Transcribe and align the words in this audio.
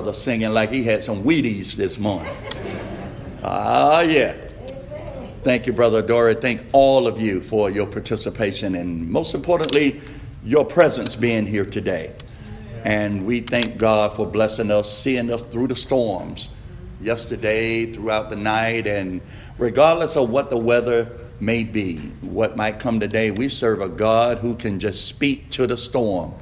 brother 0.00 0.14
singing 0.14 0.48
like 0.54 0.72
he 0.72 0.82
had 0.82 1.02
some 1.02 1.22
Wheaties 1.24 1.76
this 1.76 1.98
morning. 1.98 2.32
Ah, 3.44 4.00
yeah. 4.00 4.34
Thank 5.42 5.66
you, 5.66 5.74
Brother 5.74 6.00
Dory. 6.00 6.36
Thank 6.36 6.64
all 6.72 7.06
of 7.06 7.20
you 7.20 7.42
for 7.42 7.68
your 7.68 7.86
participation 7.86 8.76
and, 8.76 9.10
most 9.10 9.34
importantly, 9.34 10.00
your 10.42 10.64
presence 10.64 11.16
being 11.16 11.44
here 11.44 11.66
today. 11.66 12.14
And 12.82 13.26
we 13.26 13.40
thank 13.40 13.76
God 13.76 14.14
for 14.16 14.26
blessing 14.26 14.70
us, 14.70 14.90
seeing 14.90 15.30
us 15.30 15.42
through 15.42 15.66
the 15.66 15.76
storms 15.76 16.50
yesterday, 17.02 17.92
throughout 17.92 18.30
the 18.30 18.36
night, 18.36 18.86
and 18.86 19.20
regardless 19.58 20.16
of 20.16 20.30
what 20.30 20.48
the 20.48 20.56
weather 20.56 21.12
may 21.40 21.62
be, 21.62 21.98
what 22.22 22.56
might 22.56 22.78
come 22.78 23.00
today, 23.00 23.32
we 23.32 23.50
serve 23.50 23.82
a 23.82 23.88
God 23.90 24.38
who 24.38 24.54
can 24.54 24.80
just 24.80 25.06
speak 25.06 25.50
to 25.50 25.66
the 25.66 25.76
storm, 25.76 26.32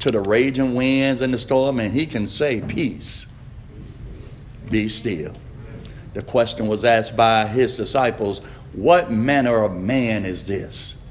to 0.00 0.10
the 0.10 0.20
raging 0.20 0.74
winds 0.74 1.20
and 1.20 1.32
the 1.32 1.38
storm, 1.38 1.78
and 1.80 1.92
He 1.94 2.06
can 2.06 2.26
say, 2.26 2.60
Peace, 2.60 3.26
be 4.70 4.88
still. 4.88 5.34
The 6.14 6.22
question 6.22 6.66
was 6.66 6.84
asked 6.84 7.16
by 7.16 7.46
His 7.46 7.76
disciples, 7.76 8.40
What 8.72 9.10
manner 9.10 9.62
of 9.62 9.76
man 9.76 10.24
is 10.24 10.46
this? 10.46 11.02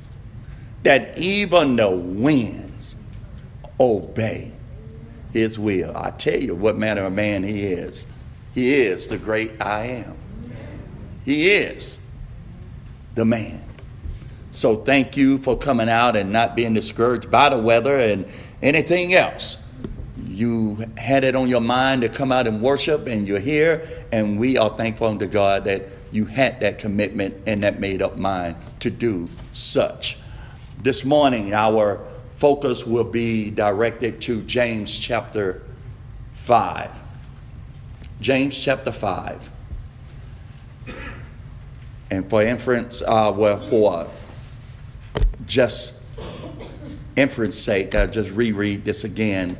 That 0.84 1.17
even 1.17 1.75
the 1.75 1.89
winds 1.89 2.95
obey 3.79 4.52
His 5.34 5.57
will. 5.57 5.95
I 5.95 6.12
tell 6.12 6.40
you 6.40 6.55
what 6.55 6.77
manner 6.77 7.05
of 7.05 7.13
man 7.13 7.43
He 7.43 7.65
is. 7.67 8.07
He 8.53 8.73
is 8.81 9.07
the 9.07 9.17
great 9.17 9.62
I 9.62 9.85
am. 9.85 10.17
He 11.23 11.51
is 11.51 11.99
the 13.15 13.26
man. 13.26 13.68
So 14.52 14.77
thank 14.77 15.16
you 15.16 15.38
for 15.38 15.58
coming 15.58 15.89
out 15.89 16.16
and 16.16 16.31
not 16.31 16.55
being 16.55 16.73
discouraged 16.73 17.30
by 17.30 17.49
the 17.49 17.57
weather 17.57 17.95
and 17.95 18.26
anything 18.62 19.13
else. 19.13 19.62
You 20.27 20.85
had 20.98 21.23
it 21.23 21.35
on 21.35 21.49
your 21.49 21.62
mind 21.62 22.02
to 22.02 22.09
come 22.09 22.31
out 22.31 22.48
and 22.48 22.62
worship, 22.62 23.07
and 23.07 23.27
you're 23.27 23.40
here, 23.40 24.05
and 24.12 24.40
we 24.40 24.57
are 24.57 24.70
thankful 24.70 25.07
unto 25.07 25.27
God 25.27 25.66
that 25.66 25.90
you 26.12 26.26
had 26.26 26.62
that 26.62 26.79
commitment 26.79 27.35
and 27.46 27.63
that 27.63 27.79
made 27.79 28.01
up 28.01 28.18
mind 28.18 28.55
to 28.79 28.90
do 28.90 29.27
such. 29.54 30.18
This 30.82 31.04
morning, 31.04 31.54
our 31.54 31.99
focus 32.38 32.85
will 32.88 33.04
be 33.04 33.51
directed 33.51 34.21
to 34.21 34.41
James 34.43 34.98
chapter 34.98 35.62
5. 36.34 36.98
James 38.21 38.57
chapter 38.57 38.91
5. 38.91 39.49
And 42.10 42.29
for 42.29 42.41
inference, 42.41 43.01
uh, 43.01 43.32
well, 43.35 43.68
for 43.68 44.07
just 45.49 45.99
inference 47.17 47.57
sake, 47.57 47.93
I'll 47.93 48.07
just 48.07 48.29
reread 48.31 48.85
this 48.85 49.03
again. 49.03 49.57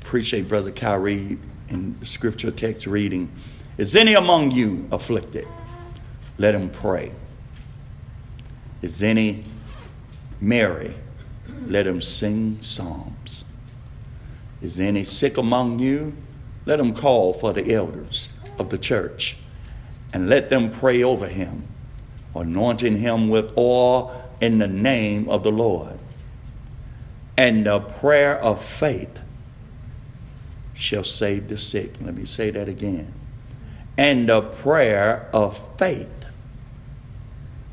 Appreciate 0.00 0.48
Brother 0.48 0.70
Kyrie 0.70 1.36
in 1.68 1.98
scripture 2.04 2.50
text 2.50 2.86
reading. 2.86 3.30
Is 3.76 3.94
any 3.94 4.14
among 4.14 4.52
you 4.52 4.88
afflicted? 4.90 5.46
Let 6.38 6.54
him 6.54 6.70
pray. 6.70 7.12
Is 8.80 9.02
any 9.02 9.44
merry? 10.40 10.96
Let 11.66 11.86
him 11.86 12.00
sing 12.00 12.58
psalms. 12.60 13.44
Is 14.62 14.78
any 14.78 15.04
sick 15.04 15.36
among 15.36 15.80
you? 15.80 16.16
Let 16.64 16.80
him 16.80 16.94
call 16.94 17.32
for 17.32 17.52
the 17.52 17.74
elders 17.74 18.32
of 18.58 18.70
the 18.70 18.78
church 18.78 19.36
and 20.14 20.28
let 20.28 20.48
them 20.48 20.70
pray 20.70 21.02
over 21.02 21.26
him 21.26 21.66
anointing 22.34 22.98
him 22.98 23.28
with 23.28 23.56
oil 23.56 24.25
in 24.40 24.58
the 24.58 24.68
name 24.68 25.28
of 25.28 25.42
the 25.42 25.52
Lord. 25.52 25.98
And 27.36 27.66
the 27.66 27.80
prayer 27.80 28.38
of 28.38 28.64
faith 28.64 29.20
shall 30.74 31.04
save 31.04 31.48
the 31.48 31.58
sick. 31.58 31.94
Let 32.00 32.14
me 32.14 32.24
say 32.24 32.50
that 32.50 32.68
again. 32.68 33.12
And 33.98 34.28
the 34.28 34.42
prayer 34.42 35.28
of 35.32 35.76
faith 35.78 36.26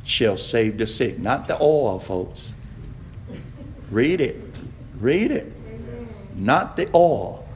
shall 0.04 0.38
save 0.38 0.78
the 0.78 0.88
sick. 0.88 1.20
Not 1.20 1.48
the 1.48 1.62
oil, 1.62 2.00
folks. 2.00 2.54
Read 3.90 4.22
it. 4.22 4.42
Read 5.00 5.32
it. 5.32 5.52
Not 6.36 6.78
the 6.78 6.90
oil. 6.96 7.48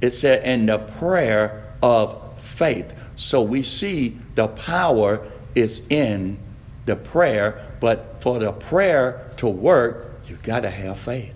It 0.00 0.12
said, 0.12 0.42
and 0.44 0.68
the 0.68 0.78
prayer 0.78 1.74
of 1.82 2.40
faith. 2.40 2.94
So 3.16 3.42
we 3.42 3.62
see 3.62 4.18
the 4.34 4.48
power 4.48 5.26
is 5.54 5.86
in 5.88 6.38
the 6.86 6.96
prayer, 6.96 7.66
but 7.80 8.20
for 8.20 8.38
the 8.38 8.52
prayer 8.52 9.30
to 9.38 9.48
work, 9.48 10.20
you've 10.26 10.42
got 10.42 10.60
to 10.60 10.70
have 10.70 10.98
faith. 10.98 11.34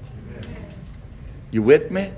You 1.50 1.62
with 1.62 1.90
me? 1.90 2.12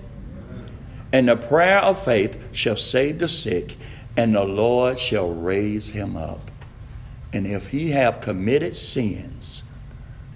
And 1.13 1.29
the 1.29 1.37
prayer 1.37 1.79
of 1.79 2.03
faith 2.03 2.39
shall 2.53 2.77
save 2.77 3.21
the 3.21 3.29
sick, 3.29 3.77
and 4.17 4.35
the 4.35 4.45
Lord 4.45 4.99
shall 4.99 5.31
raise 5.31 5.91
him 5.91 6.17
up. 6.17 6.51
And 7.33 7.47
if 7.47 7.69
he 7.69 7.91
have 7.91 8.21
committed 8.21 8.75
sins, 8.75 9.63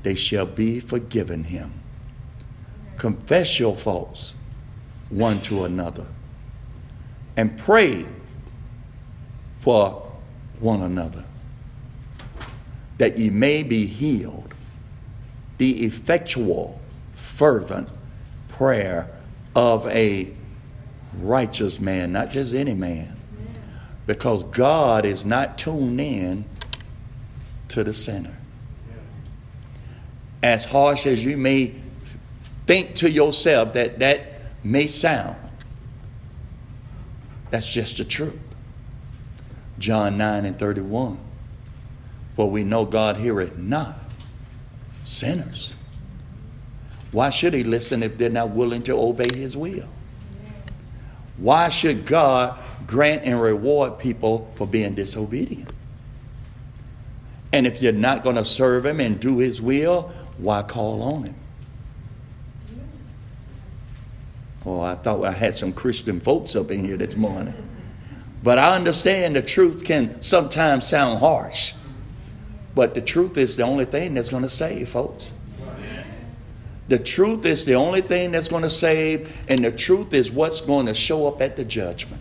they 0.02 0.14
shall 0.14 0.46
be 0.46 0.80
forgiven 0.80 1.44
him. 1.44 1.72
Confess 2.96 3.58
your 3.58 3.76
faults 3.76 4.34
one 5.08 5.40
to 5.42 5.64
another, 5.64 6.06
and 7.36 7.58
pray 7.58 8.06
for 9.58 10.12
one 10.60 10.82
another 10.82 11.24
that 13.00 13.16
ye 13.16 13.30
may 13.30 13.62
be 13.62 13.86
healed. 13.86 14.52
The 15.56 15.86
effectual, 15.86 16.78
fervent 17.14 17.88
prayer 18.50 19.10
of 19.56 19.88
a 19.88 20.30
righteous 21.18 21.80
man, 21.80 22.12
not 22.12 22.30
just 22.30 22.52
any 22.52 22.74
man. 22.74 23.16
Because 24.06 24.42
God 24.42 25.06
is 25.06 25.24
not 25.24 25.56
tuned 25.56 25.98
in 25.98 26.44
to 27.68 27.82
the 27.82 27.94
sinner. 27.94 28.36
As 30.42 30.66
harsh 30.66 31.06
as 31.06 31.24
you 31.24 31.38
may 31.38 31.74
think 32.66 32.96
to 32.96 33.10
yourself 33.10 33.72
that 33.72 34.00
that 34.00 34.42
may 34.62 34.86
sound, 34.86 35.36
that's 37.50 37.72
just 37.72 37.96
the 37.96 38.04
truth. 38.04 38.38
John 39.78 40.18
9 40.18 40.44
and 40.44 40.58
31. 40.58 41.29
For 42.40 42.48
we 42.48 42.64
know 42.64 42.86
God 42.86 43.18
heareth 43.18 43.58
not 43.58 43.98
sinners. 45.04 45.74
Why 47.12 47.28
should 47.28 47.52
he 47.52 47.64
listen 47.64 48.02
if 48.02 48.16
they're 48.16 48.30
not 48.30 48.48
willing 48.48 48.82
to 48.84 48.98
obey 48.98 49.28
his 49.30 49.58
will? 49.58 49.90
Why 51.36 51.68
should 51.68 52.06
God 52.06 52.58
grant 52.86 53.24
and 53.24 53.38
reward 53.42 53.98
people 53.98 54.50
for 54.54 54.66
being 54.66 54.94
disobedient? 54.94 55.68
And 57.52 57.66
if 57.66 57.82
you're 57.82 57.92
not 57.92 58.22
going 58.22 58.36
to 58.36 58.44
serve 58.46 58.86
him 58.86 59.00
and 59.00 59.20
do 59.20 59.36
his 59.36 59.60
will, 59.60 60.10
why 60.38 60.62
call 60.62 61.02
on 61.02 61.24
him? 61.24 61.34
Oh, 64.64 64.80
I 64.80 64.94
thought 64.94 65.26
I 65.26 65.32
had 65.32 65.54
some 65.54 65.74
Christian 65.74 66.20
folks 66.20 66.56
up 66.56 66.70
in 66.70 66.86
here 66.86 66.96
this 66.96 67.16
morning. 67.16 67.52
But 68.42 68.58
I 68.58 68.74
understand 68.76 69.36
the 69.36 69.42
truth 69.42 69.84
can 69.84 70.22
sometimes 70.22 70.88
sound 70.88 71.18
harsh. 71.18 71.74
But 72.74 72.94
the 72.94 73.00
truth 73.00 73.36
is 73.36 73.56
the 73.56 73.64
only 73.64 73.84
thing 73.84 74.14
that's 74.14 74.28
going 74.28 74.42
to 74.42 74.48
save, 74.48 74.88
folks. 74.88 75.32
The 76.88 76.98
truth 76.98 77.46
is 77.46 77.64
the 77.64 77.74
only 77.74 78.00
thing 78.00 78.32
that's 78.32 78.48
going 78.48 78.64
to 78.64 78.70
save, 78.70 79.40
and 79.48 79.64
the 79.64 79.70
truth 79.70 80.12
is 80.12 80.30
what's 80.30 80.60
going 80.60 80.86
to 80.86 80.94
show 80.94 81.28
up 81.28 81.40
at 81.40 81.56
the 81.56 81.64
judgment. 81.64 82.20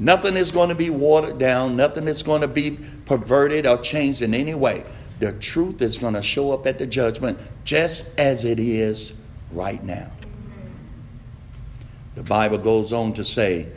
Nothing 0.00 0.36
is 0.36 0.50
going 0.50 0.70
to 0.70 0.74
be 0.74 0.90
watered 0.90 1.38
down, 1.38 1.76
nothing 1.76 2.08
is 2.08 2.24
going 2.24 2.40
to 2.40 2.48
be 2.48 2.78
perverted 3.04 3.64
or 3.64 3.78
changed 3.78 4.22
in 4.22 4.34
any 4.34 4.54
way. 4.54 4.84
The 5.20 5.32
truth 5.34 5.80
is 5.82 5.98
going 5.98 6.14
to 6.14 6.22
show 6.22 6.50
up 6.50 6.66
at 6.66 6.78
the 6.78 6.86
judgment 6.86 7.38
just 7.64 8.18
as 8.18 8.44
it 8.44 8.58
is 8.58 9.12
right 9.52 9.82
now. 9.84 10.10
The 12.16 12.24
Bible 12.24 12.58
goes 12.58 12.92
on 12.92 13.12
to 13.14 13.24
say 13.24 13.68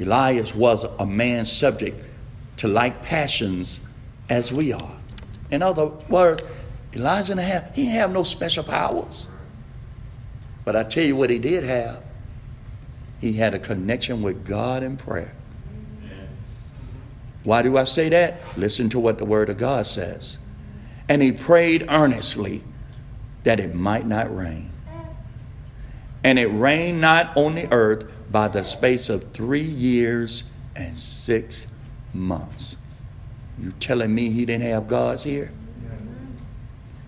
Elias 0.00 0.54
was 0.54 0.84
a 0.84 1.04
man 1.04 1.44
subject 1.44 2.02
to 2.56 2.68
like 2.68 3.02
passions 3.02 3.80
as 4.28 4.52
we 4.52 4.72
are. 4.72 4.96
In 5.50 5.62
other 5.62 5.86
words, 6.08 6.42
Elijah 6.92 7.34
didn't 7.34 7.46
have, 7.46 7.74
he 7.74 7.84
didn't 7.84 7.96
have 7.96 8.12
no 8.12 8.24
special 8.24 8.64
powers. 8.64 9.28
But 10.64 10.76
I 10.76 10.82
tell 10.82 11.04
you 11.04 11.14
what 11.14 11.30
he 11.30 11.38
did 11.38 11.64
have. 11.64 12.02
He 13.20 13.34
had 13.34 13.54
a 13.54 13.58
connection 13.58 14.22
with 14.22 14.46
God 14.46 14.82
in 14.82 14.96
prayer. 14.96 15.34
Why 17.44 17.62
do 17.62 17.78
I 17.78 17.84
say 17.84 18.08
that? 18.08 18.40
Listen 18.56 18.88
to 18.90 18.98
what 18.98 19.18
the 19.18 19.24
Word 19.24 19.48
of 19.48 19.56
God 19.56 19.86
says. 19.86 20.38
And 21.08 21.22
he 21.22 21.30
prayed 21.30 21.86
earnestly 21.88 22.64
that 23.44 23.60
it 23.60 23.74
might 23.74 24.06
not 24.06 24.34
rain. 24.34 24.72
And 26.24 26.40
it 26.40 26.46
rained 26.46 27.00
not 27.00 27.36
on 27.36 27.54
the 27.54 27.72
earth 27.72 28.04
by 28.32 28.48
the 28.48 28.64
space 28.64 29.08
of 29.08 29.32
three 29.32 29.60
years 29.60 30.42
and 30.74 30.98
six 30.98 31.68
months. 32.12 32.76
You 33.58 33.72
telling 33.72 34.14
me 34.14 34.30
he 34.30 34.44
didn't 34.44 34.64
have 34.64 34.86
God's 34.86 35.26
ear? 35.26 35.52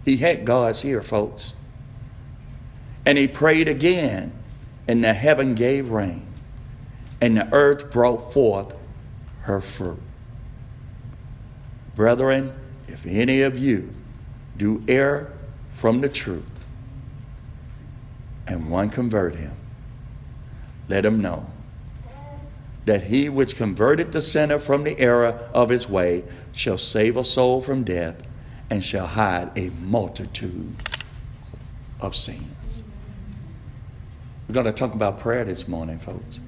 He 0.05 0.17
had 0.17 0.45
God's 0.45 0.85
ear, 0.85 1.03
folks. 1.03 1.55
And 3.05 3.19
he 3.19 3.29
prayed 3.29 3.69
again, 3.69 4.33
and 4.87 5.05
the 5.05 5.13
heaven 5.13 5.55
gave 5.55 5.91
rain, 5.91 6.27
and 7.21 7.37
the 7.37 7.53
earth 7.53 7.91
brought 7.91 8.33
forth 8.33 8.75
her 9.43 9.61
fruit. 9.61 10.01
Brethren, 11.95 12.55
if 12.87 13.07
any 13.07 13.43
of 13.43 13.59
you 13.59 13.93
do 14.57 14.83
err 14.89 15.33
from 15.75 16.01
the 16.01 16.09
truth, 16.09 16.45
and 18.47 18.71
one 18.71 18.89
convert 18.89 19.35
him, 19.35 19.53
let 20.89 21.05
him 21.05 21.21
know 21.21 21.51
that 22.89 23.03
he 23.05 23.29
which 23.29 23.55
converted 23.55 24.13
the 24.13 24.23
sinner 24.23 24.59
from 24.59 24.83
the 24.83 24.99
error 24.99 25.47
of 25.53 25.69
his 25.69 25.87
way 25.87 26.25
shall 26.53 26.79
save 26.79 27.19
a 27.19 27.23
soul 27.23 27.61
from 27.61 27.85
death 27.85 28.23
and 28.71 28.83
shall 28.83 29.07
hide 29.07 29.51
a 29.59 29.69
multitude 29.83 30.75
of 32.01 32.17
sins. 32.17 32.83
We're 34.49 34.55
going 34.55 34.65
to 34.65 34.73
talk 34.73 34.95
about 34.95 35.21
prayer 35.21 35.45
this 35.45 35.69
morning, 35.69 35.99
folks. 35.99 36.41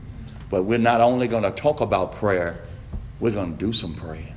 But 0.48 0.62
we're 0.62 0.78
not 0.78 1.02
only 1.02 1.28
going 1.28 1.42
to 1.42 1.50
talk 1.50 1.82
about 1.82 2.12
prayer, 2.12 2.64
we're 3.20 3.32
going 3.32 3.58
to 3.58 3.62
do 3.62 3.74
some 3.74 3.94
praying. 3.94 4.34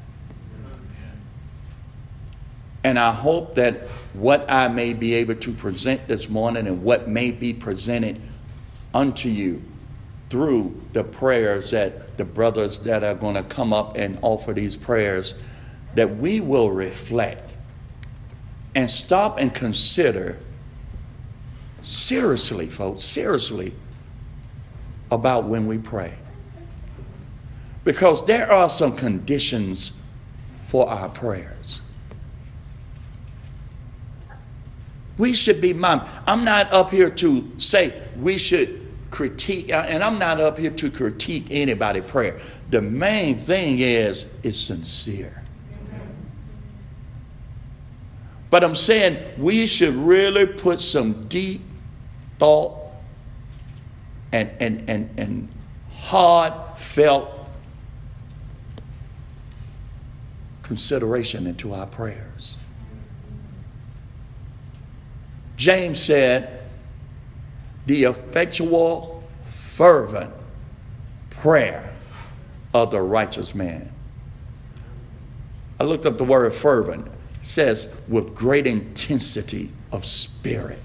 And 2.83 2.99
I 2.99 3.13
hope 3.13 3.55
that 3.55 3.87
what 4.11 4.45
I 4.51 4.67
may 4.67 4.93
be 4.93 5.13
able 5.13 5.35
to 5.35 5.53
present 5.53 6.09
this 6.09 6.27
morning 6.27 6.67
and 6.67 6.83
what 6.83 7.07
may 7.07 7.31
be 7.31 7.53
presented 7.53 8.21
unto 8.93 9.29
you 9.29 9.63
through 10.33 10.75
the 10.93 11.03
prayers 11.03 11.69
that 11.69 12.17
the 12.17 12.25
brothers 12.25 12.79
that 12.79 13.03
are 13.03 13.13
going 13.13 13.35
to 13.35 13.43
come 13.43 13.71
up 13.71 13.95
and 13.95 14.17
offer 14.23 14.51
these 14.51 14.75
prayers, 14.75 15.35
that 15.93 16.17
we 16.17 16.41
will 16.41 16.71
reflect 16.71 17.53
and 18.73 18.89
stop 18.89 19.37
and 19.37 19.53
consider 19.53 20.39
seriously, 21.83 22.65
folks, 22.65 23.03
seriously 23.03 23.75
about 25.11 25.43
when 25.43 25.67
we 25.67 25.77
pray. 25.77 26.11
Because 27.83 28.25
there 28.25 28.51
are 28.51 28.71
some 28.71 28.95
conditions 28.95 29.91
for 30.63 30.89
our 30.89 31.09
prayers. 31.09 31.79
We 35.19 35.35
should 35.35 35.61
be 35.61 35.73
mindful. 35.73 36.09
I'm 36.25 36.43
not 36.43 36.73
up 36.73 36.89
here 36.89 37.11
to 37.11 37.51
say 37.59 38.01
we 38.17 38.39
should 38.39 38.82
critique, 39.13 39.71
uh, 39.71 39.85
and 39.87 40.03
I'm 40.03 40.17
not 40.17 40.41
up 40.41 40.57
here 40.57 40.71
to 40.71 40.89
critique 40.89 41.45
anybody' 41.51 42.01
prayer. 42.01 42.41
The 42.71 42.81
main 42.81 43.37
thing 43.37 43.77
is, 43.77 44.25
it's 44.41 44.59
sincere. 44.59 45.43
But 48.49 48.63
I'm 48.63 48.73
saying 48.73 49.19
we 49.37 49.67
should 49.67 49.93
really 49.93 50.47
put 50.47 50.81
some 50.81 51.27
deep 51.27 51.61
thought 52.39 52.75
and, 54.31 54.49
and, 54.59 54.89
and, 54.89 55.09
and 55.17 55.47
heartfelt 55.91 57.29
consideration 60.63 61.45
into 61.45 61.71
our 61.75 61.85
prayers. 61.85 62.57
James 65.55 66.01
said, 66.01 66.62
the 67.85 68.03
effectual, 68.03 69.23
fervent 69.45 70.33
prayer 71.29 71.93
of 72.73 72.91
the 72.91 73.01
righteous 73.01 73.53
man. 73.53 73.91
I 75.79 75.83
looked 75.83 76.05
up 76.05 76.17
the 76.17 76.23
word 76.23 76.53
fervent. 76.53 77.07
It 77.07 77.13
says 77.41 77.93
with 78.07 78.33
great 78.33 78.67
intensity 78.67 79.71
of 79.91 80.05
spirit. 80.05 80.79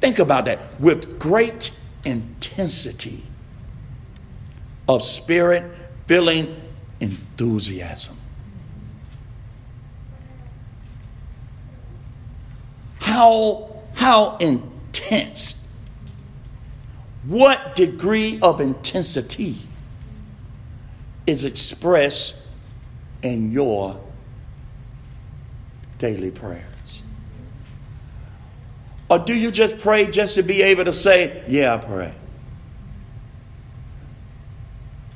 Think 0.00 0.18
about 0.18 0.44
that. 0.44 0.58
With 0.78 1.18
great 1.18 1.76
intensity 2.04 3.22
of 4.86 5.02
spirit, 5.02 5.64
feeling 6.06 6.60
enthusiasm. 7.00 8.18
How, 13.00 13.76
how 13.94 14.36
intense? 14.36 14.73
What 17.26 17.74
degree 17.74 18.38
of 18.42 18.60
intensity 18.60 19.56
is 21.26 21.44
expressed 21.44 22.46
in 23.22 23.50
your 23.50 23.98
daily 25.98 26.30
prayers? 26.30 27.02
Or 29.08 29.18
do 29.18 29.34
you 29.34 29.50
just 29.50 29.78
pray 29.78 30.06
just 30.06 30.34
to 30.34 30.42
be 30.42 30.62
able 30.62 30.84
to 30.84 30.92
say, 30.92 31.44
Yeah, 31.48 31.74
I 31.74 31.78
pray? 31.78 32.14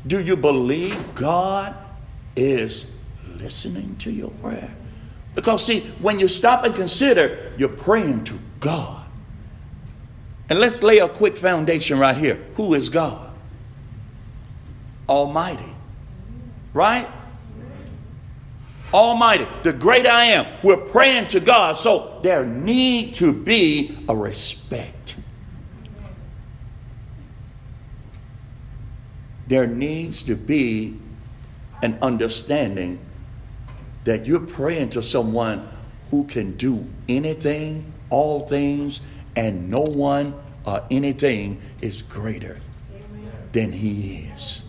Do 0.06 0.20
you 0.20 0.36
believe 0.36 1.14
God 1.14 1.74
is 2.36 2.92
listening 3.36 3.96
to 3.96 4.10
your 4.10 4.30
prayer? 4.30 4.70
Because, 5.34 5.64
see, 5.64 5.80
when 6.00 6.18
you 6.18 6.28
stop 6.28 6.64
and 6.64 6.74
consider, 6.74 7.52
you're 7.58 7.68
praying 7.68 8.24
to 8.24 8.38
God. 8.60 8.97
And 10.48 10.60
let's 10.60 10.82
lay 10.82 10.98
a 10.98 11.08
quick 11.08 11.36
foundation 11.36 11.98
right 11.98 12.16
here. 12.16 12.36
Who 12.56 12.74
is 12.74 12.88
God? 12.88 13.30
Almighty. 15.08 15.74
Right? 16.72 17.08
Almighty, 18.92 19.46
the 19.62 19.72
great 19.72 20.06
I 20.06 20.26
am. 20.26 20.46
We're 20.62 20.78
praying 20.78 21.28
to 21.28 21.40
God, 21.40 21.76
so 21.76 22.20
there 22.22 22.44
need 22.46 23.14
to 23.16 23.32
be 23.32 23.98
a 24.08 24.16
respect. 24.16 25.16
There 29.46 29.66
needs 29.66 30.22
to 30.24 30.34
be 30.34 30.96
an 31.82 31.98
understanding 32.00 32.98
that 34.04 34.26
you're 34.26 34.40
praying 34.40 34.90
to 34.90 35.02
someone 35.02 35.68
who 36.10 36.24
can 36.24 36.56
do 36.56 36.86
anything, 37.08 37.92
all 38.08 38.46
things, 38.46 39.00
and 39.38 39.70
no 39.70 39.78
one 39.78 40.34
or 40.66 40.84
anything 40.90 41.60
is 41.80 42.02
greater 42.02 42.58
than 43.52 43.70
he 43.70 44.28
is. 44.34 44.64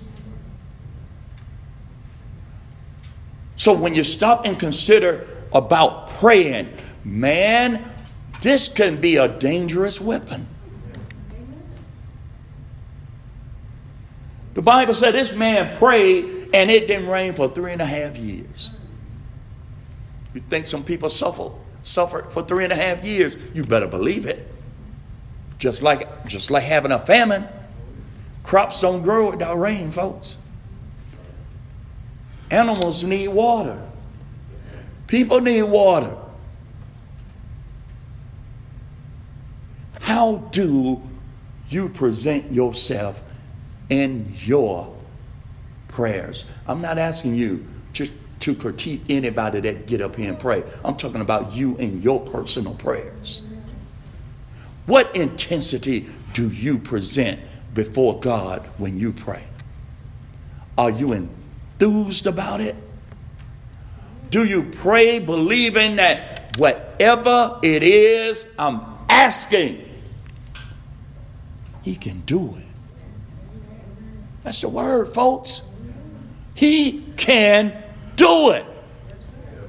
So 3.56 3.74
when 3.74 3.96
you 3.96 4.04
stop 4.04 4.46
and 4.46 4.60
consider 4.60 5.28
about 5.52 6.12
praying, 6.12 6.72
man, 7.04 7.84
this 8.42 8.68
can 8.70 9.02
be 9.02 9.16
a 9.16 9.28
dangerous 9.28 10.00
weapon. 10.00 10.48
The 14.54 14.62
Bible 14.62 14.94
said 14.94 15.16
this 15.16 15.34
man 15.34 15.76
prayed 15.78 16.52
and 16.54 16.70
it 16.70 16.88
didn't 16.88 17.08
rain 17.08 17.34
for 17.34 17.48
three 17.50 17.74
and 17.74 17.82
a 17.82 17.86
half 17.86 18.18
years. 18.18 18.70
You 20.36 20.42
think 20.42 20.68
some 20.68 20.84
people 20.84 21.10
suffer 21.10 21.50
suffered 21.82 22.32
for 22.32 22.44
three 22.44 22.66
and 22.66 22.74
a 22.74 22.76
half 22.76 23.04
years? 23.04 23.36
You 23.56 23.64
better 23.64 23.88
believe 23.88 24.28
it. 24.28 24.59
Just 25.60 25.84
like 25.84 26.26
just 26.26 26.50
like 26.50 26.64
having 26.64 26.92
a 26.92 27.00
famine. 27.00 27.48
Crops 28.44 28.82
don't 28.82 29.04
grow 29.04 29.30
without 29.30 29.60
rain, 29.60 29.92
folks. 29.92 30.38
Animals 32.50 33.04
need 33.04 33.28
water. 33.28 33.80
People 35.06 35.42
need 35.42 35.64
water. 35.64 36.16
How 40.00 40.38
do 40.52 41.02
you 41.70 41.90
present 41.90 42.52
yourself 42.52 43.22
in 43.90 44.34
your 44.40 44.96
prayers? 45.88 46.46
I'm 46.68 46.82
not 46.82 46.98
asking 46.98 47.36
you 47.36 47.68
to, 47.94 48.10
to 48.40 48.56
critique 48.56 49.04
anybody 49.10 49.60
that 49.60 49.86
get 49.86 50.02
up 50.02 50.16
here 50.16 50.30
and 50.30 50.40
pray. 50.40 50.64
I'm 50.84 50.96
talking 50.96 51.22
about 51.22 51.54
you 51.54 51.78
and 51.78 52.04
your 52.04 52.20
personal 52.20 52.74
prayers. 52.74 53.44
What 54.90 55.16
intensity 55.16 56.08
do 56.34 56.50
you 56.50 56.80
present 56.80 57.40
before 57.76 58.20
God 58.20 58.66
when 58.80 58.98
you 58.98 59.14
pray? 59.14 59.44
Are 60.80 60.90
you 60.90 61.14
enthused 61.14 62.26
about 62.26 62.60
it? 62.60 62.76
Do 64.32 64.44
you 64.44 64.64
pray 64.64 65.20
believing 65.20 65.98
that 65.98 66.58
whatever 66.58 67.60
it 67.62 67.84
is 67.84 68.52
I'm 68.58 68.82
asking, 69.08 69.88
He 71.84 71.96
can 71.96 72.22
do 72.22 72.56
it? 72.56 73.62
That's 74.42 74.62
the 74.62 74.70
word, 74.70 75.14
folks. 75.14 75.68
He 76.56 77.04
can 77.16 77.80
do 78.16 78.50
it. 78.50 78.66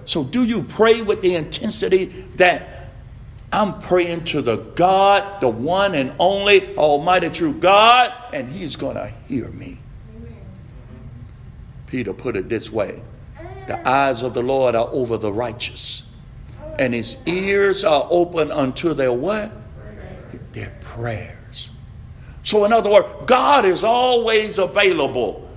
So, 0.06 0.24
do 0.24 0.44
you 0.44 0.62
pray 0.62 1.02
with 1.02 1.20
the 1.20 1.34
intensity 1.34 2.06
that 2.36 2.69
I'm 3.52 3.80
praying 3.80 4.24
to 4.24 4.42
the 4.42 4.56
God, 4.56 5.40
the 5.40 5.48
one 5.48 5.94
and 5.94 6.12
only 6.18 6.76
Almighty 6.76 7.30
true 7.30 7.52
God, 7.52 8.12
and 8.32 8.48
He's 8.48 8.76
going 8.76 8.96
to 8.96 9.12
hear 9.28 9.48
me? 9.50 9.78
Peter 11.90 12.12
put 12.12 12.36
it 12.36 12.48
this 12.48 12.70
way 12.70 13.02
The 13.66 13.86
eyes 13.86 14.22
of 14.22 14.32
the 14.34 14.42
Lord 14.42 14.74
are 14.74 14.88
over 14.92 15.18
the 15.18 15.32
righteous, 15.32 16.04
and 16.78 16.94
his 16.94 17.16
ears 17.26 17.84
are 17.84 18.06
open 18.10 18.50
unto 18.50 18.94
their 18.94 19.12
what? 19.12 19.52
Their 20.52 20.72
prayers. 20.80 21.70
So, 22.42 22.64
in 22.64 22.72
other 22.72 22.90
words, 22.90 23.08
God 23.26 23.64
is 23.64 23.84
always 23.84 24.58
available 24.58 25.48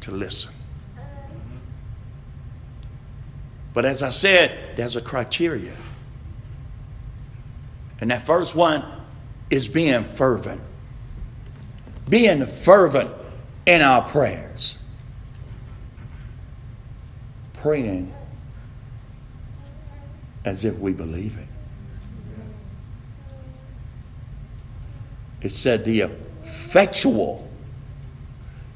to 0.00 0.10
listen. 0.10 0.52
But 3.74 3.84
as 3.84 4.02
I 4.02 4.10
said, 4.10 4.76
there's 4.76 4.96
a 4.96 5.00
criteria. 5.00 5.76
And 8.00 8.10
that 8.10 8.22
first 8.22 8.54
one 8.54 8.84
is 9.50 9.68
being 9.68 10.04
fervent. 10.04 10.60
Being 12.08 12.46
fervent 12.46 13.10
in 13.66 13.82
our 13.82 14.02
prayers. 14.02 14.78
Praying 17.54 18.14
as 20.44 20.64
if 20.64 20.78
we 20.78 20.92
believe 20.92 21.36
it. 21.38 21.46
It 25.42 25.50
said 25.50 25.84
the 25.84 26.02
effectual, 26.02 27.48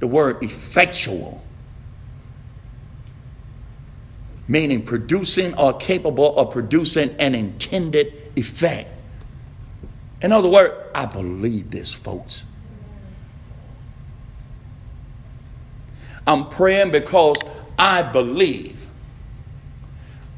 the 0.01 0.07
word 0.07 0.43
effectual, 0.43 1.43
meaning 4.49 4.83
producing 4.83 5.57
or 5.59 5.75
capable 5.75 6.37
of 6.39 6.51
producing 6.51 7.11
an 7.19 7.35
intended 7.35 8.33
effect. 8.37 8.94
In 10.25 10.33
other 10.33 10.49
words, 10.49 10.73
I 10.95 11.05
believe 11.05 11.71
this, 11.71 11.93
folks. 11.93 12.47
I'm 16.27 16.49
praying 16.49 16.93
because 16.93 17.37
I 17.79 18.01
believe. 18.01 18.89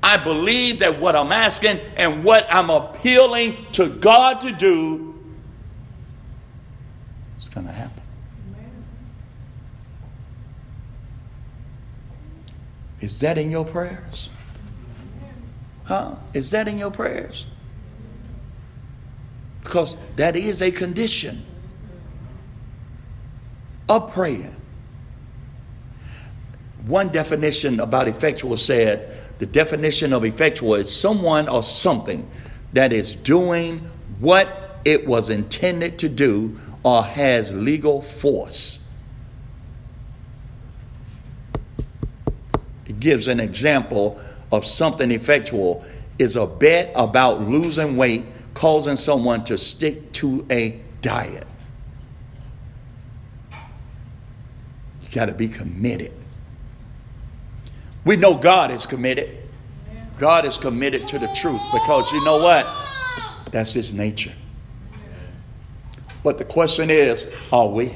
I 0.02 0.16
believe 0.16 0.80
that 0.80 0.98
what 0.98 1.14
I'm 1.14 1.30
asking 1.30 1.78
and 1.96 2.24
what 2.24 2.52
I'm 2.52 2.68
appealing 2.68 3.64
to 3.72 3.88
God 3.88 4.40
to 4.40 4.50
do 4.50 5.14
is 7.38 7.48
going 7.48 7.68
to 7.68 7.72
happen. 7.72 8.02
Is 13.00 13.20
that 13.20 13.38
in 13.38 13.52
your 13.52 13.64
prayers? 13.64 14.30
Huh? 15.84 16.16
Is 16.34 16.50
that 16.50 16.66
in 16.66 16.76
your 16.76 16.90
prayers? 16.90 17.46
Because 19.66 19.96
that 20.14 20.36
is 20.36 20.62
a 20.62 20.70
condition 20.70 21.44
of 23.88 24.12
prayer. 24.12 24.52
One 26.86 27.08
definition 27.08 27.80
about 27.80 28.06
effectual 28.06 28.58
said 28.58 29.20
the 29.40 29.46
definition 29.46 30.12
of 30.12 30.24
effectual 30.24 30.76
is 30.76 30.94
someone 30.94 31.48
or 31.48 31.64
something 31.64 32.30
that 32.74 32.92
is 32.92 33.16
doing 33.16 33.90
what 34.20 34.78
it 34.84 35.04
was 35.04 35.30
intended 35.30 35.98
to 35.98 36.08
do 36.08 36.56
or 36.84 37.02
has 37.02 37.52
legal 37.52 38.00
force. 38.00 38.78
It 42.86 43.00
gives 43.00 43.26
an 43.26 43.40
example 43.40 44.20
of 44.52 44.64
something 44.64 45.10
effectual 45.10 45.84
is 46.20 46.36
a 46.36 46.46
bet 46.46 46.92
about 46.94 47.40
losing 47.42 47.96
weight 47.96 48.26
causing 48.56 48.96
someone 48.96 49.44
to 49.44 49.58
stick 49.58 50.10
to 50.12 50.44
a 50.50 50.80
diet. 51.02 51.46
You 55.02 55.08
got 55.12 55.26
to 55.26 55.34
be 55.34 55.46
committed. 55.46 56.12
We 58.04 58.16
know 58.16 58.34
God 58.34 58.70
is 58.70 58.86
committed. 58.86 59.36
God 60.18 60.46
is 60.46 60.56
committed 60.56 61.06
to 61.08 61.18
the 61.18 61.28
truth 61.28 61.60
because 61.70 62.10
you 62.12 62.24
know 62.24 62.38
what? 62.42 62.66
That's 63.52 63.74
his 63.74 63.92
nature. 63.92 64.32
But 66.24 66.38
the 66.38 66.44
question 66.44 66.88
is, 66.88 67.26
are 67.52 67.68
we? 67.68 67.92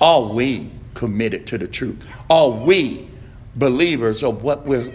Are 0.00 0.22
we 0.22 0.68
committed 0.94 1.46
to 1.46 1.58
the 1.58 1.68
truth? 1.68 2.12
Are 2.28 2.50
we 2.50 3.08
believers 3.54 4.24
of 4.24 4.42
what 4.42 4.66
we're 4.66 4.92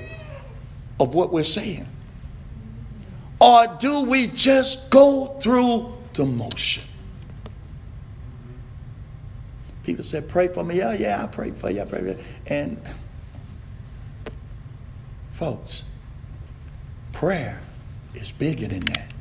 of 0.99 1.13
what 1.13 1.31
we're 1.31 1.43
saying? 1.45 1.87
Or 3.45 3.67
do 3.77 4.01
we 4.01 4.25
just 4.25 4.89
go 4.89 5.37
through 5.39 5.93
the 6.13 6.25
motion? 6.25 6.81
People 9.83 10.03
said, 10.03 10.27
pray 10.27 10.47
for 10.47 10.63
me. 10.63 10.77
Yeah, 10.77 10.93
yeah, 10.93 11.23
I 11.23 11.27
pray 11.27 11.51
for 11.51 11.69
you. 11.69 11.83
I 11.83 11.85
pray 11.85 11.99
for 11.99 12.07
you. 12.07 12.17
And 12.47 12.81
folks, 15.31 15.83
prayer 17.13 17.61
is 18.15 18.31
bigger 18.31 18.67
than 18.67 18.79
that. 18.79 19.11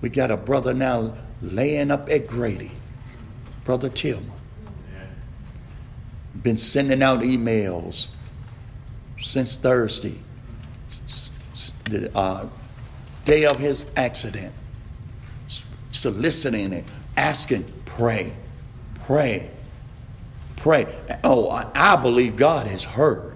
We 0.00 0.08
got 0.08 0.32
a 0.32 0.36
brother 0.36 0.74
now 0.74 1.14
laying 1.42 1.92
up 1.92 2.08
at 2.10 2.26
Grady, 2.26 2.72
Brother 3.62 3.88
Tillman. 3.88 4.32
Been 6.42 6.56
sending 6.56 7.04
out 7.04 7.20
emails 7.20 8.08
since 9.20 9.56
Thursday, 9.56 10.18
the 11.84 12.16
uh, 12.16 12.48
day 13.24 13.44
of 13.44 13.58
his 13.58 13.86
accident, 13.96 14.52
soliciting 15.90 16.72
it, 16.72 16.84
asking, 17.16 17.70
pray, 17.84 18.32
pray, 19.00 19.50
pray. 20.56 20.86
Oh, 21.22 21.48
I 21.74 21.96
believe 21.96 22.36
God 22.36 22.66
has 22.66 22.84
heard. 22.84 23.30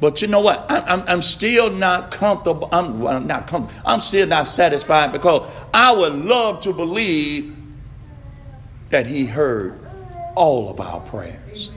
But 0.00 0.22
you 0.22 0.28
know 0.28 0.40
what? 0.40 0.66
I'm, 0.70 1.02
I'm, 1.08 1.22
still 1.22 1.70
not 1.70 2.12
comfortable. 2.12 2.68
I'm, 2.70 3.00
well, 3.00 3.20
not 3.20 3.48
comfortable. 3.48 3.82
I'm 3.84 4.00
still 4.00 4.28
not 4.28 4.46
satisfied 4.46 5.10
because 5.10 5.50
I 5.74 5.90
would 5.92 6.14
love 6.14 6.60
to 6.60 6.72
believe 6.72 7.56
that 8.90 9.06
He 9.06 9.26
heard 9.26 9.78
all 10.36 10.70
of 10.70 10.80
our 10.80 11.00
prayers. 11.00 11.70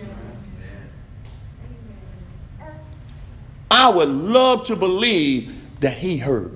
I 3.72 3.88
would 3.90 4.10
love 4.10 4.66
to 4.68 4.76
believe 4.76 5.80
that 5.80 5.98
He 5.98 6.18
heard 6.18 6.56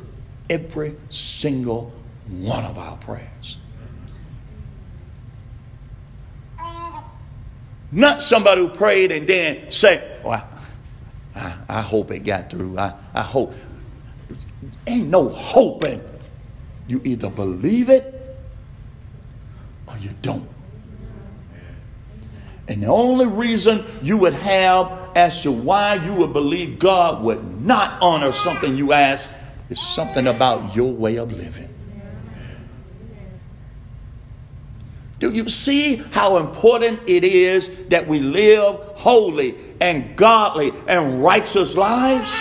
every 0.50 0.96
single 1.10 1.92
one 2.28 2.66
of 2.66 2.78
our 2.78 2.98
prayers. 2.98 3.58
Not 7.92 8.22
somebody 8.22 8.62
who 8.62 8.68
prayed 8.68 9.14
and 9.14 9.26
then 9.26 9.72
say, 9.72 10.20
oh, 10.26 10.30
well, 10.30 10.50
I, 11.34 11.56
I 11.70 11.82
hope 11.82 12.12
it 12.12 12.20
got 12.20 12.50
through. 12.50 12.78
I, 12.78 12.94
I 13.14 13.22
hope. 13.22 13.54
Ain't 14.86 15.08
no 15.08 15.30
hoping. 15.30 16.02
You 16.88 17.02
either 17.06 17.30
believe 17.30 17.90
it 17.90 18.38
or 19.88 19.98
you 19.98 20.10
don't. 20.22 20.50
And 22.68 22.84
the 22.84 22.88
only 22.88 23.28
reason 23.28 23.86
you 24.02 24.18
would 24.18 24.34
have 24.34 25.05
as 25.16 25.42
to 25.44 25.52
why 25.52 25.96
you 25.96 26.14
would 26.14 26.34
believe 26.34 26.78
God 26.78 27.24
would 27.24 27.62
not 27.62 28.02
honor 28.02 28.34
something 28.34 28.76
you 28.76 28.92
ask 28.92 29.34
is 29.70 29.82
something 29.82 30.28
about 30.28 30.76
your 30.76 30.92
way 30.92 31.16
of 31.16 31.32
living. 31.32 31.70
Do 35.20 35.32
you 35.32 35.48
see 35.48 35.96
how 35.96 36.38
important 36.38 37.00
it 37.08 37.24
is 37.24 37.86
that 37.88 38.06
we 38.06 38.20
live 38.20 38.76
holy 38.96 39.58
and 39.80 40.16
godly 40.18 40.74
and 40.88 41.24
righteous 41.24 41.76
lives? 41.78 42.38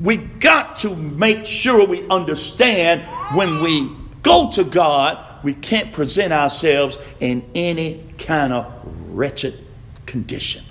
We 0.00 0.16
got 0.16 0.78
to 0.78 0.96
make 0.96 1.46
sure 1.46 1.86
we 1.86 2.06
understand 2.08 3.06
when 3.36 3.62
we 3.62 3.96
go 4.22 4.50
to 4.50 4.64
God, 4.64 5.24
we 5.44 5.54
can't 5.54 5.92
present 5.92 6.32
ourselves 6.32 6.98
in 7.20 7.48
any 7.54 8.11
kind 8.22 8.52
of 8.52 8.72
wretched 9.10 9.54
condition. 10.06 10.64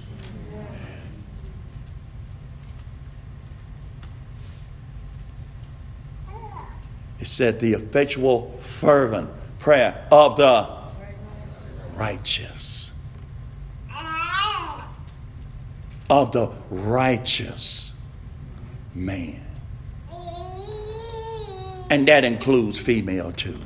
It 7.20 7.28
said 7.28 7.60
the 7.60 7.74
effectual, 7.74 8.58
fervent 8.60 9.30
prayer 9.60 10.08
of 10.12 10.38
the 10.38 10.68
righteous. 11.96 12.98
Of 16.10 16.32
the 16.32 16.50
righteous 16.70 17.94
man. 18.96 19.40
And 21.90 22.08
that 22.08 22.24
includes 22.24 22.80
female 22.80 23.32
too. 23.32 23.60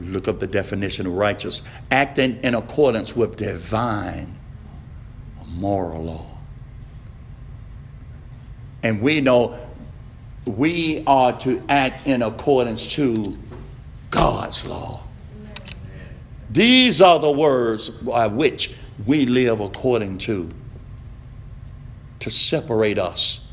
Look 0.00 0.28
up 0.28 0.40
the 0.40 0.46
definition 0.46 1.06
of 1.06 1.12
righteous 1.12 1.62
acting 1.90 2.40
in 2.42 2.54
accordance 2.54 3.14
with 3.14 3.36
divine 3.36 4.36
moral 5.46 6.04
law. 6.04 6.26
And 8.82 9.02
we 9.02 9.20
know 9.20 9.58
we 10.46 11.04
are 11.06 11.38
to 11.40 11.62
act 11.68 12.06
in 12.06 12.22
accordance 12.22 12.92
to 12.94 13.36
God's 14.10 14.66
law. 14.66 15.02
These 16.50 17.00
are 17.00 17.18
the 17.18 17.30
words 17.30 17.90
by 17.90 18.26
which 18.26 18.74
we 19.06 19.26
live 19.26 19.60
according 19.60 20.18
to, 20.18 20.50
to 22.20 22.30
separate 22.30 22.98
us, 22.98 23.46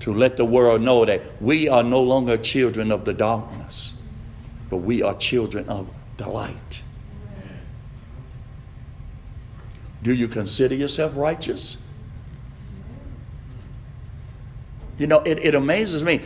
to 0.00 0.14
let 0.14 0.36
the 0.36 0.44
world 0.44 0.80
know 0.80 1.04
that 1.04 1.40
we 1.42 1.68
are 1.68 1.82
no 1.82 2.02
longer 2.02 2.36
children 2.36 2.90
of 2.90 3.04
the 3.04 3.12
darkness, 3.12 4.00
but 4.68 4.78
we 4.78 5.02
are 5.02 5.14
children 5.16 5.68
of 5.68 5.88
the 6.16 6.28
light. 6.28 6.82
Do 10.02 10.14
you 10.14 10.28
consider 10.28 10.74
yourself 10.74 11.12
righteous? 11.14 11.76
You 14.98 15.06
know, 15.06 15.20
it, 15.20 15.44
it 15.44 15.54
amazes 15.54 16.02
me. 16.02 16.20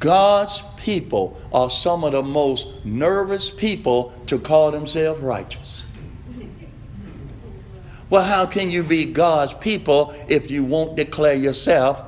God's 0.00 0.62
people 0.76 1.38
are 1.52 1.70
some 1.70 2.04
of 2.04 2.12
the 2.12 2.22
most 2.22 2.68
nervous 2.84 3.50
people 3.50 4.12
to 4.26 4.38
call 4.38 4.70
themselves 4.70 5.20
righteous. 5.20 5.84
Well, 8.10 8.24
how 8.24 8.46
can 8.46 8.70
you 8.70 8.82
be 8.82 9.04
God's 9.04 9.52
people 9.54 10.14
if 10.28 10.50
you 10.50 10.64
won't 10.64 10.96
declare 10.96 11.34
yourself 11.34 12.02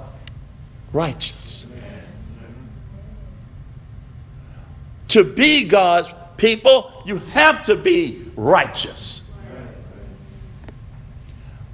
righteous? 0.92 1.66
To 5.08 5.24
be 5.24 5.66
God's 5.66 6.12
people, 6.36 7.02
you 7.04 7.16
have 7.16 7.64
to 7.64 7.76
be 7.76 8.24
righteous. 8.36 9.28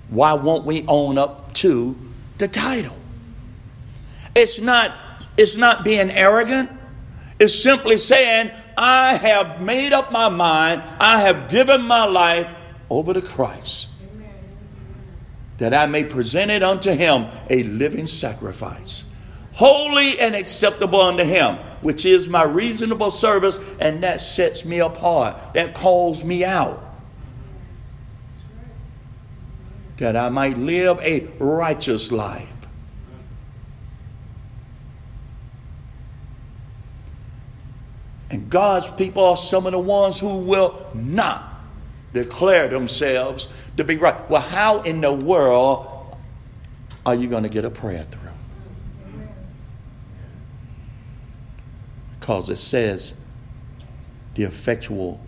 Why 0.08 0.32
won't 0.34 0.64
we 0.64 0.84
own 0.88 1.18
up 1.18 1.52
to 1.54 1.96
the 2.38 2.48
title? 2.48 2.96
It's 4.34 4.60
not, 4.60 4.92
it's 5.36 5.56
not 5.56 5.84
being 5.84 6.10
arrogant. 6.10 6.70
It's 7.38 7.54
simply 7.54 7.98
saying, 7.98 8.50
I 8.76 9.14
have 9.14 9.60
made 9.60 9.92
up 9.92 10.12
my 10.12 10.28
mind, 10.28 10.82
I 11.00 11.20
have 11.20 11.50
given 11.50 11.82
my 11.82 12.04
life 12.06 12.48
over 12.88 13.12
to 13.12 13.22
Christ, 13.22 13.88
that 15.58 15.72
I 15.72 15.86
may 15.86 16.04
present 16.04 16.50
it 16.50 16.62
unto 16.62 16.92
him 16.92 17.26
a 17.48 17.62
living 17.64 18.06
sacrifice, 18.06 19.04
holy 19.52 20.18
and 20.18 20.34
acceptable 20.34 21.00
unto 21.00 21.24
him, 21.24 21.56
which 21.80 22.04
is 22.04 22.28
my 22.28 22.42
reasonable 22.42 23.10
service, 23.10 23.58
and 23.80 24.02
that 24.02 24.20
sets 24.20 24.64
me 24.64 24.80
apart, 24.80 25.54
that 25.54 25.74
calls 25.74 26.24
me 26.24 26.44
out. 26.44 26.82
That 29.98 30.16
I 30.16 30.28
might 30.28 30.58
live 30.58 30.98
a 31.00 31.26
righteous 31.38 32.12
life. 32.12 32.48
And 38.28 38.50
God's 38.50 38.90
people 38.90 39.24
are 39.24 39.36
some 39.36 39.66
of 39.66 39.72
the 39.72 39.78
ones 39.78 40.18
who 40.18 40.38
will 40.38 40.86
not 40.94 41.54
declare 42.12 42.68
themselves 42.68 43.48
to 43.76 43.84
be 43.84 43.96
right. 43.96 44.28
Well, 44.30 44.42
how 44.42 44.80
in 44.80 45.00
the 45.00 45.12
world 45.12 46.16
are 47.04 47.14
you 47.14 47.28
going 47.28 47.42
to 47.42 47.48
get 47.48 47.64
a 47.64 47.70
prayer 47.70 48.04
through? 48.04 48.20
Because 52.18 52.50
it 52.50 52.56
says 52.56 53.14
the 54.34 54.44
effectual, 54.44 55.20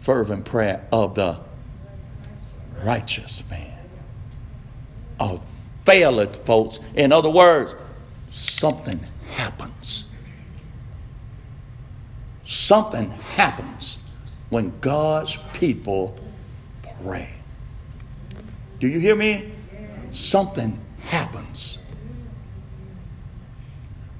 fervent 0.00 0.44
prayer 0.44 0.86
of 0.92 1.14
the 1.14 1.38
righteous 2.82 3.42
man 3.50 3.78
availeth, 5.20 6.44
folks. 6.44 6.80
In 6.94 7.12
other 7.12 7.30
words, 7.30 7.74
something 8.32 9.00
happens. 9.30 10.10
Something 12.44 13.10
happens 13.10 13.98
when 14.48 14.78
God's 14.80 15.36
people 15.54 16.18
pray. 17.02 17.30
Do 18.80 18.86
you 18.86 19.00
hear 19.00 19.16
me? 19.16 19.50
Something 20.10 20.78
happens. 21.00 21.78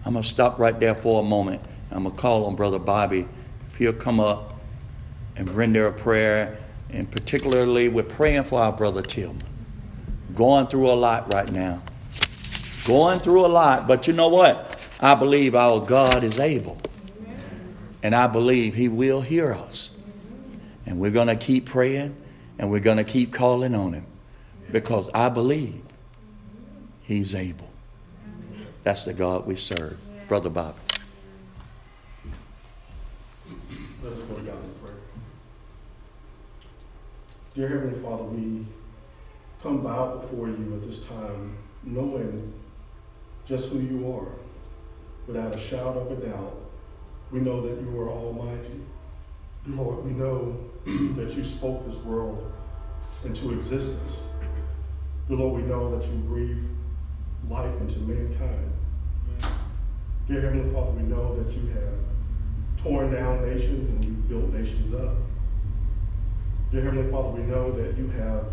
I'm 0.05 0.15
going 0.15 0.23
to 0.23 0.29
stop 0.29 0.59
right 0.59 0.79
there 0.79 0.95
for 0.95 1.21
a 1.21 1.25
moment. 1.25 1.63
I'm 1.91 2.03
going 2.03 2.15
to 2.15 2.21
call 2.21 2.47
on 2.47 2.57
Brother 2.57 2.79
Bobby 2.79 3.29
if 3.69 3.77
he'll 3.77 3.93
come 3.93 4.21
up 4.21 4.59
and 5.37 5.49
render 5.51 5.87
a 5.87 5.93
prayer. 5.93 6.59
And 6.91 7.11
particularly, 7.11 7.89
we're 7.89 8.03
praying 8.03 8.45
for 8.45 8.61
our 8.61 8.73
brother 8.73 9.03
Tillman. 9.03 9.47
Going 10.35 10.67
through 10.67 10.91
a 10.91 10.95
lot 10.95 11.33
right 11.33 11.51
now. 11.51 11.83
Going 12.85 13.19
through 13.19 13.47
a 13.47 13.49
lot. 13.49 13.87
But 13.87 14.07
you 14.07 14.13
know 14.13 14.29
what? 14.29 14.91
I 15.01 15.15
believe 15.15 15.55
our 15.55 15.81
God 15.81 16.25
is 16.25 16.41
able. 16.41 16.79
And 18.03 18.15
I 18.15 18.27
believe 18.27 18.75
He 18.75 18.89
will 18.89 19.21
hear 19.21 19.53
us. 19.53 19.97
And 20.87 20.99
we're 20.99 21.11
going 21.11 21.29
to 21.29 21.37
keep 21.37 21.67
praying 21.67 22.17
and 22.59 22.71
we're 22.71 22.81
going 22.81 22.97
to 22.97 23.05
keep 23.05 23.33
calling 23.33 23.75
on 23.75 23.93
Him 23.93 24.07
because 24.71 25.11
I 25.15 25.29
believe 25.29 25.83
He's 27.03 27.35
able. 27.35 27.71
That's 28.85 29.05
the 29.05 29.15
God 29.15 29.47
we 29.47 29.57
serve. 29.57 29.99
Brother 30.29 30.51
Bob. 30.51 30.75
Let 34.03 34.13
us 34.13 34.23
go 34.23 34.35
to 34.35 34.43
God 34.43 34.65
in 34.65 34.71
prayer. 34.75 34.97
Dear 37.55 37.69
Heavenly 37.69 38.03
Father, 38.03 38.25
we 38.25 38.67
come 39.63 39.83
bow 39.83 40.19
before 40.19 40.49
you 40.49 40.81
at 40.81 40.87
this 40.87 41.05
time, 41.05 41.57
knowing 41.83 42.53
just 43.47 43.71
who 43.71 43.81
you 43.81 44.13
are, 44.13 44.29
without 45.27 45.55
a 45.55 45.59
shadow 45.59 46.01
of 46.01 46.23
a 46.23 46.27
doubt 46.27 46.57
we 47.31 47.41
know 47.41 47.61
that 47.61 47.81
you 47.83 48.01
are 48.01 48.09
almighty. 48.09 48.81
Lord, 49.67 50.05
we 50.05 50.13
know 50.13 50.57
that 51.17 51.33
you 51.37 51.45
spoke 51.45 51.85
this 51.87 51.99
world 51.99 52.51
into 53.25 53.53
existence. 53.53 54.23
Lord, 55.37 55.63
we 55.63 55.69
know 55.69 55.97
that 55.97 56.07
you 56.07 56.15
breathe 56.21 56.65
life 57.51 57.81
into 57.81 57.99
mankind. 58.01 58.73
Dear 60.27 60.41
Heavenly 60.41 60.73
Father, 60.73 60.91
we 60.93 61.03
know 61.03 61.43
that 61.43 61.53
you 61.53 61.67
have 61.69 62.83
torn 62.83 63.13
down 63.13 63.47
nations 63.47 63.91
and 63.91 64.05
you've 64.05 64.29
built 64.29 64.53
nations 64.53 64.95
up. 64.95 65.15
Dear 66.73 66.83
Heavenly 66.83 67.11
Father, 67.11 67.29
we 67.29 67.43
know 67.43 67.73
that 67.73 67.97
you 67.99 68.09
have 68.09 68.47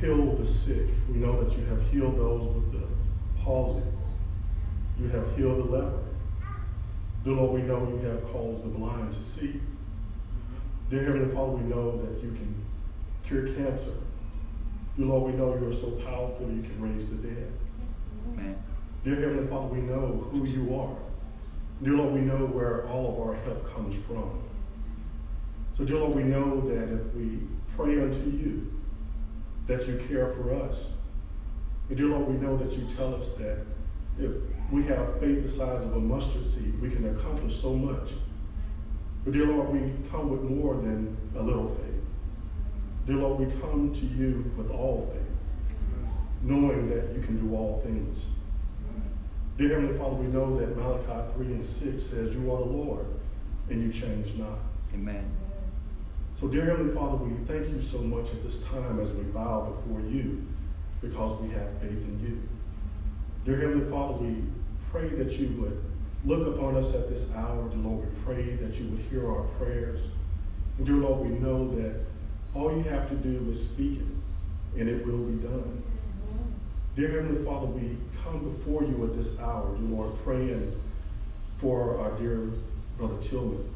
healed 0.00 0.38
the 0.38 0.46
sick. 0.46 0.86
We 1.08 1.18
know 1.18 1.42
that 1.42 1.56
you 1.58 1.64
have 1.66 1.82
healed 1.90 2.18
those 2.18 2.54
with 2.54 2.72
the 2.72 2.86
palsy. 3.42 3.82
You 5.00 5.08
have 5.08 5.36
healed 5.36 5.58
the 5.58 5.76
leper. 5.76 6.02
Dear 7.24 7.34
Lord, 7.34 7.60
we 7.60 7.66
know 7.66 7.88
you 7.88 8.08
have 8.08 8.24
caused 8.30 8.62
the 8.62 8.68
blind 8.68 9.12
to 9.12 9.22
see. 9.22 9.48
Mm-hmm. 9.48 10.90
Dear 10.90 11.04
Heavenly 11.04 11.34
Father, 11.34 11.52
we 11.52 11.64
know 11.64 11.96
that 11.98 12.22
you 12.22 12.30
can 12.30 12.54
cure 13.24 13.48
cancer. 13.48 13.94
Dear 14.96 15.06
Lord, 15.06 15.32
we 15.32 15.38
know 15.38 15.54
you 15.58 15.68
are 15.68 15.72
so 15.74 15.90
powerful 15.90 16.50
you 16.50 16.62
can 16.62 16.80
raise 16.80 17.10
the 17.10 17.16
dead. 17.16 17.52
Amen. 18.32 18.56
Dear 19.04 19.16
Heavenly 19.16 19.46
Father, 19.46 19.66
we 19.66 19.82
know 19.82 20.26
who 20.30 20.46
you 20.46 20.74
are. 20.74 20.96
Dear 21.82 21.94
Lord, 21.94 22.14
we 22.14 22.20
know 22.20 22.46
where 22.46 22.88
all 22.88 23.12
of 23.12 23.20
our 23.20 23.34
help 23.44 23.74
comes 23.74 23.94
from. 24.06 24.42
So, 25.76 25.84
dear 25.84 25.98
Lord, 25.98 26.14
we 26.14 26.22
know 26.22 26.62
that 26.62 26.94
if 26.94 27.14
we 27.14 27.40
pray 27.76 28.00
unto 28.00 28.30
you, 28.30 28.72
that 29.66 29.86
you 29.86 30.00
care 30.08 30.32
for 30.32 30.54
us. 30.54 30.92
And 31.90 31.98
dear 31.98 32.06
Lord, 32.06 32.28
we 32.28 32.34
know 32.34 32.56
that 32.56 32.72
you 32.72 32.86
tell 32.96 33.14
us 33.14 33.34
that 33.34 33.66
if 34.18 34.32
we 34.72 34.82
have 34.84 35.20
faith 35.20 35.42
the 35.42 35.48
size 35.48 35.84
of 35.84 35.94
a 35.94 36.00
mustard 36.00 36.46
seed, 36.46 36.80
we 36.80 36.88
can 36.88 37.14
accomplish 37.14 37.60
so 37.60 37.74
much. 37.74 38.12
But 39.24 39.34
dear 39.34 39.46
Lord, 39.46 39.68
we 39.68 39.92
come 40.10 40.30
with 40.30 40.42
more 40.42 40.74
than 40.76 41.16
a 41.36 41.42
little 41.42 41.74
faith. 41.74 41.95
Dear 43.06 43.16
Lord, 43.16 43.38
we 43.38 43.60
come 43.60 43.94
to 43.94 44.06
you 44.06 44.50
with 44.56 44.68
all 44.68 45.08
faith, 45.12 46.10
knowing 46.42 46.90
that 46.90 47.14
you 47.14 47.22
can 47.22 47.38
do 47.38 47.54
all 47.54 47.80
things. 47.84 48.24
Dear 49.56 49.68
Heavenly 49.80 49.96
Father, 49.96 50.16
we 50.16 50.26
know 50.26 50.58
that 50.58 50.76
Malachi 50.76 51.32
3 51.36 51.46
and 51.46 51.64
6 51.64 52.04
says, 52.04 52.34
You 52.34 52.52
are 52.52 52.58
the 52.58 52.64
Lord, 52.64 53.06
and 53.70 53.80
you 53.80 53.92
change 53.92 54.34
not. 54.34 54.58
Amen. 54.92 55.24
So, 56.34 56.48
dear 56.48 56.64
Heavenly 56.64 56.94
Father, 56.94 57.16
we 57.16 57.32
thank 57.46 57.68
you 57.72 57.80
so 57.80 57.98
much 57.98 58.26
at 58.32 58.42
this 58.42 58.60
time 58.62 58.98
as 58.98 59.12
we 59.12 59.22
bow 59.22 59.70
before 59.70 60.00
you 60.00 60.44
because 61.00 61.40
we 61.40 61.48
have 61.50 61.78
faith 61.80 61.92
in 61.92 62.20
you. 62.20 62.42
Dear 63.44 63.68
Heavenly 63.68 63.88
Father, 63.88 64.14
we 64.14 64.42
pray 64.90 65.08
that 65.10 65.32
you 65.38 65.48
would 65.60 65.80
look 66.24 66.56
upon 66.56 66.74
us 66.74 66.92
at 66.92 67.08
this 67.08 67.32
hour. 67.34 67.68
Dear 67.68 67.78
Lord, 67.78 68.00
we 68.00 68.24
pray 68.24 68.56
that 68.56 68.74
you 68.74 68.88
would 68.88 69.00
hear 69.02 69.30
our 69.30 69.44
prayers. 69.58 70.00
And 70.76 70.86
dear 70.86 70.96
Lord, 70.96 71.30
we 71.30 71.38
know 71.38 71.74
that 71.76 72.00
all 72.54 72.76
you 72.76 72.82
have 72.84 73.08
to 73.08 73.16
do 73.16 73.50
is 73.50 73.68
speak 73.68 74.00
it, 74.00 74.80
and 74.80 74.88
it 74.88 75.06
will 75.06 75.18
be 75.18 75.42
done. 75.42 75.82
Dear 76.96 77.10
Heavenly 77.10 77.44
Father, 77.44 77.66
we 77.66 77.96
come 78.24 78.56
before 78.56 78.82
you 78.82 79.04
at 79.04 79.16
this 79.16 79.38
hour, 79.38 79.76
dear 79.76 79.88
Lord, 79.88 80.12
praying 80.24 80.72
for 81.58 81.98
our 81.98 82.12
dear 82.18 82.48
brother 82.96 83.18
Tillman. 83.20 83.70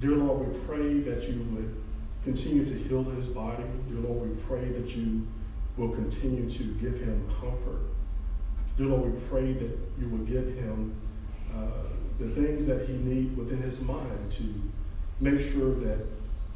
Dear 0.00 0.16
Lord, 0.16 0.48
we 0.48 0.58
pray 0.66 1.00
that 1.00 1.22
you 1.24 1.40
would 1.52 1.74
continue 2.24 2.66
to 2.66 2.74
heal 2.74 3.04
his 3.04 3.26
body. 3.26 3.62
Dear 3.88 4.00
Lord, 4.00 4.30
we 4.30 4.42
pray 4.42 4.64
that 4.64 4.96
you 4.96 5.26
will 5.76 5.90
continue 5.90 6.50
to 6.50 6.64
give 6.74 6.98
him 6.98 7.24
comfort. 7.40 7.82
Dear 8.76 8.88
Lord, 8.88 9.14
we 9.14 9.20
pray 9.28 9.52
that 9.52 9.78
you 10.00 10.08
will 10.08 10.24
give 10.24 10.54
him 10.56 10.94
uh, 11.54 11.88
the 12.18 12.28
things 12.30 12.66
that 12.66 12.88
he 12.88 12.94
needs 12.94 13.36
within 13.36 13.62
his 13.62 13.80
mind 13.80 14.32
to 14.32 14.42
make 15.20 15.40
sure 15.40 15.74
that 15.74 16.04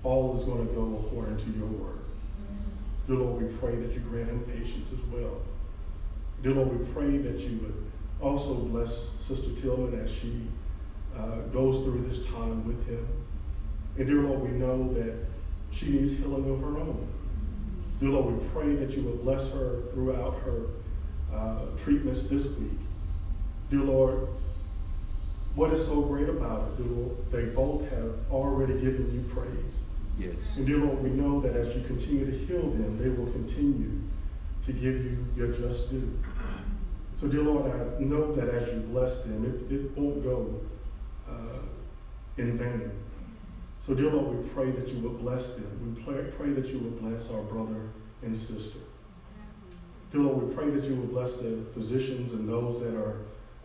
all 0.04 0.36
is 0.36 0.44
going 0.44 0.66
to 0.66 0.74
go 0.74 1.02
according 1.04 1.36
to 1.38 1.50
your 1.58 1.66
word. 1.66 1.98
Dear 3.06 3.16
Lord, 3.16 3.42
we 3.42 3.56
pray 3.58 3.74
that 3.76 3.92
you 3.92 4.00
grant 4.00 4.28
him 4.28 4.40
patience 4.40 4.92
as 4.92 5.00
well. 5.06 5.40
Dear 6.42 6.52
Lord, 6.52 6.78
we 6.78 6.92
pray 6.92 7.16
that 7.18 7.40
you 7.40 7.58
would 7.58 7.84
also 8.20 8.54
bless 8.54 9.10
Sister 9.18 9.50
Tillman 9.60 9.98
as 10.00 10.10
she 10.10 10.42
uh, 11.16 11.40
goes 11.52 11.82
through 11.84 12.04
this 12.08 12.26
time 12.26 12.66
with 12.66 12.86
him. 12.86 13.06
And 13.96 14.06
dear 14.06 14.20
Lord, 14.22 14.42
we 14.42 14.50
know 14.50 14.92
that 14.94 15.14
she 15.72 15.90
needs 15.90 16.16
healing 16.16 16.48
of 16.50 16.60
her 16.60 16.78
own. 16.78 17.08
Dear 18.00 18.10
Lord, 18.10 18.40
we 18.40 18.48
pray 18.50 18.74
that 18.76 18.96
you 18.96 19.02
would 19.02 19.22
bless 19.22 19.50
her 19.52 19.82
throughout 19.92 20.38
her 20.44 20.66
uh, 21.34 21.60
treatments 21.76 22.28
this 22.28 22.46
week. 22.58 22.78
Dear 23.70 23.80
Lord, 23.80 24.28
what 25.54 25.72
is 25.72 25.84
so 25.84 26.02
great 26.02 26.28
about 26.28 26.68
it, 26.68 26.76
dear 26.76 26.86
Lord, 26.86 27.16
they 27.32 27.44
both 27.46 27.90
have 27.90 28.14
already 28.30 28.74
given 28.74 29.12
you 29.12 29.28
praise. 29.34 29.74
Yes. 30.18 30.34
And 30.56 30.66
dear 30.66 30.78
Lord, 30.78 31.02
we 31.02 31.10
know 31.10 31.40
that 31.40 31.54
as 31.54 31.76
you 31.76 31.82
continue 31.84 32.26
to 32.26 32.36
heal 32.36 32.70
them, 32.70 32.98
they 32.98 33.08
will 33.08 33.30
continue 33.30 33.92
to 34.64 34.72
give 34.72 35.04
you 35.04 35.24
your 35.36 35.48
just 35.48 35.90
due. 35.90 36.18
So, 37.14 37.28
dear 37.28 37.42
Lord, 37.42 37.70
I 37.70 38.02
know 38.02 38.34
that 38.34 38.48
as 38.48 38.68
you 38.68 38.80
bless 38.80 39.22
them, 39.22 39.44
it, 39.44 39.72
it 39.74 39.96
won't 39.96 40.22
go 40.22 40.60
uh, 41.28 41.60
in 42.36 42.58
vain. 42.58 42.90
So, 43.84 43.94
dear 43.94 44.10
Lord, 44.10 44.36
we 44.36 44.48
pray 44.50 44.70
that 44.72 44.88
you 44.88 45.00
would 45.00 45.20
bless 45.20 45.54
them. 45.54 45.96
We 45.96 46.02
pray, 46.02 46.30
pray 46.36 46.50
that 46.50 46.66
you 46.66 46.78
would 46.80 47.00
bless 47.00 47.30
our 47.30 47.42
brother 47.42 47.88
and 48.22 48.36
sister. 48.36 48.78
Dear 50.12 50.22
Lord, 50.22 50.48
we 50.48 50.54
pray 50.54 50.70
that 50.70 50.84
you 50.84 50.96
would 50.96 51.10
bless 51.10 51.36
the 51.36 51.64
physicians 51.74 52.32
and 52.32 52.48
those 52.48 52.80
that 52.80 52.94
are 52.94 53.16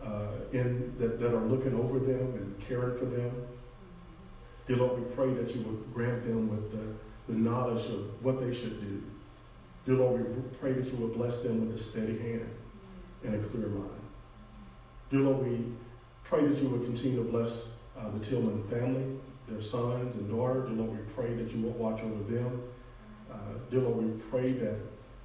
uh, 0.04 0.28
in 0.52 0.94
that, 0.98 1.18
that 1.18 1.34
are 1.34 1.44
looking 1.44 1.74
over 1.74 1.98
them 1.98 2.34
and 2.34 2.60
caring 2.68 2.98
for 2.98 3.06
them. 3.06 3.32
Dear 4.66 4.78
Lord, 4.78 4.98
we 4.98 5.14
pray 5.14 5.32
that 5.34 5.54
you 5.54 5.62
would 5.62 5.92
grant 5.92 6.24
them 6.24 6.48
with 6.48 6.72
the, 6.72 7.32
the 7.32 7.38
knowledge 7.38 7.84
of 7.86 8.22
what 8.24 8.40
they 8.40 8.54
should 8.54 8.80
do. 8.80 9.02
Dear 9.84 9.96
Lord, 9.96 10.36
we 10.36 10.56
pray 10.58 10.72
that 10.72 10.90
you 10.90 10.96
would 10.98 11.14
bless 11.14 11.42
them 11.42 11.66
with 11.66 11.76
a 11.76 11.78
steady 11.78 12.18
hand 12.18 12.50
and 13.22 13.34
a 13.34 13.48
clear 13.48 13.68
mind. 13.68 13.90
Dear 15.10 15.20
Lord, 15.20 15.46
we 15.46 15.66
pray 16.24 16.46
that 16.46 16.58
you 16.62 16.68
would 16.70 16.84
continue 16.84 17.18
to 17.18 17.30
bless 17.30 17.68
uh, 17.98 18.10
the 18.10 18.24
Tillman 18.24 18.66
family, 18.68 19.18
their 19.46 19.60
sons 19.60 20.14
and 20.16 20.30
daughters. 20.30 20.68
Dear 20.68 20.78
Lord, 20.78 20.92
we 20.92 21.12
pray 21.12 21.34
that 21.34 21.54
you 21.54 21.62
would 21.62 21.76
watch 21.76 22.00
over 22.00 22.32
them. 22.32 22.62
Uh, 23.30 23.36
dear 23.70 23.80
Lord, 23.80 23.96
we 23.96 24.20
pray 24.30 24.52
that 24.52 24.78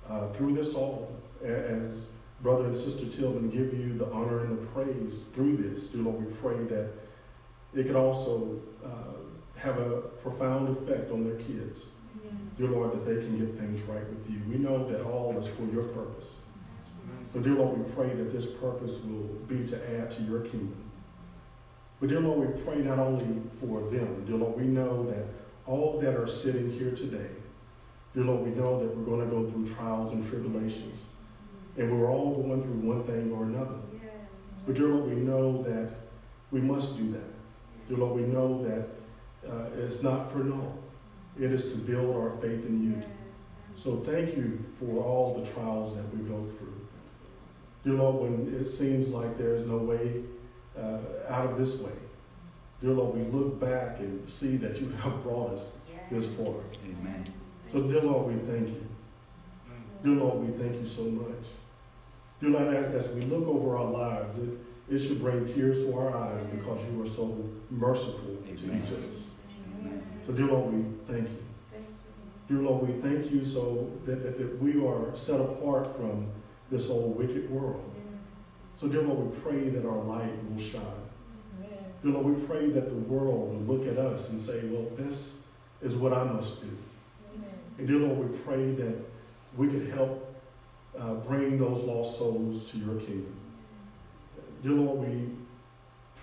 uh, 0.09 0.27
through 0.33 0.55
this 0.55 0.73
all, 0.73 1.15
as 1.41 2.07
brother 2.41 2.65
and 2.65 2.75
sister 2.75 3.05
Tillman 3.05 3.49
give 3.49 3.73
you 3.73 3.97
the 3.97 4.11
honor 4.11 4.41
and 4.41 4.57
the 4.57 4.65
praise 4.67 5.21
through 5.33 5.57
this, 5.57 5.87
dear 5.87 6.01
Lord, 6.01 6.25
we 6.25 6.33
pray 6.33 6.57
that 6.65 6.91
it 7.73 7.87
could 7.87 7.95
also 7.95 8.59
uh, 8.83 9.18
have 9.61 9.77
a 9.77 10.01
profound 10.23 10.77
effect 10.77 11.11
on 11.11 11.23
their 11.23 11.37
kids. 11.37 11.83
Dear 12.57 12.69
Lord, 12.69 12.91
that 12.93 13.05
they 13.05 13.21
can 13.21 13.37
get 13.37 13.57
things 13.57 13.81
right 13.83 14.07
with 14.09 14.29
you. 14.29 14.41
We 14.49 14.57
know 14.57 14.89
that 14.89 15.03
all 15.03 15.37
is 15.37 15.47
for 15.47 15.63
your 15.73 15.83
purpose. 15.83 16.33
So, 17.31 17.39
dear 17.39 17.53
Lord, 17.53 17.77
we 17.77 17.93
pray 17.93 18.09
that 18.09 18.31
this 18.31 18.47
purpose 18.47 18.99
will 19.03 19.27
be 19.47 19.65
to 19.67 19.99
add 19.99 20.11
to 20.11 20.23
your 20.23 20.41
kingdom. 20.41 20.75
But, 21.99 22.09
dear 22.09 22.21
Lord, 22.21 22.55
we 22.55 22.61
pray 22.63 22.77
not 22.77 22.99
only 22.99 23.41
for 23.59 23.81
them, 23.89 24.25
dear 24.25 24.35
Lord, 24.35 24.57
we 24.57 24.63
know 24.63 25.09
that 25.11 25.25
all 25.65 25.99
that 26.01 26.15
are 26.15 26.27
sitting 26.27 26.71
here 26.71 26.91
today, 26.91 27.29
dear 28.13 28.23
Lord, 28.23 28.45
we 28.45 28.51
know 28.51 28.79
that 28.79 28.95
we're 28.95 29.05
going 29.05 29.29
to 29.29 29.33
go 29.33 29.45
through 29.45 29.67
trials 29.73 30.11
and 30.11 30.27
tribulations. 30.27 31.03
And 31.77 31.97
we're 31.97 32.09
all 32.09 32.41
going 32.41 32.61
through 32.63 32.89
one 32.89 33.03
thing 33.03 33.31
or 33.31 33.43
another. 33.43 33.75
But, 34.65 34.75
dear 34.75 34.87
Lord, 34.87 35.09
we 35.09 35.21
know 35.21 35.61
that 35.63 35.91
we 36.51 36.61
must 36.61 36.97
do 36.97 37.11
that. 37.11 37.87
Dear 37.87 37.97
Lord, 37.99 38.15
we 38.19 38.27
know 38.27 38.63
that 38.63 38.87
uh, 39.49 39.65
it's 39.77 40.03
not 40.03 40.31
for 40.31 40.39
naught. 40.39 40.77
It 41.39 41.51
is 41.51 41.73
to 41.73 41.79
build 41.79 42.15
our 42.15 42.31
faith 42.41 42.65
in 42.65 42.83
you. 42.83 43.03
So 43.77 43.97
thank 43.97 44.35
you 44.35 44.63
for 44.79 45.01
all 45.01 45.39
the 45.39 45.49
trials 45.49 45.95
that 45.95 46.03
we 46.15 46.23
go 46.27 46.45
through. 46.57 46.75
Dear 47.83 47.93
Lord, 47.93 48.31
when 48.31 48.53
it 48.53 48.65
seems 48.65 49.09
like 49.09 49.37
there 49.37 49.55
is 49.55 49.65
no 49.65 49.77
way 49.77 50.23
uh, 50.77 50.97
out 51.29 51.51
of 51.51 51.57
this 51.57 51.79
way, 51.79 51.91
dear 52.81 52.91
Lord, 52.91 53.15
we 53.15 53.23
look 53.31 53.59
back 53.59 53.99
and 53.99 54.27
see 54.27 54.57
that 54.57 54.81
you 54.81 54.89
have 54.89 55.23
brought 55.23 55.53
us 55.53 55.71
this 56.11 56.27
far. 56.27 56.55
Amen. 56.83 57.23
So, 57.71 57.81
dear 57.83 58.01
Lord, 58.01 58.33
we 58.33 58.51
thank 58.51 58.67
you. 58.67 58.85
Dear 60.03 60.13
Lord, 60.13 60.39
we 60.39 60.61
thank 60.61 60.81
you 60.81 60.87
so 60.87 61.03
much. 61.03 61.45
Dear 62.41 62.49
Lord, 62.51 62.73
as, 62.73 63.05
as 63.05 63.11
we 63.13 63.21
look 63.21 63.47
over 63.47 63.77
our 63.77 63.85
lives, 63.85 64.37
it, 64.39 64.49
it 64.89 64.99
should 64.99 65.21
bring 65.21 65.45
tears 65.45 65.85
to 65.85 65.97
our 65.97 66.15
eyes 66.17 66.43
because 66.47 66.79
you 66.91 67.01
are 67.01 67.07
so 67.07 67.49
merciful 67.69 68.37
to 68.45 68.51
each 68.53 68.63
of 68.63 68.69
us. 68.71 69.03
Amen. 69.03 69.28
So, 70.29 70.35
dear 70.35 70.45
Lord, 70.45 70.71
we 70.71 70.83
thank 71.11 71.27
you. 71.27 71.43
Dear 72.47 72.57
Lord, 72.59 72.87
we 72.87 73.01
thank 73.01 73.31
you 73.31 73.43
so 73.43 73.89
that, 74.05 74.21
that, 74.21 74.37
that 74.37 74.61
we 74.61 74.79
are 74.85 75.15
set 75.15 75.41
apart 75.41 75.95
from 75.97 76.27
this 76.69 76.91
old 76.91 77.17
wicked 77.17 77.49
world. 77.49 77.83
So, 78.75 78.87
dear 78.87 79.01
Lord, 79.01 79.31
we 79.31 79.39
pray 79.39 79.69
that 79.69 79.87
our 79.87 79.97
light 80.03 80.31
will 80.47 80.61
shine. 80.61 80.83
Dear 82.03 82.11
Lord, 82.11 82.25
we 82.27 82.45
pray 82.45 82.69
that 82.69 82.89
the 82.89 82.95
world 83.11 83.67
will 83.67 83.75
look 83.75 83.87
at 83.87 83.97
us 83.97 84.29
and 84.29 84.39
say, 84.39 84.63
well, 84.65 84.85
this 84.95 85.39
is 85.81 85.95
what 85.95 86.13
I 86.13 86.23
must 86.25 86.61
do. 86.61 86.77
And 87.79 87.87
dear 87.87 87.97
Lord, 87.97 88.31
we 88.31 88.37
pray 88.37 88.71
that 88.73 88.97
we 89.57 89.67
could 89.67 89.89
help 89.89 90.31
uh, 90.95 91.15
bring 91.15 91.57
those 91.57 91.83
lost 91.85 92.19
souls 92.19 92.69
to 92.69 92.77
your 92.77 92.99
kingdom. 92.99 93.35
Dear 94.61 94.73
Lord, 94.73 95.09
we 95.09 95.29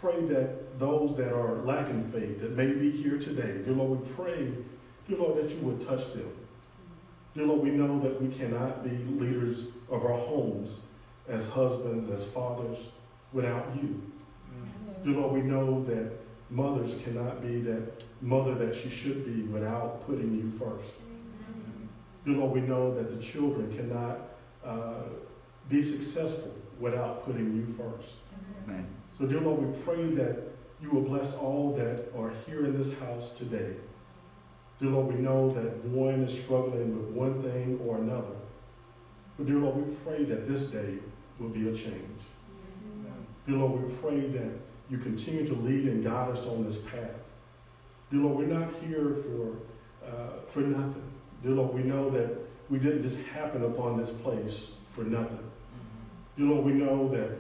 pray 0.01 0.21
that 0.27 0.66
those 0.79 1.17
that 1.17 1.33
are 1.33 1.57
lacking 1.63 2.11
faith, 2.11 2.41
that 2.41 2.53
may 2.53 2.73
be 2.73 2.91
here 2.91 3.19
today, 3.19 3.63
dear 3.65 3.75
Lord, 3.75 4.01
we 4.01 4.15
pray, 4.15 4.53
dear 5.09 5.19
Lord, 5.19 5.43
that 5.43 5.51
you 5.51 5.61
would 5.63 5.87
touch 5.87 6.13
them. 6.13 6.31
Dear 7.35 7.47
Lord, 7.47 7.63
we 7.63 7.71
know 7.71 8.01
that 8.01 8.21
we 8.21 8.29
cannot 8.29 8.85
be 8.85 8.91
leaders 8.91 9.67
of 9.91 10.05
our 10.05 10.19
homes 10.19 10.81
as 11.29 11.49
husbands, 11.49 12.09
as 12.11 12.27
fathers, 12.27 12.79
without 13.33 13.67
you. 13.77 14.03
Dear 15.05 15.15
Lord, 15.15 15.33
we 15.33 15.43
know 15.43 15.85
that 15.85 16.13
mothers 16.51 17.01
cannot 17.03 17.43
be 17.43 17.61
that 17.61 18.05
mother 18.21 18.55
that 18.55 18.75
she 18.75 18.89
should 18.89 19.25
be 19.25 19.43
without 19.43 20.07
putting 20.07 20.35
you 20.35 20.51
first. 20.59 20.95
Dear 22.25 22.37
Lord, 22.37 22.53
we 22.53 22.61
know 22.61 22.95
that 22.95 23.17
the 23.17 23.23
children 23.23 23.75
cannot 23.77 24.19
uh, 24.65 25.05
be 25.69 25.83
successful 25.83 26.55
without 26.79 27.25
putting 27.25 27.55
you 27.55 27.75
first. 27.77 28.17
Amen. 28.65 28.87
So, 29.19 29.27
dear 29.27 29.41
Lord, 29.41 29.63
we 29.63 29.83
pray 29.83 30.07
that 30.15 30.56
you 30.83 30.91
will 30.91 31.03
bless 31.03 31.35
all 31.35 31.75
that 31.79 32.13
are 32.17 32.33
here 32.47 32.65
in 32.65 32.77
this 32.77 32.99
house 32.99 33.33
today. 33.33 33.75
Dear 34.81 34.91
Lord, 34.91 35.15
we 35.15 35.21
know 35.21 35.51
that 35.53 35.85
one 35.87 36.23
is 36.25 36.39
struggling 36.39 36.97
with 36.97 37.09
one 37.17 37.43
thing 37.43 37.81
or 37.85 37.97
another. 37.97 38.37
But, 39.37 39.47
dear 39.47 39.57
Lord, 39.57 39.77
we 39.77 39.95
pray 40.05 40.25
that 40.25 40.49
this 40.49 40.65
day 40.65 40.99
will 41.39 41.49
be 41.49 41.69
a 41.69 41.73
change. 41.73 42.21
Dear 43.47 43.57
Lord, 43.57 43.83
we 43.85 43.95
pray 43.97 44.21
that 44.21 44.51
you 44.91 44.99
continue 44.99 45.47
to 45.47 45.55
lead 45.55 45.87
and 45.87 46.05
guide 46.05 46.31
us 46.31 46.47
on 46.47 46.65
this 46.65 46.79
path. 46.79 47.11
Dear 48.11 48.21
Lord, 48.21 48.39
we're 48.39 48.59
not 48.59 48.73
here 48.83 49.17
for, 49.23 49.57
uh, 50.07 50.41
for 50.49 50.61
nothing. 50.61 51.03
Dear 51.43 51.53
Lord, 51.53 51.75
we 51.75 51.83
know 51.83 52.11
that 52.11 52.37
we 52.69 52.79
didn't 52.79 53.03
just 53.03 53.21
happen 53.27 53.65
upon 53.65 53.97
this 53.97 54.11
place 54.11 54.73
for 54.95 55.03
nothing. 55.03 55.51
Dear 56.37 56.47
Lord, 56.47 56.65
we 56.65 56.73
know 56.73 57.09
that 57.09 57.39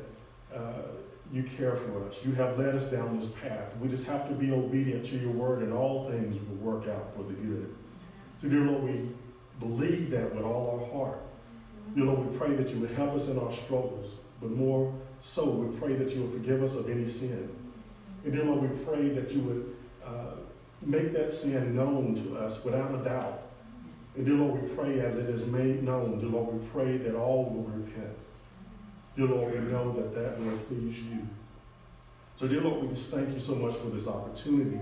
uh, 0.54 0.82
you 1.32 1.42
care 1.42 1.74
for 1.74 2.08
us. 2.08 2.16
You 2.24 2.32
have 2.32 2.58
led 2.58 2.74
us 2.74 2.84
down 2.90 3.18
this 3.18 3.28
path. 3.42 3.76
We 3.80 3.88
just 3.88 4.06
have 4.06 4.28
to 4.28 4.34
be 4.34 4.52
obedient 4.52 5.04
to 5.06 5.16
your 5.16 5.32
word, 5.32 5.62
and 5.62 5.72
all 5.72 6.08
things 6.10 6.36
will 6.48 6.56
work 6.56 6.88
out 6.88 7.14
for 7.16 7.22
the 7.22 7.34
good. 7.34 7.74
So, 8.40 8.48
dear 8.48 8.60
Lord, 8.60 8.84
we 8.84 9.08
believe 9.58 10.10
that 10.10 10.34
with 10.34 10.44
all 10.44 10.80
our 10.80 10.98
heart. 10.98 11.20
Dear 11.94 12.04
Lord, 12.04 12.30
we 12.30 12.36
pray 12.36 12.54
that 12.54 12.70
you 12.70 12.80
would 12.80 12.90
help 12.90 13.14
us 13.14 13.28
in 13.28 13.38
our 13.38 13.52
struggles, 13.52 14.16
but 14.40 14.50
more 14.50 14.92
so, 15.20 15.44
we 15.50 15.76
pray 15.78 15.94
that 15.94 16.14
you 16.14 16.22
would 16.22 16.32
forgive 16.32 16.62
us 16.62 16.76
of 16.76 16.88
any 16.88 17.06
sin. 17.06 17.48
And 18.24 18.32
dear 18.32 18.44
Lord, 18.44 18.62
we 18.62 18.84
pray 18.84 19.08
that 19.10 19.30
you 19.30 19.40
would 19.40 19.76
uh, 20.04 20.34
make 20.82 21.12
that 21.14 21.32
sin 21.32 21.74
known 21.74 22.14
to 22.16 22.36
us 22.38 22.62
without 22.64 22.94
a 22.94 23.02
doubt. 23.02 23.42
And 24.16 24.24
dear 24.24 24.34
Lord, 24.34 24.62
we 24.62 24.68
pray 24.74 25.00
as 25.00 25.18
it 25.18 25.28
is 25.28 25.46
made 25.46 25.82
known, 25.82 26.20
dear 26.20 26.28
Lord, 26.28 26.60
we 26.60 26.66
pray 26.68 26.96
that 26.98 27.14
all 27.14 27.44
will 27.44 27.64
repent. 27.64 28.14
Dear 29.16 29.26
Lord, 29.26 29.54
we 29.54 29.72
know 29.72 29.92
that 29.92 30.14
that 30.14 30.38
will 30.38 30.58
please 30.58 30.98
you. 31.00 31.26
So, 32.34 32.46
dear 32.46 32.60
Lord, 32.60 32.82
we 32.82 32.88
just 32.94 33.10
thank 33.10 33.32
you 33.32 33.38
so 33.38 33.54
much 33.54 33.74
for 33.76 33.86
this 33.86 34.06
opportunity. 34.06 34.78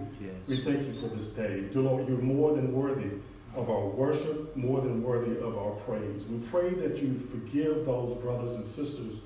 We 0.48 0.56
thank 0.56 0.86
you 0.88 0.92
for 0.94 1.06
this 1.06 1.28
day. 1.28 1.60
Dear 1.72 1.82
Lord, 1.82 2.08
you're 2.08 2.18
more 2.18 2.52
than 2.54 2.72
worthy 2.72 3.10
of 3.54 3.70
our 3.70 3.86
worship, 3.86 4.56
more 4.56 4.80
than 4.80 5.04
worthy 5.04 5.38
of 5.38 5.56
our 5.56 5.70
praise. 5.86 6.24
We 6.24 6.38
pray 6.48 6.70
that 6.70 6.96
you 6.96 7.22
forgive 7.30 7.86
those 7.86 8.16
brothers 8.20 8.56
and 8.56 8.66
sisters 8.66 9.18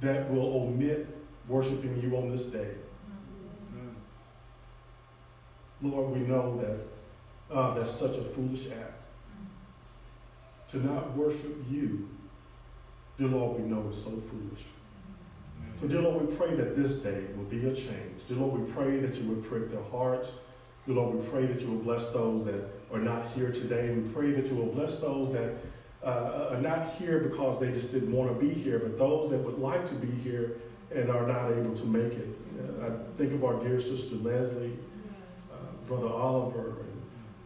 that 0.00 0.32
will 0.32 0.62
omit 0.62 1.08
worshiping 1.48 2.00
you 2.00 2.16
on 2.16 2.30
this 2.30 2.44
day. 2.44 2.70
Lord, 5.82 6.12
we 6.12 6.20
know 6.20 6.60
that 6.60 7.54
uh, 7.54 7.74
that's 7.74 7.90
such 7.90 8.16
a 8.16 8.22
foolish 8.22 8.66
act. 8.66 9.04
To 10.70 10.78
not 10.78 11.16
worship 11.16 11.56
you, 11.68 12.08
dear 13.18 13.28
Lord, 13.28 13.60
we 13.60 13.68
know 13.68 13.88
is 13.90 13.96
so 13.96 14.10
foolish. 14.10 14.64
So, 15.76 15.86
dear 15.86 16.00
Lord, 16.00 16.28
we 16.28 16.36
pray 16.36 16.54
that 16.54 16.76
this 16.76 16.94
day 16.94 17.24
will 17.36 17.44
be 17.44 17.66
a 17.66 17.74
change. 17.74 18.26
Dear 18.28 18.38
Lord, 18.38 18.60
we 18.60 18.72
pray 18.72 18.98
that 18.98 19.16
you 19.16 19.28
would 19.28 19.44
prick 19.44 19.70
their 19.70 19.82
hearts. 19.82 20.32
Dear 20.86 20.96
Lord, 20.96 21.16
we 21.16 21.28
pray 21.28 21.46
that 21.46 21.60
you 21.60 21.68
will 21.68 21.82
bless 21.82 22.06
those 22.10 22.46
that 22.46 22.68
are 22.92 23.00
not 23.00 23.26
here 23.28 23.50
today. 23.50 23.90
We 23.90 24.08
pray 24.12 24.30
that 24.32 24.46
you 24.46 24.54
will 24.54 24.72
bless 24.72 25.00
those 25.00 25.32
that 25.32 25.56
uh, 26.02 26.50
are 26.52 26.60
not 26.60 26.88
here 26.94 27.18
because 27.20 27.60
they 27.60 27.70
just 27.72 27.92
didn't 27.92 28.12
want 28.12 28.32
to 28.32 28.46
be 28.46 28.52
here, 28.52 28.78
but 28.78 28.98
those 28.98 29.30
that 29.30 29.38
would 29.38 29.58
like 29.58 29.86
to 29.88 29.94
be 29.94 30.10
here 30.22 30.56
and 30.94 31.10
are 31.10 31.26
not 31.26 31.50
able 31.50 31.74
to 31.74 31.86
make 31.86 32.12
it. 32.12 32.28
Uh, 32.80 32.86
I 32.86 32.90
think 33.18 33.32
of 33.32 33.44
our 33.44 33.62
dear 33.62 33.80
sister 33.80 34.14
Leslie, 34.16 34.76
uh, 35.52 35.56
Brother 35.86 36.08
Oliver, 36.08 36.80
and 36.80 37.02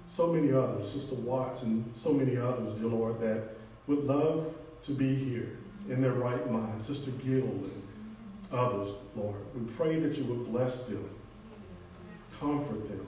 so 0.06 0.26
many 0.32 0.52
others, 0.52 0.90
Sister 0.90 1.14
Watts, 1.14 1.62
and 1.62 1.90
so 1.96 2.12
many 2.12 2.37
others, 2.37 2.74
dear 2.74 2.88
Lord, 2.88 3.20
that 3.20 3.56
would 3.87 4.04
love 4.04 4.54
to 4.82 4.92
be 4.92 5.14
here 5.14 5.58
in 5.92 6.00
their 6.00 6.12
right 6.12 6.50
mind. 6.50 6.81
Sister 6.81 7.11
Gill 7.11 7.44
and 7.44 7.83
others, 8.50 8.94
Lord. 9.14 9.37
We 9.55 9.70
pray 9.74 9.98
that 10.00 10.16
you 10.16 10.24
would 10.24 10.50
bless 10.50 10.87
them, 10.87 11.09
comfort 12.40 12.88
them. 12.88 13.07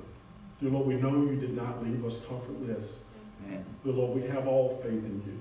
Dear 0.61 0.71
Lord, 0.71 0.87
we 0.87 0.95
know 0.95 1.11
you 1.11 1.37
did 1.37 1.57
not 1.57 1.83
leave 1.83 2.05
us 2.05 2.19
comfortless. 2.29 2.99
Amen. 3.47 3.65
Dear 3.83 3.95
Lord, 3.95 4.21
we 4.21 4.29
have 4.29 4.47
all 4.47 4.81
faith 4.83 4.93
in 4.93 5.23
you. 5.27 5.41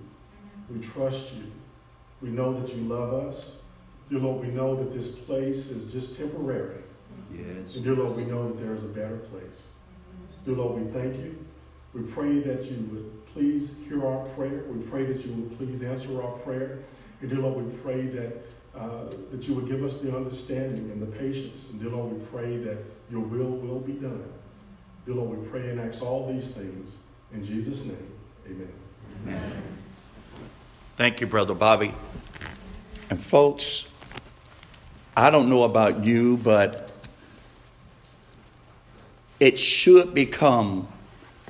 We 0.74 0.82
trust 0.82 1.34
you. 1.34 1.44
We 2.22 2.30
know 2.30 2.58
that 2.60 2.74
you 2.74 2.84
love 2.84 3.14
us. 3.14 3.58
Dear 4.10 4.20
Lord, 4.20 4.46
we 4.46 4.52
know 4.52 4.76
that 4.76 4.94
this 4.94 5.10
place 5.10 5.70
is 5.70 5.92
just 5.92 6.18
temporary. 6.18 6.82
Yes. 7.34 7.76
And 7.76 7.84
dear 7.84 7.96
Lord, 7.96 8.16
we 8.16 8.26
know 8.26 8.48
that 8.48 8.64
there 8.64 8.74
is 8.74 8.84
a 8.84 8.88
better 8.88 9.18
place. 9.18 9.68
Dear 10.46 10.56
Lord, 10.56 10.82
we 10.82 10.92
thank 10.92 11.18
you. 11.18 11.38
We 11.94 12.02
pray 12.04 12.40
that 12.40 12.66
you 12.66 12.78
would 12.92 13.26
please 13.34 13.78
hear 13.88 14.06
our 14.08 14.26
prayer. 14.30 14.64
We 14.70 14.82
pray 14.86 15.06
that 15.06 15.26
you 15.26 15.34
would 15.34 15.58
please 15.58 15.84
answer 15.84 16.22
our 16.22 16.32
prayer. 16.40 16.80
And 17.24 17.32
dear 17.32 17.40
Lord, 17.40 17.66
we 17.66 17.78
pray 17.78 18.02
that 18.08 18.34
uh, 18.78 19.06
that 19.32 19.48
you 19.48 19.54
would 19.54 19.66
give 19.66 19.82
us 19.82 19.94
the 20.02 20.14
understanding 20.14 20.92
and 20.92 21.02
the 21.02 21.06
patience. 21.06 21.70
And 21.70 21.80
dear 21.80 21.92
Lord, 21.92 22.12
we 22.12 22.26
pray 22.26 22.58
that 22.58 22.80
your 23.10 23.22
will 23.22 23.52
will 23.52 23.80
be 23.80 23.94
done. 23.94 24.26
Dear 25.06 25.16
Lord, 25.16 25.40
we 25.40 25.48
pray 25.48 25.70
and 25.70 25.80
ask 25.80 26.02
all 26.02 26.30
these 26.34 26.50
things 26.50 26.98
in 27.32 27.42
Jesus' 27.42 27.86
name. 27.86 28.12
Amen. 28.46 28.74
Amen. 29.26 29.64
Thank 30.98 31.22
you, 31.22 31.28
Brother 31.28 31.54
Bobby. 31.54 31.94
And 33.10 33.22
folks, 33.22 33.90
I 35.16 35.30
don't 35.30 35.50
know 35.50 35.64
about 35.64 36.04
you, 36.04 36.36
but 36.44 36.92
it 39.40 39.58
should 39.58 40.14
become 40.14 40.90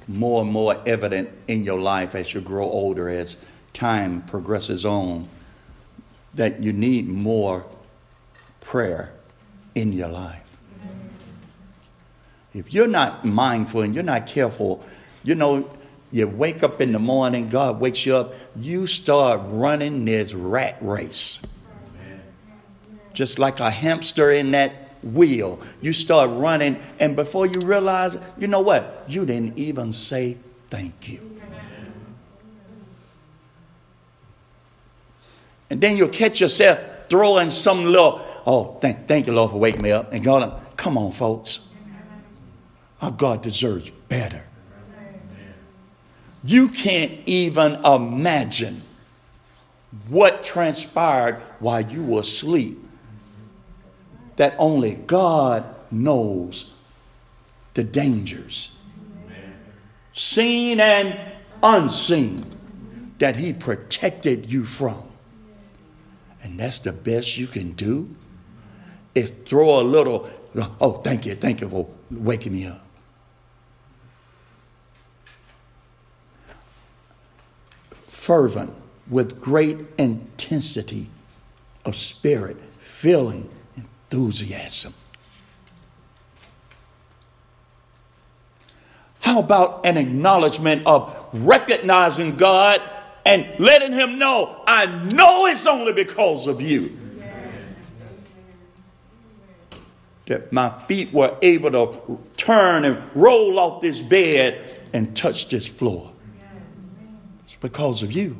more 0.07 0.43
and 0.43 0.51
more 0.51 0.79
evident 0.85 1.31
in 1.47 1.63
your 1.63 1.79
life 1.79 2.13
as 2.13 2.31
you 2.31 2.41
grow 2.41 2.65
older, 2.65 3.09
as 3.09 3.37
time 3.73 4.21
progresses 4.27 4.85
on, 4.85 5.29
that 6.33 6.61
you 6.61 6.73
need 6.73 7.07
more 7.07 7.65
prayer 8.61 9.13
in 9.75 9.91
your 9.91 10.09
life. 10.09 10.57
If 12.53 12.73
you're 12.73 12.87
not 12.87 13.25
mindful 13.25 13.81
and 13.81 13.95
you're 13.95 14.03
not 14.03 14.27
careful, 14.27 14.83
you 15.23 15.35
know, 15.35 15.69
you 16.11 16.27
wake 16.27 16.61
up 16.61 16.79
in 16.79 16.91
the 16.91 16.99
morning, 16.99 17.49
God 17.49 17.79
wakes 17.79 18.05
you 18.05 18.15
up, 18.15 18.35
you 18.55 18.85
start 18.85 19.41
running 19.45 20.05
this 20.05 20.33
rat 20.33 20.77
race. 20.81 21.41
Just 23.13 23.39
like 23.39 23.59
a 23.59 23.71
hamster 23.71 24.29
in 24.31 24.51
that 24.51 24.83
wheel. 25.03 25.59
You 25.81 25.93
start 25.93 26.29
running, 26.31 26.79
and 26.99 27.15
before 27.15 27.45
you 27.45 27.61
realize, 27.61 28.17
you 28.37 28.47
know 28.47 28.61
what? 28.61 29.05
You 29.07 29.25
didn't 29.25 29.57
even 29.57 29.91
say 29.93 30.37
thank 30.69 31.09
you. 31.09 31.32
And 35.69 35.81
then 35.81 35.97
you'll 35.97 36.09
catch 36.09 36.41
yourself 36.41 36.79
throwing 37.09 37.49
some 37.49 37.85
little, 37.85 38.21
oh, 38.45 38.77
thank, 38.81 39.07
thank 39.07 39.27
you, 39.27 39.33
Lord, 39.33 39.51
for 39.51 39.59
waking 39.59 39.81
me 39.81 39.91
up. 39.91 40.13
And 40.13 40.23
God, 40.23 40.61
come 40.77 40.97
on, 40.97 41.11
folks. 41.11 41.59
Our 43.01 43.11
God 43.11 43.41
deserves 43.41 43.91
better. 44.07 44.45
You 46.43 46.69
can't 46.69 47.11
even 47.25 47.75
imagine 47.85 48.81
what 50.09 50.43
transpired 50.43 51.35
while 51.59 51.81
you 51.81 52.03
were 52.03 52.21
asleep. 52.21 52.79
That 54.37 54.55
only 54.57 54.95
God 54.95 55.63
knows 55.91 56.73
the 57.75 57.83
dangers, 57.83 58.75
seen 60.13 60.79
and 60.79 61.19
unseen, 61.61 62.45
that 63.19 63.35
He 63.35 63.53
protected 63.53 64.51
you 64.51 64.63
from. 64.63 65.03
And 66.43 66.59
that's 66.59 66.79
the 66.79 66.93
best 66.93 67.37
you 67.37 67.47
can 67.47 67.71
do 67.71 68.13
is 69.15 69.31
throw 69.45 69.79
a 69.79 69.83
little, 69.83 70.29
oh, 70.81 71.01
thank 71.03 71.25
you, 71.25 71.35
thank 71.35 71.61
you 71.61 71.69
for 71.69 71.87
waking 72.11 72.53
me 72.53 72.67
up. 72.67 72.83
fervent, 78.23 78.73
with 79.09 79.41
great 79.41 79.77
intensity 79.97 81.09
of 81.83 81.93
spirit, 81.93 82.55
feeling, 82.79 83.49
enthusiasm. 83.75 84.93
How 89.19 89.39
about 89.39 89.85
an 89.85 89.97
acknowledgement 89.97 90.87
of 90.87 91.13
recognizing 91.33 92.37
God 92.37 92.81
and 93.25 93.47
letting 93.59 93.93
Him 93.93 94.19
know, 94.19 94.61
I 94.67 94.85
know 94.85 95.45
it's 95.45 95.65
only 95.65 95.93
because 95.93 96.47
of 96.47 96.61
you 96.61 96.99
that 100.25 100.53
my 100.53 100.69
feet 100.87 101.11
were 101.11 101.37
able 101.41 101.71
to 101.71 102.23
turn 102.37 102.85
and 102.85 103.01
roll 103.15 103.59
off 103.59 103.81
this 103.81 104.01
bed 104.01 104.63
and 104.93 105.15
touch 105.15 105.49
this 105.49 105.67
floor 105.67 106.11
It's 107.45 107.55
because 107.57 108.03
of 108.03 108.11
you. 108.11 108.37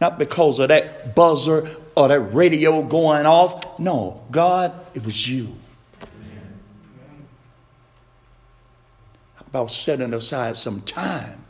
Not 0.00 0.18
because 0.18 0.58
of 0.58 0.68
that 0.68 1.14
buzzer 1.14 1.68
or 1.96 2.08
that 2.08 2.20
radio 2.20 2.82
going 2.82 3.24
off. 3.24 3.78
No, 3.78 4.22
God, 4.30 4.72
it 4.94 5.04
was 5.04 5.28
you. 5.28 5.56
About 9.40 9.72
setting 9.72 10.12
aside 10.12 10.58
some 10.58 10.82
time? 10.82 11.45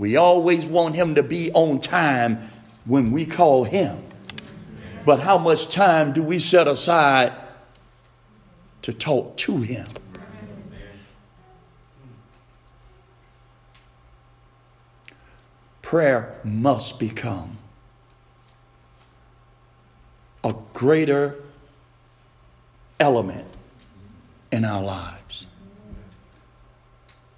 We 0.00 0.16
always 0.16 0.64
want 0.64 0.96
Him 0.96 1.16
to 1.16 1.22
be 1.22 1.52
on 1.52 1.78
time 1.78 2.40
when 2.86 3.12
we 3.12 3.26
call 3.26 3.64
Him. 3.64 3.98
But 5.04 5.20
how 5.20 5.36
much 5.36 5.68
time 5.68 6.14
do 6.14 6.22
we 6.22 6.38
set 6.38 6.66
aside 6.66 7.34
to 8.80 8.94
talk 8.94 9.36
to 9.36 9.58
Him? 9.58 9.86
prayer 15.82 16.38
must 16.44 17.00
become 17.00 17.58
a 20.44 20.54
greater 20.72 21.34
element 23.00 23.44
in 24.52 24.64
our 24.64 24.80
lives. 24.80 25.48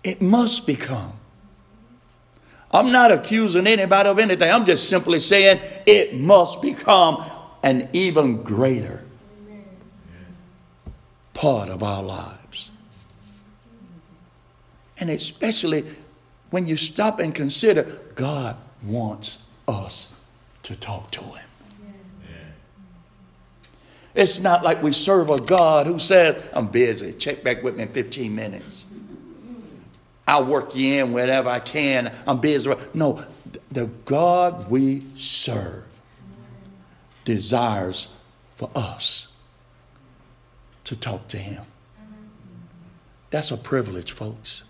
It 0.05 0.21
must 0.21 0.67
become. 0.67 1.15
I'm 2.73 2.91
not 2.91 3.13
accusing 3.13 3.67
anybody 3.67 4.09
of 4.09 4.19
anything. 4.19 4.51
I'm 4.51 4.65
just 4.65 4.89
simply 4.89 5.19
saying 5.19 5.61
it 5.87 6.15
must 6.15 6.63
become 6.63 7.23
an 7.63 7.89
even 7.93 8.43
greater 8.43 9.05
part 11.35 11.69
of 11.69 11.83
our 11.83 12.03
lives. 12.03 12.71
And 14.99 15.11
especially 15.11 15.85
when 16.51 16.67
you 16.67 16.77
stop 16.77 17.19
and 17.19 17.35
consider, 17.35 18.01
God 18.15 18.57
wants 18.83 19.51
us 19.69 20.19
to 20.63 20.77
talk 20.77 21.11
to 21.13 21.21
Him. 21.21 21.43
It's 24.15 24.41
not 24.41 24.63
like 24.63 24.83
we 24.83 24.93
serve 24.93 25.31
a 25.31 25.41
God 25.41 25.87
who 25.87 25.99
says, 25.99 26.47
I'm 26.53 26.67
busy, 26.67 27.13
check 27.15 27.43
back 27.43 27.63
with 27.63 27.77
me 27.77 27.85
in 27.85 27.89
15 27.89 28.35
minutes. 28.35 28.85
I'll 30.27 30.45
work 30.45 30.75
you 30.75 31.03
in 31.03 31.13
whenever 31.13 31.49
I 31.49 31.59
can. 31.59 32.15
I'm 32.27 32.41
busy. 32.41 32.73
No, 32.95 33.25
the 33.71 33.87
God 34.05 34.71
we 34.71 35.05
serve 35.17 35.85
desires 37.25 38.09
for 38.55 38.71
us 38.75 39.33
to 40.85 40.97
talk 40.97 41.29
to 41.29 41.37
Him. 41.37 41.65
That's 43.31 43.51
a 43.51 43.57
privilege, 43.57 44.13
folks. 44.13 44.65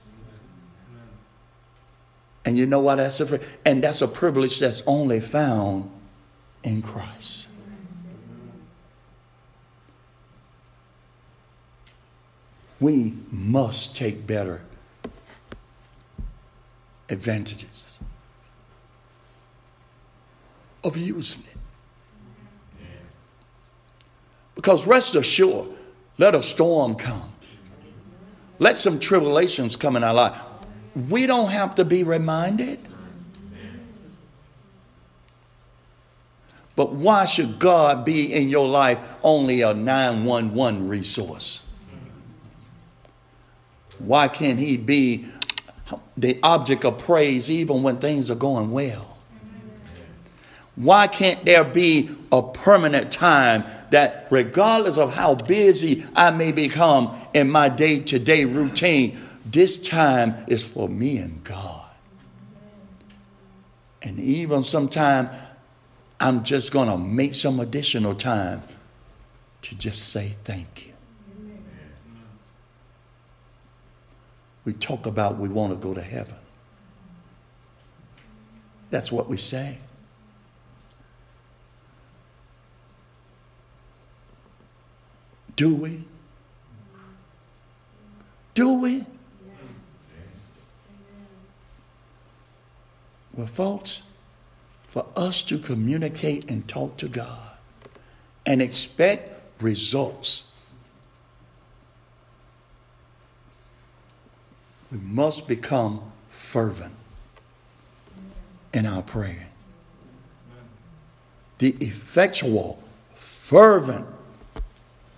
And 2.44 2.58
you 2.58 2.66
know 2.66 2.80
what? 2.80 2.96
That's 2.96 3.20
a, 3.20 3.40
and 3.64 3.84
that's 3.84 4.02
a 4.02 4.08
privilege 4.08 4.58
that's 4.58 4.82
only 4.86 5.20
found 5.20 5.90
in 6.64 6.82
Christ. 6.82 7.48
We 12.80 13.14
must 13.30 13.94
take 13.94 14.26
better 14.26 14.62
advantages 17.12 18.00
of 20.82 20.96
using 20.96 21.44
it. 21.44 21.56
Because 24.54 24.86
rest 24.86 25.14
assured, 25.14 25.68
let 26.18 26.34
a 26.34 26.42
storm 26.42 26.94
come. 26.94 27.32
let 28.58 28.76
some 28.76 28.98
tribulations 28.98 29.76
come 29.76 29.96
in 29.96 30.04
our 30.04 30.14
life. 30.14 30.40
We 31.08 31.26
don't 31.26 31.50
have 31.50 31.74
to 31.76 31.84
be 31.84 32.02
reminded. 32.02 32.78
But 36.74 36.92
why 36.92 37.26
should 37.26 37.58
God 37.58 38.04
be 38.04 38.32
in 38.32 38.48
your 38.48 38.68
life 38.68 39.14
only 39.22 39.60
a 39.60 39.74
911 39.74 40.88
resource? 40.88 41.66
Why 43.98 44.28
can't 44.28 44.58
He 44.58 44.76
be 44.76 45.26
the 46.16 46.38
object 46.42 46.84
of 46.84 46.98
praise 46.98 47.50
even 47.50 47.82
when 47.82 47.96
things 47.96 48.30
are 48.30 48.36
going 48.36 48.70
well? 48.70 49.12
Why 50.74 51.06
can't 51.06 51.44
there 51.44 51.64
be 51.64 52.10
a 52.30 52.42
permanent 52.42 53.12
time 53.12 53.64
that, 53.90 54.26
regardless 54.30 54.96
of 54.96 55.12
how 55.12 55.34
busy 55.34 56.06
I 56.16 56.30
may 56.30 56.52
become 56.52 57.14
in 57.34 57.50
my 57.50 57.68
day 57.68 58.00
to 58.00 58.18
day 58.18 58.46
routine, 58.46 59.18
this 59.44 59.76
time 59.76 60.44
is 60.46 60.64
for 60.64 60.88
me 60.88 61.18
and 61.18 61.44
God? 61.44 61.90
And 64.00 64.18
even 64.18 64.64
sometimes 64.64 65.28
I'm 66.18 66.42
just 66.42 66.72
going 66.72 66.88
to 66.88 66.96
make 66.96 67.34
some 67.34 67.60
additional 67.60 68.14
time 68.14 68.62
to 69.62 69.74
just 69.74 70.08
say 70.08 70.28
thank 70.44 70.81
you. 70.81 70.81
We 74.64 74.72
talk 74.74 75.06
about 75.06 75.38
we 75.38 75.48
want 75.48 75.72
to 75.72 75.76
go 75.76 75.94
to 75.94 76.02
heaven. 76.02 76.36
That's 78.90 79.10
what 79.10 79.28
we 79.28 79.36
say. 79.36 79.78
Do 85.56 85.74
we? 85.74 86.04
Do 88.54 88.74
we? 88.74 89.06
Well, 93.34 93.46
folks, 93.46 94.02
for 94.82 95.06
us 95.16 95.42
to 95.44 95.58
communicate 95.58 96.50
and 96.50 96.68
talk 96.68 96.98
to 96.98 97.08
God 97.08 97.56
and 98.44 98.60
expect 98.60 99.40
results, 99.62 100.51
we 104.92 104.98
must 104.98 105.48
become 105.48 106.02
fervent 106.28 106.94
in 108.74 108.84
our 108.84 109.02
praying. 109.02 109.46
The 111.58 111.70
effectual, 111.80 112.82
fervent 113.14 114.06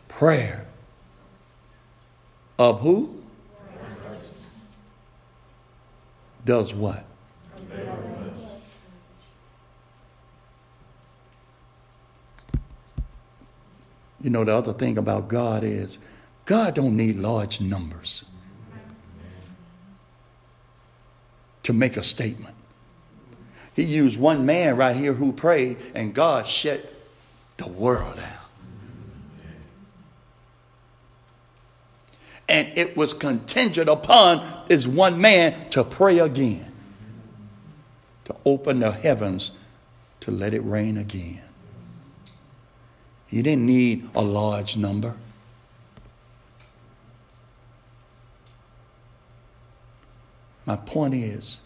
prayer 0.06 0.66
of 2.56 2.80
who? 2.80 3.20
Does 6.44 6.72
what? 6.72 7.04
You 14.20 14.30
know, 14.30 14.44
the 14.44 14.54
other 14.54 14.72
thing 14.72 14.98
about 14.98 15.26
God 15.28 15.64
is 15.64 15.98
God 16.44 16.74
don't 16.74 16.96
need 16.96 17.16
large 17.16 17.60
numbers 17.60 18.26
to 21.64 21.72
make 21.72 21.96
a 21.96 22.02
statement. 22.02 22.54
He 23.74 23.82
used 23.82 24.18
one 24.18 24.46
man 24.46 24.76
right 24.76 24.96
here 24.96 25.12
who 25.12 25.32
prayed, 25.32 25.78
and 25.94 26.14
God 26.14 26.46
shut 26.46 26.92
the 27.56 27.66
world 27.66 28.16
down. 28.16 28.44
and 32.48 32.76
it 32.76 32.96
was 32.96 33.14
contingent 33.14 33.88
upon 33.88 34.64
this 34.68 34.86
one 34.86 35.20
man 35.20 35.70
to 35.70 35.84
pray 35.84 36.18
again, 36.18 36.72
to 38.26 38.36
open 38.44 38.80
the 38.80 38.92
heavens, 38.92 39.52
to 40.20 40.30
let 40.30 40.54
it 40.54 40.60
rain 40.60 40.96
again. 40.96 41.42
He 43.26 43.42
didn't 43.42 43.66
need 43.66 44.08
a 44.14 44.22
large 44.22 44.76
number. 44.76 45.16
My 50.66 50.76
point 50.76 51.14
is, 51.14 51.60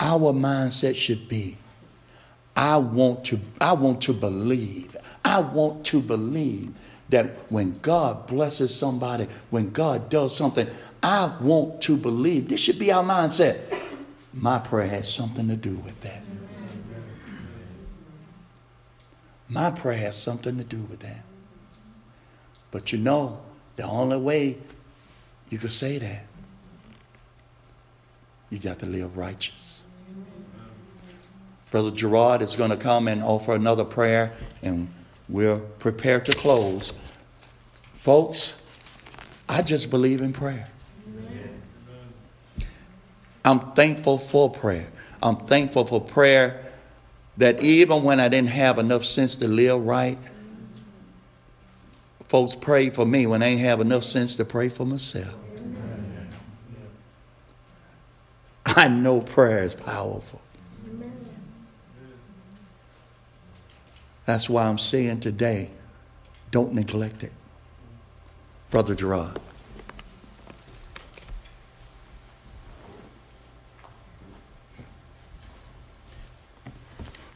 our 0.00 0.32
mindset 0.32 0.96
should 0.96 1.28
be 1.28 1.58
I 2.56 2.76
want 2.76 3.24
to 3.26 3.40
I 3.60 3.72
want 3.72 4.02
to 4.02 4.12
believe 4.12 4.96
I 5.24 5.40
want 5.40 5.84
to 5.86 6.00
believe 6.00 6.74
that 7.08 7.26
when 7.50 7.72
God 7.74 8.26
blesses 8.26 8.74
somebody, 8.74 9.28
when 9.50 9.70
God 9.70 10.08
does 10.08 10.36
something, 10.36 10.66
I 11.02 11.36
want 11.40 11.82
to 11.82 11.96
believe. 11.96 12.48
This 12.48 12.60
should 12.60 12.78
be 12.78 12.90
our 12.90 13.04
mindset. 13.04 13.58
My 14.32 14.58
prayer 14.58 14.88
has 14.88 15.12
something 15.12 15.48
to 15.48 15.56
do 15.56 15.76
with 15.78 16.00
that. 16.00 16.22
My 19.48 19.70
prayer 19.70 19.98
has 19.98 20.20
something 20.20 20.56
to 20.56 20.64
do 20.64 20.78
with 20.84 21.00
that. 21.00 21.22
But 22.70 22.92
you 22.92 22.98
know, 22.98 23.40
the 23.76 23.84
only 23.84 24.18
way 24.18 24.58
you 25.50 25.58
could 25.58 25.72
say 25.72 25.98
that, 25.98 26.24
you 28.50 28.58
got 28.58 28.78
to 28.80 28.86
live 28.86 29.16
righteous. 29.16 29.84
Brother 31.70 31.90
Gerard 31.90 32.42
is 32.42 32.54
going 32.54 32.70
to 32.70 32.76
come 32.76 33.08
and 33.08 33.22
offer 33.22 33.54
another 33.54 33.84
prayer, 33.84 34.34
and 34.62 34.88
we're 35.28 35.58
prepared 35.58 36.26
to 36.26 36.32
close. 36.32 36.92
Folks, 37.94 38.62
I 39.48 39.62
just 39.62 39.88
believe 39.88 40.20
in 40.20 40.32
prayer. 40.32 40.68
I'm 43.44 43.72
thankful 43.72 44.18
for 44.18 44.50
prayer. 44.50 44.88
I'm 45.22 45.36
thankful 45.36 45.86
for 45.86 46.00
prayer 46.00 46.62
that 47.38 47.62
even 47.62 48.02
when 48.02 48.20
I 48.20 48.28
didn't 48.28 48.50
have 48.50 48.78
enough 48.78 49.04
sense 49.04 49.34
to 49.36 49.48
live 49.48 49.82
right, 49.84 50.18
folks 52.32 52.54
prayed 52.54 52.94
for 52.94 53.04
me 53.04 53.26
when 53.26 53.40
they 53.40 53.58
have 53.58 53.78
enough 53.78 54.02
sense 54.02 54.36
to 54.36 54.42
pray 54.42 54.70
for 54.70 54.86
myself. 54.86 55.34
I 58.64 58.88
know 58.88 59.20
prayer 59.20 59.62
is 59.62 59.74
powerful. 59.74 60.40
That's 64.24 64.48
why 64.48 64.66
I'm 64.66 64.78
saying 64.78 65.20
today, 65.20 65.72
don't 66.50 66.72
neglect 66.72 67.22
it. 67.22 67.32
Brother 68.70 68.94
Gerard. 68.94 69.38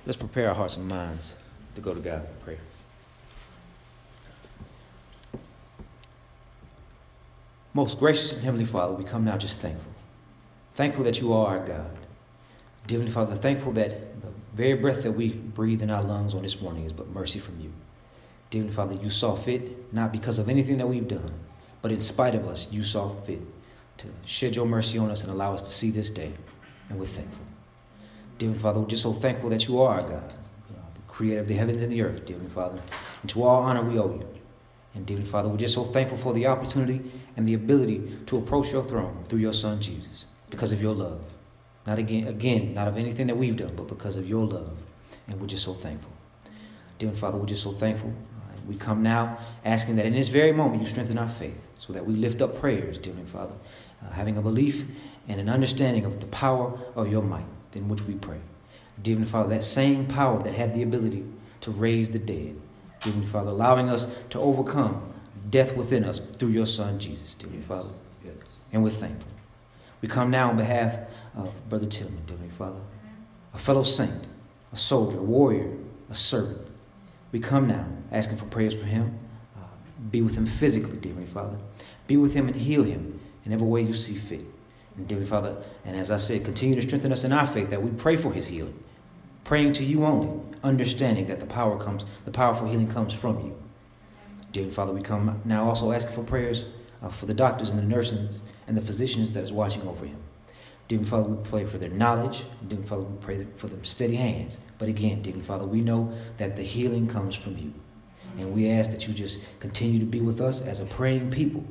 Let's 0.07 0.17
prepare 0.17 0.49
our 0.49 0.55
hearts 0.55 0.79
and 0.79 0.89
minds 0.89 1.35
to 1.75 1.83
go 1.83 1.93
to 1.93 2.01
God 2.01 2.27
in 2.27 2.43
prayer. 2.43 2.61
Most 7.77 7.99
gracious 7.99 8.33
and 8.33 8.43
Heavenly 8.43 8.65
Father, 8.65 8.95
we 8.95 9.05
come 9.05 9.27
now 9.27 9.37
just 9.37 9.61
thankful. 9.61 9.93
Thankful 10.75 11.05
that 11.05 11.21
you 11.21 11.35
are 11.35 11.59
our 11.59 11.67
God. 11.67 11.91
Heavenly 12.89 13.12
Father, 13.12 13.37
thankful 13.37 13.73
that 13.73 14.23
the 14.23 14.29
very 14.55 14.81
breath 14.81 15.03
that 15.03 15.12
we 15.12 15.35
breathe 15.35 15.83
in 15.83 15.91
our 15.91 16.03
lungs 16.03 16.35
on 16.35 16.43
this 16.43 16.59
morning 16.62 16.87
is 16.87 16.93
but 16.95 17.09
mercy 17.09 17.39
from 17.39 17.61
you. 17.61 17.71
Heavenly 18.51 18.73
Father, 18.73 18.95
you 18.95 19.11
saw 19.11 19.37
fit, 19.37 19.93
not 19.93 20.11
because 20.11 20.39
of 20.39 20.49
anything 20.49 20.79
that 20.79 20.87
we've 20.87 21.07
done, 21.07 21.35
but 21.83 21.93
in 21.93 22.01
spite 22.01 22.35
of 22.35 22.49
us, 22.49 22.73
you 22.73 22.83
saw 22.83 23.11
fit 23.11 23.43
to 23.99 24.07
shed 24.25 24.57
your 24.57 24.65
mercy 24.65 24.97
on 24.97 25.11
us 25.11 25.23
and 25.23 25.31
allow 25.31 25.53
us 25.53 25.61
to 25.61 25.71
see 25.71 25.91
this 25.91 26.09
day. 26.09 26.33
And 26.89 26.99
we're 26.99 27.05
thankful. 27.05 27.45
Heavenly 28.41 28.59
Father, 28.59 28.81
we're 28.81 28.87
just 28.87 29.03
so 29.03 29.12
thankful 29.12 29.51
that 29.51 29.69
you 29.69 29.83
are 29.83 30.01
our 30.01 30.09
God, 30.09 30.33
uh, 30.33 30.81
the 30.95 31.03
creator 31.09 31.41
of 31.41 31.49
the 31.49 31.57
heavens 31.57 31.83
and 31.83 31.93
the 31.93 32.01
earth, 32.01 32.27
Heavenly 32.27 32.49
Father. 32.49 32.81
And 33.20 33.29
to 33.29 33.43
all 33.43 33.64
honor 33.64 33.83
we 33.83 33.99
owe 33.99 34.14
you. 34.14 34.27
And 34.95 35.07
Heavenly 35.07 35.29
Father, 35.29 35.51
we're 35.51 35.59
just 35.59 35.74
so 35.74 35.85
thankful 35.85 36.16
for 36.16 36.33
the 36.33 36.47
opportunity 36.47 37.03
and 37.37 37.49
the 37.49 37.55
ability 37.55 38.16
to 38.26 38.39
approach 38.39 38.72
your 38.72 38.82
throne 38.82 39.24
through 39.28 39.41
your 39.41 39.53
Son 39.53 39.80
Jesus 39.80 40.26
because 40.51 40.72
of 40.72 40.80
your 40.80 40.95
love. 40.95 41.24
Not 41.87 41.99
again, 41.99 42.26
again, 42.26 42.74
not 42.74 42.89
of 42.89 42.97
anything 42.97 43.28
that 43.28 43.37
we've 43.37 43.57
done, 43.57 43.76
but 43.76 43.87
because 43.87 44.16
of 44.16 44.28
your 44.28 44.47
love. 44.47 44.76
And 45.28 45.41
we're 45.41 45.47
just 45.47 45.64
so 45.64 45.74
thankful. 45.74 46.11
Dear 46.99 47.12
Father, 47.12 47.39
we're 47.39 47.47
just 47.47 47.62
so 47.62 47.72
thankful. 47.72 48.12
We 48.66 48.74
come 48.74 49.03
now 49.03 49.39
asking 49.64 49.97
that 49.97 50.07
in 50.07 50.12
this 50.12 50.28
very 50.28 50.53
moment 50.53 50.82
you 50.82 50.89
strengthen 50.89 51.18
our 51.18 51.28
faith 51.28 51.68
so 51.78 51.93
that 51.93 52.05
we 52.05 52.14
lift 52.14 52.43
up 52.43 52.59
prayers, 52.59 52.99
dear 52.99 53.14
Father, 53.26 53.55
uh, 54.03 54.11
having 54.11 54.37
a 54.37 54.43
belief 54.43 54.87
and 55.28 55.41
an 55.41 55.49
understanding 55.49 56.05
of 56.05 56.20
the 56.20 56.26
power 56.26 56.76
of 56.97 57.11
your 57.11 57.22
might 57.22 57.45
in 57.74 57.89
which 57.89 58.03
we 58.03 58.14
pray. 58.14 58.41
Dear 59.01 59.24
Father, 59.24 59.51
that 59.51 59.62
same 59.62 60.07
power 60.07 60.43
that 60.43 60.55
had 60.55 60.74
the 60.74 60.82
ability 60.82 61.24
to 61.61 61.70
raise 61.70 62.09
the 62.09 62.18
dead, 62.18 62.61
dear 63.03 63.12
Father, 63.28 63.51
allowing 63.51 63.89
us 63.89 64.16
to 64.30 64.41
overcome 64.41 65.12
death 65.51 65.76
within 65.76 66.05
us 66.05 66.18
through 66.18 66.49
your 66.49 66.66
Son, 66.66 66.99
Jesus, 66.99 67.34
dear 67.34 67.49
Father. 67.68 67.90
Yes. 68.24 68.34
And 68.72 68.82
we're 68.82 68.90
thankful. 68.90 69.30
We 70.01 70.09
come 70.09 70.30
now 70.30 70.51
on 70.51 70.57
behalf 70.57 70.99
of 71.36 71.53
Brother 71.68 71.86
Tillman, 71.86 72.24
dear 72.26 72.36
Father, 72.59 72.80
a 73.55 73.59
fellow 73.59 73.82
saint, 73.82 74.24
a 74.72 74.76
soldier, 74.76 75.18
a 75.18 75.22
warrior, 75.22 75.72
a 76.11 76.14
servant. 76.14 76.61
We 77.32 77.40
come 77.40 77.68
now 77.68 77.86
asking 78.12 78.38
for 78.38 78.44
prayers 78.47 78.74
for 78.74 78.86
him, 78.86 79.18
uh, 79.57 79.66
Be 80.11 80.22
with 80.22 80.36
him 80.36 80.47
physically, 80.47 80.99
dear 80.99 81.14
Father. 81.32 81.57
Be 82.07 82.16
with 82.16 82.34
him 82.34 82.47
and 82.47 82.57
heal 82.57 82.84
him 82.84 83.20
in 83.44 83.53
every 83.53 83.66
way 83.66 83.82
you 83.82 83.92
see 83.92 84.14
fit. 84.14 84.44
And 84.97 85.09
dear 85.09 85.24
Father, 85.24 85.57
and 85.84 85.97
as 85.97 86.11
I 86.11 86.16
said, 86.16 86.44
continue 86.44 86.74
to 86.76 86.82
strengthen 86.82 87.12
us 87.12 87.24
in 87.24 87.32
our 87.32 87.47
faith 87.47 87.70
that 87.70 87.82
we 87.82 87.90
pray 87.90 88.16
for 88.16 88.32
his 88.32 88.49
healing. 88.49 88.82
Praying 89.44 89.74
to 89.74 89.84
you 89.84 90.05
only, 90.05 90.40
understanding 90.62 91.26
that 91.26 91.40
the 91.40 91.47
power 91.47 91.78
comes, 91.78 92.05
the 92.24 92.30
powerful 92.30 92.68
healing 92.68 92.88
comes 92.88 93.12
from 93.12 93.40
you. 93.40 93.57
Dear 94.57 94.71
Father, 94.71 94.95
we 94.95 95.03
come 95.03 95.43
now 95.45 95.69
also 95.69 95.93
asking 95.93 96.17
for 96.17 96.23
prayers 96.23 96.65
uh, 97.03 97.11
for 97.11 97.27
the 97.27 97.35
doctors 97.35 97.69
and 97.69 97.79
the 97.79 97.83
nurses 97.83 98.41
and 98.67 98.75
the 98.75 98.81
physicians 98.81 99.35
that 99.35 99.43
is 99.43 99.53
watching 99.53 99.87
over 99.87 100.07
him. 100.07 100.17
Dear 100.89 101.03
Father, 101.03 101.29
we 101.29 101.47
pray 101.47 101.67
for 101.67 101.77
their 101.77 101.91
knowledge. 101.91 102.45
Dear 102.67 102.83
Father, 102.85 103.03
we 103.03 103.19
pray 103.19 103.47
for 103.57 103.67
them 103.67 103.85
steady 103.85 104.17
hands. 104.17 104.57
But 104.79 104.89
again, 104.89 105.21
dear 105.21 105.35
Father, 105.35 105.67
we 105.67 105.83
know 105.83 106.11
that 106.39 106.57
the 106.57 106.63
healing 106.63 107.07
comes 107.07 107.35
from 107.35 107.59
you. 107.59 107.75
And 108.39 108.55
we 108.55 108.71
ask 108.71 108.93
that 108.93 109.07
you 109.07 109.13
just 109.13 109.45
continue 109.61 109.99
to 109.99 110.07
be 110.07 110.23
with 110.23 110.41
us 110.41 110.63
as 110.63 110.81
a 110.81 110.87
praying 110.87 111.33
people. 111.33 111.63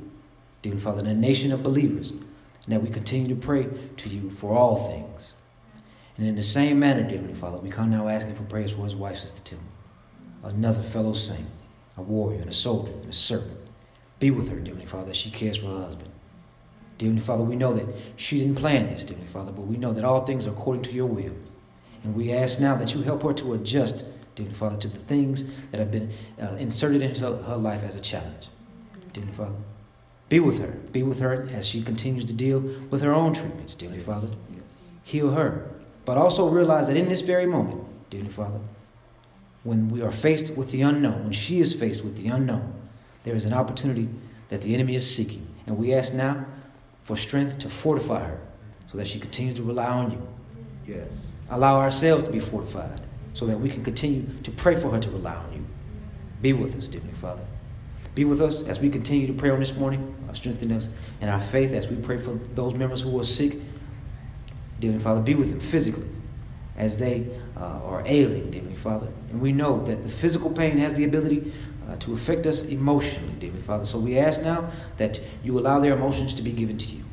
Dear 0.62 0.78
Father, 0.78 1.00
in 1.00 1.06
a 1.08 1.14
nation 1.14 1.50
of 1.50 1.64
believers, 1.64 2.10
and 2.12 2.22
that 2.68 2.84
we 2.84 2.88
continue 2.88 3.26
to 3.26 3.34
pray 3.34 3.66
to 3.96 4.08
you 4.08 4.30
for 4.30 4.56
all 4.56 4.76
things. 4.76 5.32
And 6.16 6.28
in 6.28 6.36
the 6.36 6.42
same 6.44 6.78
manner, 6.78 7.02
dear 7.02 7.20
Father, 7.34 7.58
we 7.58 7.68
come 7.68 7.90
now 7.90 8.06
asking 8.06 8.36
for 8.36 8.44
prayers 8.44 8.70
for 8.70 8.84
his 8.84 8.94
wife, 8.94 9.18
Sister 9.18 9.42
Tim, 9.42 9.58
another 10.44 10.84
fellow 10.84 11.14
saint, 11.14 11.48
a 11.96 12.02
warrior 12.02 12.40
and 12.40 12.50
a 12.50 12.54
soldier 12.54 12.92
and 12.92 13.06
a 13.06 13.12
servant. 13.12 13.58
Be 14.18 14.30
with 14.30 14.48
her, 14.48 14.60
dear 14.60 14.74
Father, 14.86 15.10
as 15.10 15.16
she 15.16 15.30
cares 15.30 15.58
for 15.58 15.66
her 15.66 15.82
husband. 15.82 16.10
Dear 16.98 17.16
Father, 17.18 17.42
we 17.42 17.56
know 17.56 17.74
that 17.74 17.86
she 18.16 18.38
didn't 18.38 18.56
plan 18.56 18.86
this, 18.86 19.04
dear 19.04 19.18
Father, 19.32 19.52
but 19.52 19.66
we 19.66 19.76
know 19.76 19.92
that 19.92 20.04
all 20.04 20.24
things 20.24 20.46
are 20.46 20.50
according 20.50 20.82
to 20.84 20.92
your 20.92 21.06
will. 21.06 21.34
And 22.02 22.14
we 22.14 22.32
ask 22.32 22.60
now 22.60 22.76
that 22.76 22.94
you 22.94 23.02
help 23.02 23.22
her 23.22 23.34
to 23.34 23.54
adjust 23.54 24.06
dear 24.36 24.50
Father, 24.50 24.76
to 24.76 24.88
the 24.88 24.98
things 24.98 25.50
that 25.70 25.78
have 25.80 25.90
been 25.90 26.12
uh, 26.40 26.54
inserted 26.56 27.02
into 27.02 27.24
her 27.24 27.56
life 27.56 27.82
as 27.82 27.96
a 27.96 28.00
challenge. 28.00 28.48
Dear 29.12 29.24
Father, 29.34 29.56
be 30.28 30.38
with 30.40 30.60
her. 30.60 30.72
Be 30.92 31.02
with 31.02 31.18
her 31.20 31.48
as 31.52 31.66
she 31.66 31.82
continues 31.82 32.26
to 32.26 32.32
deal 32.32 32.60
with 32.90 33.02
her 33.02 33.12
own 33.12 33.32
treatments, 33.34 33.76
yes. 33.80 34.04
Father. 34.04 34.28
Heal 35.02 35.32
her. 35.32 35.70
But 36.04 36.18
also 36.18 36.48
realize 36.48 36.86
that 36.86 36.96
in 36.96 37.08
this 37.08 37.22
very 37.22 37.46
moment, 37.46 37.84
dear 38.10 38.24
Father, 38.26 38.60
when 39.66 39.88
we 39.88 40.00
are 40.00 40.12
faced 40.12 40.56
with 40.56 40.70
the 40.70 40.80
unknown, 40.82 41.24
when 41.24 41.32
she 41.32 41.58
is 41.58 41.74
faced 41.74 42.04
with 42.04 42.16
the 42.16 42.28
unknown, 42.28 42.72
there 43.24 43.34
is 43.34 43.44
an 43.44 43.52
opportunity 43.52 44.08
that 44.48 44.62
the 44.62 44.72
enemy 44.72 44.94
is 44.94 45.14
seeking. 45.14 45.44
And 45.66 45.76
we 45.76 45.92
ask 45.92 46.14
now 46.14 46.46
for 47.02 47.16
strength 47.16 47.58
to 47.58 47.68
fortify 47.68 48.22
her 48.22 48.40
so 48.86 48.96
that 48.96 49.08
she 49.08 49.18
continues 49.18 49.56
to 49.56 49.64
rely 49.64 49.88
on 49.88 50.12
you. 50.12 50.28
Yes. 50.86 51.32
Allow 51.50 51.78
ourselves 51.78 52.22
to 52.24 52.30
be 52.30 52.38
fortified 52.38 53.00
so 53.34 53.44
that 53.46 53.58
we 53.58 53.68
can 53.68 53.82
continue 53.82 54.24
to 54.44 54.52
pray 54.52 54.76
for 54.76 54.90
her 54.90 55.00
to 55.00 55.10
rely 55.10 55.34
on 55.34 55.52
you. 55.52 55.66
Be 56.40 56.52
with 56.52 56.76
us, 56.76 56.86
dear 56.86 57.00
Father. 57.20 57.42
Be 58.14 58.24
with 58.24 58.40
us 58.40 58.68
as 58.68 58.78
we 58.80 58.88
continue 58.88 59.26
to 59.26 59.32
pray 59.32 59.50
on 59.50 59.58
this 59.58 59.76
morning. 59.76 60.14
Uh, 60.30 60.32
strengthen 60.32 60.70
us 60.70 60.90
in 61.20 61.28
our 61.28 61.40
faith 61.40 61.72
as 61.72 61.90
we 61.90 61.96
pray 61.96 62.18
for 62.18 62.34
those 62.54 62.74
members 62.74 63.02
who 63.02 63.18
are 63.18 63.24
sick. 63.24 63.56
Dear 64.78 64.96
Father, 65.00 65.20
be 65.20 65.34
with 65.34 65.50
them 65.50 65.60
physically 65.60 66.08
as 66.76 66.98
they 66.98 67.26
uh, 67.56 67.80
are 67.84 68.02
ailing, 68.06 68.50
dear 68.50 68.62
Father. 68.76 69.08
And 69.30 69.40
we 69.40 69.52
know 69.52 69.84
that 69.84 70.02
the 70.02 70.08
physical 70.08 70.50
pain 70.50 70.78
has 70.78 70.94
the 70.94 71.04
ability 71.04 71.52
uh, 71.88 71.96
to 71.96 72.14
affect 72.14 72.46
us 72.46 72.64
emotionally, 72.66 73.34
dear 73.38 73.54
Father. 73.54 73.84
So 73.84 73.98
we 73.98 74.18
ask 74.18 74.42
now 74.42 74.70
that 74.96 75.20
you 75.42 75.58
allow 75.58 75.80
their 75.80 75.94
emotions 75.94 76.34
to 76.34 76.42
be 76.42 76.52
given 76.52 76.78
to 76.78 76.96
you. 76.96 77.04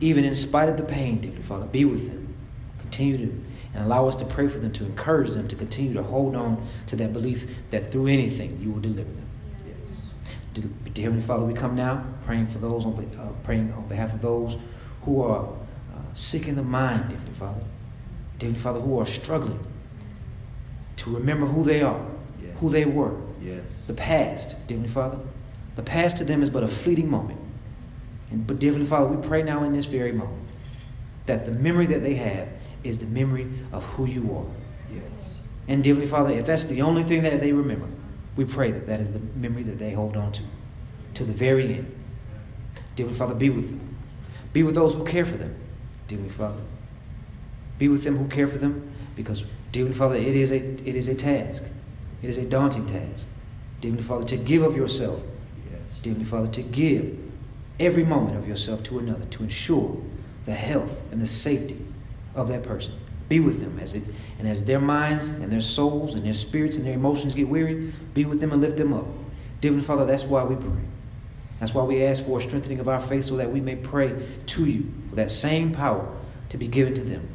Even 0.00 0.24
in 0.24 0.34
spite 0.34 0.68
of 0.68 0.76
the 0.76 0.82
pain, 0.82 1.20
dear 1.20 1.32
Father, 1.42 1.66
be 1.66 1.84
with 1.84 2.10
them. 2.10 2.34
Continue 2.80 3.18
to 3.18 3.44
and 3.74 3.84
allow 3.84 4.06
us 4.06 4.16
to 4.16 4.24
pray 4.24 4.46
for 4.46 4.58
them, 4.58 4.72
to 4.72 4.84
encourage 4.84 5.32
them 5.32 5.48
to 5.48 5.56
continue 5.56 5.94
to 5.94 6.02
hold 6.02 6.36
on 6.36 6.64
to 6.86 6.96
that 6.96 7.12
belief 7.12 7.52
that 7.70 7.90
through 7.90 8.06
anything 8.06 8.60
you 8.60 8.70
will 8.70 8.80
deliver 8.80 9.10
them. 9.10 9.26
Yes. 9.66 10.64
Dear 10.92 11.04
Heavenly 11.04 11.26
Father, 11.26 11.44
we 11.44 11.54
come 11.54 11.74
now 11.74 12.04
praying 12.24 12.46
for 12.46 12.58
those, 12.58 12.86
on, 12.86 12.92
uh, 13.18 13.32
praying 13.42 13.72
on 13.72 13.88
behalf 13.88 14.14
of 14.14 14.22
those 14.22 14.58
who 15.02 15.22
are 15.22 15.46
uh, 15.46 16.12
sick 16.12 16.46
in 16.46 16.54
the 16.54 16.62
mind, 16.62 17.10
Heavenly 17.10 17.32
Father. 17.32 17.64
Dear 18.38 18.48
Heavenly 18.48 18.60
Father, 18.60 18.80
who 18.80 18.98
are 18.98 19.06
struggling 19.06 19.64
to 20.96 21.14
remember 21.14 21.46
who 21.46 21.64
they 21.64 21.82
are, 21.82 22.04
yes. 22.42 22.56
who 22.58 22.70
they 22.70 22.84
were, 22.84 23.16
yes. 23.42 23.62
the 23.86 23.94
past, 23.94 24.66
dear 24.66 24.78
Heavenly 24.78 24.92
Father. 24.92 25.18
The 25.76 25.82
past 25.82 26.18
to 26.18 26.24
them 26.24 26.42
is 26.42 26.50
but 26.50 26.62
a 26.62 26.68
fleeting 26.68 27.10
moment. 27.10 27.40
And, 28.30 28.46
but, 28.46 28.58
dear 28.58 28.70
Heavenly 28.70 28.88
Father, 28.88 29.06
we 29.06 29.26
pray 29.26 29.42
now 29.42 29.62
in 29.64 29.72
this 29.72 29.86
very 29.86 30.12
moment 30.12 30.42
that 31.26 31.46
the 31.46 31.52
memory 31.52 31.86
that 31.86 32.02
they 32.02 32.14
have 32.14 32.48
is 32.82 32.98
the 32.98 33.06
memory 33.06 33.48
of 33.72 33.84
who 33.84 34.06
you 34.06 34.36
are. 34.36 34.94
Yes. 34.94 35.38
And 35.68 35.82
dearly 35.82 36.06
Father, 36.06 36.30
if 36.30 36.46
that's 36.46 36.64
the 36.64 36.82
only 36.82 37.02
thing 37.02 37.22
that 37.22 37.40
they 37.40 37.52
remember, 37.52 37.88
we 38.36 38.44
pray 38.44 38.70
that 38.70 38.86
that 38.86 39.00
is 39.00 39.10
the 39.12 39.20
memory 39.36 39.62
that 39.62 39.78
they 39.78 39.92
hold 39.92 40.16
on 40.16 40.32
to, 40.32 40.42
to 41.14 41.24
the 41.24 41.32
very 41.32 41.74
end. 41.74 42.00
Dearly 42.96 43.14
Father, 43.14 43.34
be 43.34 43.50
with 43.50 43.68
them. 43.70 43.96
Be 44.52 44.62
with 44.62 44.74
those 44.74 44.94
who 44.94 45.04
care 45.04 45.24
for 45.24 45.36
them, 45.36 45.54
dearly 46.06 46.28
Father. 46.28 46.60
Be 47.78 47.88
with 47.88 48.04
them 48.04 48.16
who 48.16 48.28
care 48.28 48.48
for 48.48 48.58
them, 48.58 48.92
because, 49.16 49.44
dearly 49.72 49.92
Father, 49.92 50.16
it 50.16 50.36
is 50.36 50.50
a 50.50 50.56
it 50.56 50.94
is 50.94 51.08
a 51.08 51.14
task. 51.14 51.64
It 52.22 52.30
is 52.30 52.38
a 52.38 52.44
daunting 52.44 52.86
task, 52.86 53.26
dearly 53.80 54.00
Father, 54.00 54.24
to 54.24 54.36
give 54.36 54.62
of 54.62 54.76
yourself. 54.76 55.22
Yes. 55.70 56.00
Dearly 56.00 56.24
Father, 56.24 56.48
to 56.48 56.62
give 56.62 57.18
every 57.78 58.04
moment 58.04 58.36
of 58.36 58.48
yourself 58.48 58.82
to 58.84 58.98
another, 58.98 59.24
to 59.26 59.42
ensure 59.42 60.00
the 60.46 60.54
health 60.54 61.02
and 61.12 61.20
the 61.20 61.26
safety 61.26 61.78
of 62.34 62.48
that 62.48 62.62
person. 62.62 62.94
Be 63.28 63.40
with 63.40 63.60
them 63.60 63.78
as 63.78 63.94
it 63.94 64.04
and 64.38 64.46
as 64.46 64.64
their 64.64 64.80
minds 64.80 65.28
and 65.28 65.50
their 65.50 65.60
souls 65.60 66.14
and 66.14 66.24
their 66.24 66.34
spirits 66.34 66.76
and 66.76 66.86
their 66.86 66.94
emotions 66.94 67.34
get 67.34 67.48
weary, 67.48 67.92
be 68.12 68.24
with 68.24 68.40
them 68.40 68.52
and 68.52 68.60
lift 68.60 68.76
them 68.76 68.92
up. 68.92 69.06
Dear 69.60 69.80
Father, 69.80 70.04
that's 70.04 70.24
why 70.24 70.44
we 70.44 70.56
pray. 70.56 70.82
That's 71.58 71.72
why 71.72 71.84
we 71.84 72.04
ask 72.04 72.24
for 72.24 72.38
a 72.38 72.42
strengthening 72.42 72.80
of 72.80 72.88
our 72.88 73.00
faith 73.00 73.24
so 73.24 73.36
that 73.36 73.50
we 73.50 73.60
may 73.60 73.76
pray 73.76 74.14
to 74.46 74.66
you 74.66 74.92
for 75.08 75.16
that 75.16 75.30
same 75.30 75.72
power 75.72 76.06
to 76.50 76.58
be 76.58 76.68
given 76.68 76.92
to 76.94 77.00
them, 77.00 77.26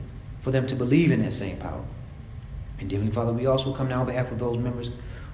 for 0.42 0.52
them 0.52 0.66
to 0.68 0.76
believe 0.76 1.12
in 1.12 1.22
that 1.24 1.34
same 1.34 1.58
power. 1.58 1.84
And 2.80 2.90
dear 2.90 3.06
Father, 3.08 3.34
we 3.34 3.46
also 3.46 3.74
come 3.74 3.90
now 3.90 4.02
on 4.02 4.06
behalf 4.06 4.32
of 4.32 4.40
those 4.40 4.58
members 4.58 4.90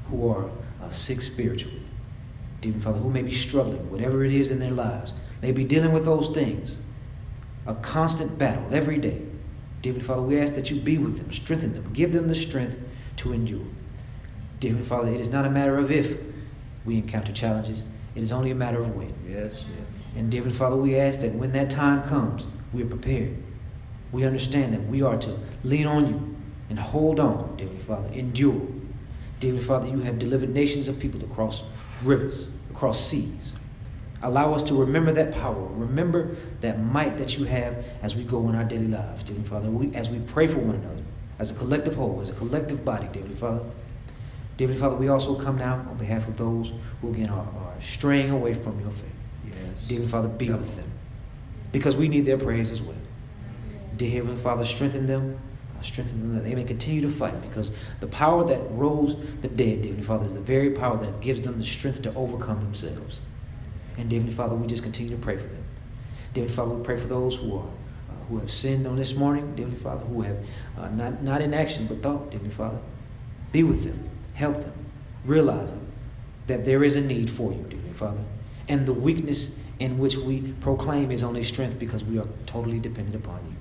who 0.10 0.30
are 0.30 0.50
uh, 0.82 0.90
sick 0.90 1.22
spiritually. 1.22 1.82
Dear 2.62 2.74
Father, 2.74 3.00
who 3.00 3.10
may 3.10 3.22
be 3.22 3.34
struggling, 3.34 3.90
whatever 3.92 4.24
it 4.24 4.34
is 4.34 4.50
in 4.50 4.60
their 4.60 4.72
lives, 4.72 5.14
may 5.42 5.52
be 5.52 5.64
dealing 5.64 5.94
with 5.94 6.06
those 6.06 6.30
things. 6.30 6.78
A 7.68 7.76
constant 7.76 8.38
battle 8.38 8.66
every 8.72 8.98
day. 8.98 9.22
Dear 9.82 9.94
Father, 9.96 10.22
we 10.22 10.40
ask 10.40 10.56
that 10.56 10.72
you 10.72 10.80
be 10.80 10.98
with 10.98 11.18
them, 11.18 11.32
strengthen 11.32 11.74
them, 11.74 11.94
give 11.94 12.12
them 12.12 12.28
the 12.28 12.36
strength 12.36 12.80
to 13.18 13.34
endure. 13.34 13.66
Dear 14.60 14.76
Father, 14.78 15.12
it 15.12 15.20
is 15.20 15.30
not 15.30 15.46
a 15.46 15.50
matter 15.50 15.78
of 15.78 15.92
if 15.92 16.18
we 16.86 16.98
encounter 16.98 17.32
challenges, 17.32 17.84
it 18.16 18.24
is 18.24 18.32
only 18.32 18.52
a 18.52 18.56
matter 18.56 18.82
of 18.82 18.96
when. 18.96 19.14
Yes, 19.28 19.66
yes. 19.68 19.88
And 20.16 20.32
dear 20.32 20.44
Father, 20.50 20.76
we 20.76 20.98
ask 20.98 21.20
that 21.20 21.34
when 21.34 21.52
that 21.52 21.70
time 21.70 22.08
comes, 22.08 22.46
we 22.74 22.84
are 22.84 22.88
prepared. 22.88 23.36
We 24.16 24.26
understand 24.26 24.74
that 24.74 24.88
we 24.88 25.02
are 25.02 25.18
to 25.18 25.38
lean 25.66 25.88
on 25.88 26.08
you 26.08 26.36
and 26.70 26.80
hold 26.80 27.20
on, 27.20 27.58
dear 27.58 27.68
Father, 27.86 28.08
endure. 28.14 28.66
Dear 29.42 29.60
Father, 29.60 29.90
you 29.90 30.00
have 30.00 30.20
delivered 30.20 30.52
nations 30.52 30.88
of 30.88 30.98
people 31.02 31.22
across 31.26 31.66
rivers, 32.02 32.48
across 32.72 33.06
seas. 33.06 33.58
Allow 34.24 34.54
us 34.54 34.64
to 34.64 34.74
remember 34.74 35.12
that 35.12 35.34
power, 35.34 35.68
remember 35.74 36.34
that 36.62 36.80
might 36.80 37.18
that 37.18 37.38
you 37.38 37.44
have 37.44 37.84
as 38.02 38.16
we 38.16 38.24
go 38.24 38.48
in 38.48 38.56
our 38.56 38.64
daily 38.64 38.88
lives, 38.88 39.26
dear 39.26 39.36
Father. 39.44 39.70
We, 39.70 39.94
as 39.94 40.10
we 40.10 40.20
pray 40.20 40.48
for 40.48 40.60
one 40.60 40.76
another, 40.76 41.04
as 41.38 41.52
a 41.52 41.54
collective 41.54 41.96
whole, 41.96 42.22
as 42.22 42.30
a 42.30 42.36
collective 42.36 42.86
body, 42.86 43.10
dear 43.12 43.28
Father. 43.36 43.66
Dear 44.56 44.74
Father, 44.76 44.96
we 44.96 45.10
also 45.10 45.36
come 45.36 45.58
now 45.58 45.86
on 45.90 45.98
behalf 45.98 46.26
of 46.26 46.38
those 46.38 46.72
who 47.02 47.12
again 47.12 47.30
are, 47.30 47.50
are 47.58 47.82
straying 47.82 48.30
away 48.30 48.54
from 48.54 48.80
your 48.80 48.92
faith. 48.92 49.12
Yes. 49.46 49.88
Dear 49.90 50.08
Father, 50.08 50.30
be 50.30 50.46
yep. 50.46 50.60
with 50.60 50.78
them. 50.78 50.90
Because 51.74 51.98
we 51.98 52.08
need 52.08 52.26
their 52.26 52.38
prayers 52.38 52.72
as 52.72 52.82
well. 52.82 52.96
Dear 53.98 54.12
Heavenly 54.12 54.36
Father, 54.38 54.66
strengthen 54.66 55.06
them. 55.06 55.40
Uh, 55.78 55.82
strengthen 55.82 56.22
them 56.22 56.36
that 56.36 56.44
they 56.44 56.56
may 56.56 56.64
continue 56.64 57.02
to 57.02 57.10
fight 57.10 57.42
because 57.42 57.72
the 58.00 58.08
power 58.08 58.46
that 58.46 58.62
rose 58.72 59.18
the 59.42 59.48
dead, 59.48 59.82
dear 59.82 59.94
Father, 60.04 60.26
is 60.26 60.34
the 60.34 60.42
very 60.42 60.72
power 60.72 60.98
that 60.98 61.20
gives 61.22 61.44
them 61.44 61.60
the 61.60 61.66
strength 61.66 62.02
to 62.02 62.14
overcome 62.16 62.62
themselves. 62.62 63.22
And 63.98 64.12
Heavenly 64.12 64.34
Father, 64.34 64.56
we 64.56 64.68
just 64.68 64.84
continue 64.84 65.16
to 65.16 65.22
pray 65.22 65.38
for 65.38 65.48
them. 65.48 65.64
Heavenly 66.34 66.54
Father, 66.54 66.76
we 66.76 66.84
pray 66.84 67.00
for 67.00 67.08
those 67.08 67.38
who 67.38 67.58
are 67.58 67.68
uh, 67.68 68.26
who 68.28 68.40
have 68.40 68.52
sinned 68.52 68.86
on 68.88 68.96
this 68.98 69.16
morning, 69.16 69.56
Heavenly 69.58 69.78
Father, 69.78 70.04
who 70.06 70.22
have 70.22 70.38
uh, 70.78 70.90
not, 70.90 71.22
not 71.22 71.42
in 71.42 71.54
action 71.54 71.88
but 71.88 72.02
thought, 72.02 72.32
Heavenly 72.32 72.54
Father. 72.54 72.80
Be 73.52 73.64
with 73.64 73.84
them, 73.84 74.10
help 74.34 74.62
them, 74.62 74.74
realizing 75.24 75.88
that 76.48 76.66
there 76.66 76.84
is 76.84 76.96
a 76.96 77.02
need 77.02 77.30
for 77.30 77.52
you, 77.54 77.64
Heavenly 77.64 77.94
Father. 77.94 78.24
And 78.68 78.86
the 78.86 78.94
weakness 78.94 79.60
in 79.80 79.98
which 79.98 80.18
we 80.18 80.54
proclaim 80.60 81.12
is 81.12 81.24
only 81.24 81.44
strength 81.44 81.80
because 81.80 82.04
we 82.04 82.18
are 82.18 82.28
totally 82.46 82.80
dependent 82.80 83.16
upon 83.16 83.40
you. 83.46 83.56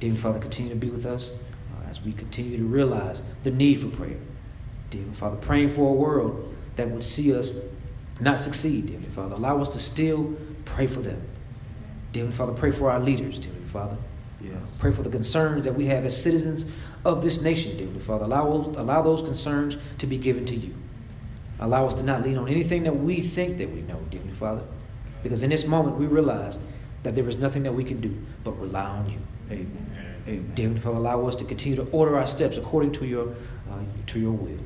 Heavenly 0.00 0.20
Father, 0.20 0.38
continue 0.38 0.70
to 0.70 0.76
be 0.76 0.90
with 0.90 1.06
us 1.06 1.30
uh, 1.32 1.88
as 1.88 2.02
we 2.02 2.12
continue 2.12 2.58
to 2.58 2.64
realize 2.64 3.22
the 3.44 3.50
need 3.50 3.80
for 3.80 3.88
prayer. 3.88 4.18
Dear 4.90 5.04
Father, 5.12 5.36
praying 5.36 5.70
for 5.70 5.90
a 5.90 5.92
world 5.92 6.54
that 6.76 6.90
would 6.90 7.04
see 7.04 7.34
us 7.34 7.52
not 8.20 8.38
succeed, 8.38 8.86
dear 8.86 9.00
Father. 9.10 9.34
Allow 9.34 9.60
us 9.60 9.72
to 9.72 9.78
still 9.78 10.36
pray 10.64 10.86
for 10.86 11.00
them. 11.00 11.20
Dear 12.12 12.30
Father, 12.30 12.52
pray 12.52 12.70
for 12.70 12.90
our 12.90 13.00
leaders, 13.00 13.38
dear 13.38 13.52
Father. 13.72 13.96
Yes. 14.40 14.76
Pray 14.78 14.92
for 14.92 15.02
the 15.02 15.10
concerns 15.10 15.64
that 15.64 15.74
we 15.74 15.86
have 15.86 16.04
as 16.04 16.20
citizens 16.20 16.72
of 17.04 17.22
this 17.22 17.40
nation, 17.40 17.76
dear 17.76 17.88
Father. 18.00 18.24
Allow, 18.24 18.46
allow 18.76 19.02
those 19.02 19.22
concerns 19.22 19.76
to 19.98 20.06
be 20.06 20.18
given 20.18 20.44
to 20.46 20.54
you. 20.54 20.74
Allow 21.58 21.86
us 21.86 21.94
to 21.94 22.02
not 22.02 22.22
lean 22.22 22.36
on 22.36 22.48
anything 22.48 22.82
that 22.84 22.94
we 22.94 23.22
think 23.22 23.56
that 23.58 23.70
we 23.70 23.80
know, 23.82 24.00
dear 24.10 24.20
Father. 24.38 24.64
Because 25.22 25.42
in 25.42 25.50
this 25.50 25.66
moment 25.66 25.96
we 25.96 26.06
realize 26.06 26.58
that 27.02 27.14
there 27.14 27.28
is 27.28 27.38
nothing 27.38 27.62
that 27.62 27.72
we 27.72 27.84
can 27.84 28.00
do 28.00 28.16
but 28.44 28.52
rely 28.60 28.84
on 28.84 29.10
you. 29.10 29.18
Amen. 29.50 30.52
Dear 30.54 30.74
Father, 30.80 30.96
allow 30.96 31.26
us 31.26 31.36
to 31.36 31.44
continue 31.44 31.76
to 31.76 31.88
order 31.90 32.16
our 32.16 32.26
steps 32.26 32.56
according 32.56 32.92
to 32.92 33.06
your, 33.06 33.28
uh, 33.70 33.78
to 34.06 34.18
your 34.18 34.32
will. 34.32 34.58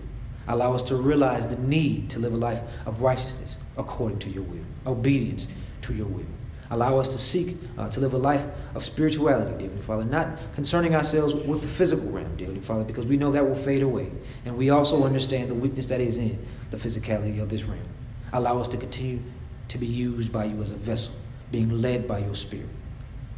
Allow 0.49 0.75
us 0.75 0.83
to 0.85 0.97
realize 0.97 1.55
the 1.55 1.63
need 1.63 2.11
to 2.11 2.19
live 2.19 2.33
a 2.33 2.37
life 2.37 2.61
of 2.87 3.03
righteousness 3.03 3.59
according 3.77 4.19
to 4.21 4.31
your 4.31 4.43
will, 4.43 4.65
obedience 4.87 5.47
to 5.83 5.95
your 5.95 6.07
will. 6.07 6.27
Allow 6.73 6.99
us 6.99 7.13
to 7.13 7.19
seek 7.19 7.57
uh, 7.77 7.89
to 7.91 8.01
live 8.01 8.15
a 8.15 8.19
life 8.19 8.45
of 8.75 8.85
spirituality, 8.85 9.67
dear 9.67 9.83
Father, 9.83 10.05
not 10.05 10.39
concerning 10.55 10.95
ourselves 10.95 11.35
with 11.35 11.63
the 11.63 11.69
physical 11.69 12.09
realm, 12.11 12.37
dear 12.37 12.55
Father, 12.63 12.85
because 12.85 13.07
we 13.07 13.17
know 13.17 13.33
that 13.33 13.47
will 13.47 13.57
fade 13.57 13.83
away. 13.83 14.11
And 14.45 14.57
we 14.57 14.71
also 14.71 15.05
understand 15.05 15.51
the 15.51 15.55
weakness 15.55 15.89
that 15.89 16.01
is 16.01 16.17
in 16.17 16.39
the 16.71 16.77
physicality 16.77 17.41
of 17.43 17.49
this 17.49 17.65
realm. 17.65 17.89
Allow 18.33 18.61
us 18.61 18.69
to 18.69 18.77
continue 18.77 19.21
to 19.69 19.79
be 19.79 19.87
used 19.87 20.33
by 20.33 20.45
you 20.45 20.63
as 20.63 20.71
a 20.71 20.77
vessel, 20.77 21.15
being 21.51 21.83
led 21.83 22.07
by 22.07 22.19
your 22.19 22.35
Spirit, 22.35 22.69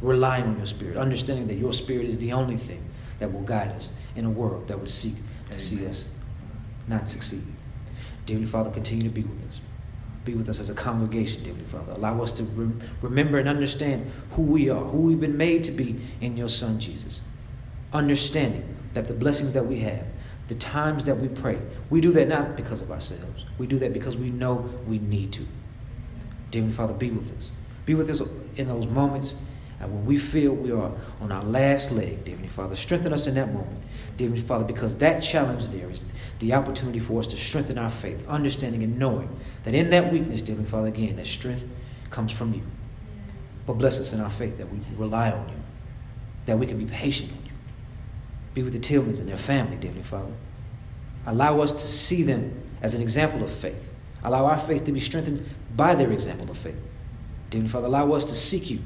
relying 0.01 0.45
on 0.45 0.57
your 0.57 0.65
Spirit, 0.65 0.97
understanding 0.97 1.47
that 1.47 1.55
your 1.55 1.73
Spirit 1.73 2.05
is 2.05 2.17
the 2.17 2.33
only 2.33 2.57
thing 2.57 2.83
that 3.19 3.31
will 3.31 3.41
guide 3.41 3.71
us 3.71 3.91
in 4.15 4.25
a 4.25 4.29
world 4.29 4.67
that 4.67 4.79
would 4.79 4.89
seek 4.89 5.15
to 5.15 5.21
Amen. 5.49 5.59
see 5.59 5.87
us 5.87 6.13
not 6.87 7.09
succeed. 7.09 7.43
Dearly 8.25 8.45
Father, 8.45 8.69
continue 8.69 9.07
to 9.07 9.13
be 9.13 9.23
with 9.23 9.45
us. 9.47 9.59
Be 10.25 10.33
with 10.33 10.47
us 10.47 10.59
as 10.59 10.69
a 10.69 10.73
congregation, 10.73 11.43
dearly 11.43 11.63
Father. 11.63 11.93
Allow 11.93 12.21
us 12.21 12.31
to 12.33 12.43
re- 12.43 12.73
remember 13.01 13.37
and 13.37 13.49
understand 13.49 14.09
who 14.31 14.41
we 14.41 14.69
are, 14.69 14.83
who 14.83 14.99
we've 15.01 15.19
been 15.19 15.37
made 15.37 15.63
to 15.65 15.71
be 15.71 15.99
in 16.21 16.37
your 16.37 16.47
Son, 16.47 16.79
Jesus. 16.79 17.21
Understanding 17.91 18.75
that 18.93 19.07
the 19.07 19.13
blessings 19.13 19.53
that 19.53 19.65
we 19.65 19.79
have, 19.79 20.05
the 20.47 20.55
times 20.55 21.05
that 21.05 21.15
we 21.15 21.27
pray, 21.27 21.59
we 21.89 21.99
do 21.99 22.11
that 22.13 22.27
not 22.27 22.55
because 22.55 22.81
of 22.81 22.91
ourselves. 22.91 23.45
We 23.57 23.67
do 23.67 23.79
that 23.79 23.93
because 23.93 24.15
we 24.15 24.29
know 24.29 24.69
we 24.87 24.99
need 24.99 25.33
to. 25.33 25.45
Dearly 26.51 26.71
Father, 26.71 26.93
be 26.93 27.09
with 27.09 27.37
us. 27.37 27.51
Be 27.85 27.95
with 27.95 28.09
us 28.09 28.21
in 28.55 28.67
those 28.69 28.85
moments 28.87 29.35
and 29.83 29.93
when 29.93 30.05
we 30.05 30.17
feel 30.17 30.53
we 30.53 30.71
are 30.71 30.91
on 31.19 31.31
our 31.31 31.43
last 31.43 31.91
leg, 31.91 32.23
dear 32.23 32.37
Father, 32.49 32.75
strengthen 32.75 33.11
us 33.11 33.27
in 33.27 33.35
that 33.35 33.53
moment, 33.53 33.77
dear 34.15 34.33
Father, 34.37 34.63
because 34.63 34.95
that 34.99 35.19
challenge 35.19 35.67
there 35.69 35.89
is 35.89 36.05
the 36.39 36.53
opportunity 36.53 36.99
for 36.99 37.19
us 37.19 37.27
to 37.27 37.35
strengthen 37.35 37.77
our 37.77 37.89
faith, 37.89 38.25
understanding 38.29 38.81
and 38.83 38.97
knowing 38.97 39.27
that 39.65 39.73
in 39.73 39.89
that 39.89 40.11
weakness, 40.11 40.41
dear 40.41 40.55
Father, 40.55 40.87
again, 40.87 41.17
that 41.17 41.27
strength 41.27 41.67
comes 42.11 42.31
from 42.31 42.53
you. 42.53 42.61
But 43.65 43.73
bless 43.73 43.99
us 43.99 44.13
in 44.13 44.21
our 44.21 44.29
faith 44.29 44.57
that 44.57 44.71
we 44.71 44.79
rely 44.95 45.31
on 45.31 45.49
you, 45.49 45.55
that 46.45 46.57
we 46.57 46.65
can 46.65 46.77
be 46.77 46.85
patient 46.85 47.31
on 47.33 47.43
you. 47.43 47.51
Be 48.53 48.63
with 48.63 48.73
the 48.73 48.79
Tillmans 48.79 49.19
and 49.19 49.27
their 49.27 49.35
family, 49.35 49.75
dear 49.75 49.91
Father. 50.03 50.31
Allow 51.25 51.59
us 51.59 51.73
to 51.73 51.87
see 51.87 52.23
them 52.23 52.57
as 52.81 52.95
an 52.95 53.01
example 53.01 53.43
of 53.43 53.51
faith. 53.51 53.91
Allow 54.23 54.45
our 54.45 54.59
faith 54.59 54.85
to 54.85 54.93
be 54.93 55.01
strengthened 55.01 55.45
by 55.75 55.93
their 55.93 56.11
example 56.11 56.49
of 56.49 56.57
faith. 56.57 56.79
Dear 57.49 57.65
Father, 57.65 57.87
allow 57.87 58.13
us 58.13 58.23
to 58.25 58.33
seek 58.33 58.69
you 58.69 58.79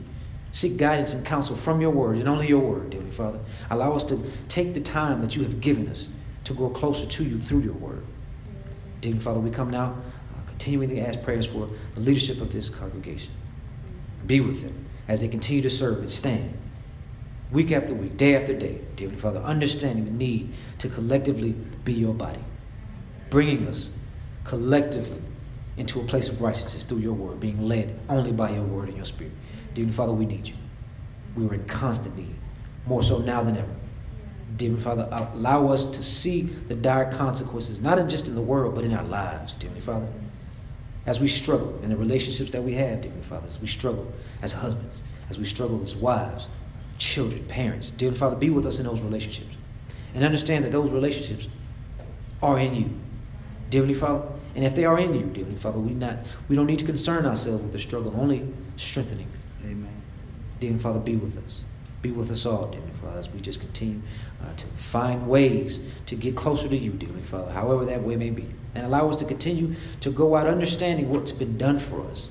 Seek 0.52 0.78
guidance 0.78 1.14
and 1.14 1.26
counsel 1.26 1.56
from 1.56 1.82
your 1.82 1.92
word 1.92 2.18
and 2.18 2.28
only 2.28 2.48
your 2.48 2.62
word, 2.62 2.90
dearly 2.90 3.12
Father. 3.12 3.40
Allow 3.70 3.94
us 3.94 4.04
to 4.06 4.20
take 4.48 4.74
the 4.74 4.82
time 4.82 5.22
that 5.22 5.36
you 5.36 5.44
have 5.44 5.62
given 5.62 5.88
us 5.88 6.10
to 6.46 6.54
grow 6.54 6.70
closer 6.70 7.06
to 7.06 7.24
you 7.24 7.40
through 7.40 7.60
your 7.60 7.74
word. 7.74 8.04
Dearly 9.02 9.20
Father, 9.20 9.40
we 9.40 9.52
come 9.52 9.70
now 9.70 9.96
uh, 9.96 10.48
continuing 10.48 10.90
to 10.90 11.00
ask 11.00 11.22
prayers 11.22 11.46
for 11.46 11.70
the 11.96 12.02
leadership 12.02 12.42
of 12.42 12.52
this 12.52 12.70
congregation. 12.70 13.34
Be 14.26 14.40
with 14.40 14.64
them 14.64 14.86
as 15.08 15.22
they 15.22 15.28
continue 15.28 15.62
to 15.62 15.70
serve 15.70 16.00
and 16.00 16.10
stand 16.10 16.58
week 17.52 17.72
after 17.72 17.94
week, 17.94 18.18
day 18.18 18.36
after 18.36 18.54
day, 18.54 18.82
dearly 18.96 19.16
Father, 19.16 19.40
understanding 19.40 20.06
the 20.06 20.12
need 20.12 20.54
to 20.80 20.90
collectively 20.90 21.52
be 21.84 21.94
your 21.94 22.14
body, 22.14 22.44
bringing 23.30 23.68
us 23.68 23.92
collectively 24.44 25.22
into 25.78 26.00
a 26.00 26.04
place 26.04 26.28
of 26.28 26.42
righteousness 26.42 26.84
through 26.84 26.98
your 26.98 27.14
word, 27.14 27.40
being 27.40 27.68
led 27.68 27.98
only 28.10 28.32
by 28.32 28.50
your 28.50 28.64
word 28.64 28.88
and 28.88 28.98
your 28.98 29.06
spirit. 29.06 29.34
Dear 29.78 29.90
Father, 29.90 30.12
we 30.12 30.26
need 30.26 30.48
you. 30.48 30.56
We 31.36 31.46
are 31.46 31.54
in 31.54 31.64
constant 31.66 32.18
need, 32.18 32.34
more 32.88 33.04
so 33.04 33.20
now 33.20 33.44
than 33.44 33.58
ever. 33.58 33.76
Dear 34.56 34.76
Father, 34.76 35.08
allow 35.12 35.68
us 35.68 35.86
to 35.86 36.02
see 36.02 36.42
the 36.42 36.74
dire 36.74 37.12
consequences, 37.12 37.80
not 37.80 38.04
just 38.10 38.28
in 38.28 38.34
the 38.34 38.42
world, 38.42 38.74
but 38.74 38.84
in 38.84 38.92
our 38.96 39.04
lives, 39.04 39.56
dear 39.56 39.70
Father. 39.70 40.08
As 41.06 41.20
we 41.20 41.28
struggle 41.28 41.80
in 41.84 41.90
the 41.90 41.96
relationships 41.96 42.50
that 42.50 42.64
we 42.64 42.74
have, 42.74 43.04
dear 43.04 43.12
Father, 43.22 43.46
as 43.46 43.62
we 43.62 43.68
struggle 43.68 44.12
as 44.42 44.52
husbands, 44.52 45.04
as 45.30 45.38
we 45.38 45.46
struggle 45.46 45.80
as 45.84 45.96
wives, 45.96 46.48
children, 46.98 47.46
parents, 47.46 47.92
dear 47.92 48.14
Father, 48.14 48.36
be 48.36 48.50
with 48.50 48.66
us 48.66 48.80
in 48.80 48.86
those 48.88 49.02
relationships. 49.02 49.56
And 50.16 50.24
understand 50.26 50.66
that 50.66 50.72
those 50.72 50.90
relationships 50.90 51.50
are 52.42 52.58
in 52.58 52.74
you. 52.74 52.90
Dear 53.70 53.94
Father, 53.94 54.28
and 54.56 54.66
if 54.66 54.74
they 54.74 54.86
are 54.86 54.98
in 54.98 55.14
you, 55.14 55.28
dear 55.28 55.46
Father, 55.60 55.78
we 55.78 55.92
not 55.92 56.18
we 56.50 56.56
don't 56.56 56.66
need 56.66 56.80
to 56.80 56.86
concern 56.86 57.28
ourselves 57.28 57.62
with 57.62 57.74
the 57.74 57.80
struggle, 57.80 58.20
only 58.20 58.52
strengthening 58.76 59.28
Amen. 59.68 60.02
Dear 60.60 60.78
Father, 60.78 61.00
be 61.00 61.16
with 61.16 61.38
us. 61.46 61.64
Be 62.02 62.12
with 62.12 62.32
us 62.32 62.46
all, 62.46 62.68
dear 62.68 62.82
Father, 63.02 63.18
as 63.18 63.30
we 63.30 63.42
just 63.42 63.60
continue 63.60 64.02
uh, 64.44 64.54
to 64.54 64.66
find 64.66 65.28
ways 65.28 65.92
to 66.06 66.16
get 66.16 66.36
closer 66.36 66.70
to 66.70 66.78
you, 66.78 66.92
dear 66.92 67.10
Father, 67.24 67.52
however 67.52 67.86
that 67.86 68.04
way 68.04 68.16
may 68.16 68.30
be. 68.30 68.48
And 68.76 68.86
allow 68.86 69.10
us 69.10 69.18
to 69.18 69.26
continue 69.26 69.76
to 70.02 70.12
go 70.12 70.36
out 70.36 70.48
understanding 70.48 71.10
what's 71.10 71.32
been 71.32 71.58
done 71.58 71.80
for 71.80 72.08
us. 72.08 72.30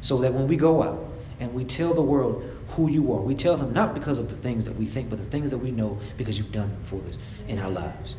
So 0.00 0.18
that 0.18 0.34
when 0.34 0.48
we 0.48 0.56
go 0.56 0.82
out 0.82 1.06
and 1.38 1.54
we 1.54 1.64
tell 1.64 1.94
the 1.94 2.02
world 2.02 2.44
who 2.70 2.90
you 2.90 3.12
are, 3.12 3.20
we 3.20 3.34
tell 3.34 3.56
them 3.56 3.72
not 3.72 3.94
because 3.94 4.18
of 4.18 4.28
the 4.28 4.36
things 4.36 4.64
that 4.64 4.76
we 4.76 4.86
think, 4.86 5.08
but 5.08 5.18
the 5.18 5.24
things 5.24 5.50
that 5.50 5.58
we 5.58 5.70
know 5.70 5.98
because 6.16 6.36
you've 6.36 6.52
done 6.52 6.70
them 6.70 6.82
for 6.82 7.00
us 7.08 7.16
in 7.48 7.58
our 7.58 7.70
lives. 7.70 8.16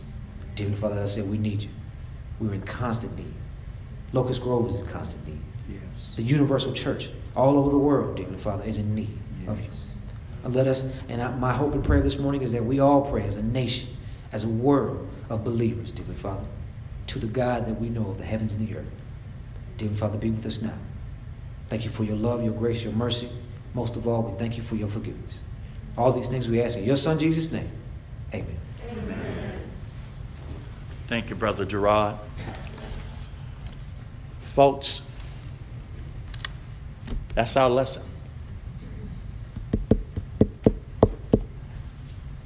Dear 0.56 0.72
Father, 0.72 1.00
as 1.00 1.12
I 1.18 1.22
said, 1.22 1.30
we 1.30 1.38
need 1.38 1.64
you. 1.64 1.70
We're 2.39 2.54
in 2.54 2.62
constant 2.62 3.18
need. 3.18 3.34
Locust 4.14 4.42
Grove 4.42 4.68
is 4.68 4.76
in 4.76 4.86
constant 4.88 5.28
need. 5.28 5.42
Yes. 5.70 6.14
The 6.16 6.24
universal 6.24 6.74
church 6.74 7.12
all 7.36 7.57
over 7.57 7.69
the 7.69 7.77
world, 7.77 8.17
dear 8.17 8.27
Father, 8.38 8.63
is 8.63 8.77
in 8.77 8.93
need 8.95 9.17
yes. 9.41 9.49
of 9.49 9.59
you. 9.59 9.69
And 10.43 10.55
let 10.55 10.67
us, 10.67 10.95
and 11.07 11.21
I, 11.21 11.32
my 11.36 11.53
hope 11.53 11.73
and 11.73 11.84
prayer 11.84 12.01
this 12.01 12.17
morning 12.17 12.41
is 12.41 12.51
that 12.53 12.65
we 12.65 12.79
all 12.79 13.09
pray 13.09 13.23
as 13.23 13.36
a 13.36 13.43
nation, 13.43 13.89
as 14.32 14.43
a 14.43 14.49
world 14.49 15.07
of 15.29 15.43
believers, 15.43 15.91
dear 15.91 16.05
Father, 16.15 16.45
to 17.07 17.19
the 17.19 17.27
God 17.27 17.67
that 17.67 17.79
we 17.79 17.89
know 17.89 18.09
of 18.09 18.17
the 18.17 18.25
heavens 18.25 18.53
and 18.53 18.67
the 18.67 18.77
earth. 18.77 18.91
Dear 19.77 19.89
Father, 19.89 20.17
be 20.17 20.29
with 20.29 20.45
us 20.45 20.61
now. 20.61 20.73
Thank 21.67 21.86
you 21.86 21.89
for 21.89 22.03
your 22.03 22.17
love, 22.17 22.43
your 22.43 22.53
grace, 22.53 22.84
your 22.84 22.93
mercy. 22.93 23.29
Most 23.73 23.95
of 23.95 24.07
all, 24.07 24.23
we 24.23 24.38
thank 24.38 24.57
you 24.57 24.63
for 24.63 24.75
your 24.75 24.89
forgiveness. 24.89 25.39
All 25.97 26.11
these 26.11 26.27
things 26.27 26.47
we 26.49 26.61
ask 26.61 26.77
in 26.77 26.84
your 26.84 26.97
Son 26.97 27.17
Jesus' 27.17 27.51
name. 27.51 27.69
Amen. 28.34 28.57
Amen. 28.89 29.61
Thank 31.07 31.29
you, 31.29 31.36
Brother 31.36 31.65
Gerard. 31.65 32.15
Folks, 34.41 35.01
that's 37.42 37.58
our 37.58 37.72
lesson. 37.72 38.04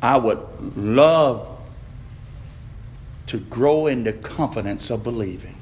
I 0.02 0.16
would 0.16 0.40
love 0.78 1.50
to 3.26 3.40
grow 3.40 3.88
in 3.88 4.06
the 4.06 4.14
confidence 4.14 4.90
of 4.90 5.04
believing 5.04 5.58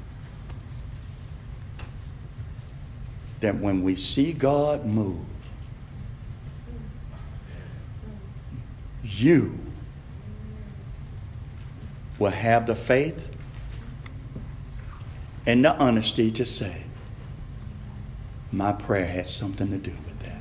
that 3.40 3.58
when 3.58 3.82
we 3.82 3.96
see 3.96 4.32
God 4.32 4.86
move, 4.86 5.26
you 9.02 9.58
will 12.20 12.30
have 12.30 12.68
the 12.68 12.76
faith 12.76 13.28
and 15.44 15.64
the 15.64 15.76
honesty 15.76 16.30
to 16.30 16.44
say, 16.44 16.83
my 18.56 18.72
prayer 18.72 19.06
has 19.06 19.34
something 19.34 19.70
to 19.70 19.78
do 19.78 19.90
with 19.90 20.18
that. 20.20 20.40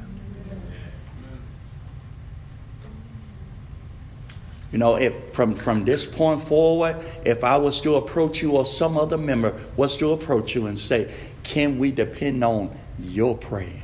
You 4.72 4.80
know, 4.80 4.96
if 4.96 5.14
from, 5.34 5.56
from 5.56 5.86
this 5.86 6.06
point 6.06 6.42
forward, 6.42 6.98
if 7.26 7.44
I 7.44 7.58
was 7.58 7.80
to 7.82 7.96
approach 7.96 8.42
you 8.42 8.52
or 8.52 8.66
some 8.66 8.98
other 8.98 9.18
member 9.18 9.60
was 9.76 9.98
to 9.98 10.12
approach 10.12 10.56
you 10.56 10.66
and 10.68 10.78
say, 10.78 11.14
Can 11.44 11.78
we 11.78 11.92
depend 11.92 12.44
on 12.44 12.76
your 13.00 13.38
prayer? 13.38 13.84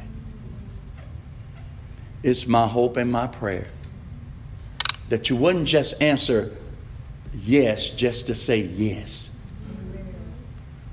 It's 2.23 2.47
my 2.47 2.67
hope 2.67 2.97
and 2.97 3.11
my 3.11 3.27
prayer 3.27 3.67
that 5.09 5.29
you 5.29 5.35
wouldn't 5.35 5.67
just 5.67 6.01
answer 6.01 6.55
yes 7.33 7.89
just 7.89 8.27
to 8.27 8.35
say 8.35 8.57
yes, 8.57 9.37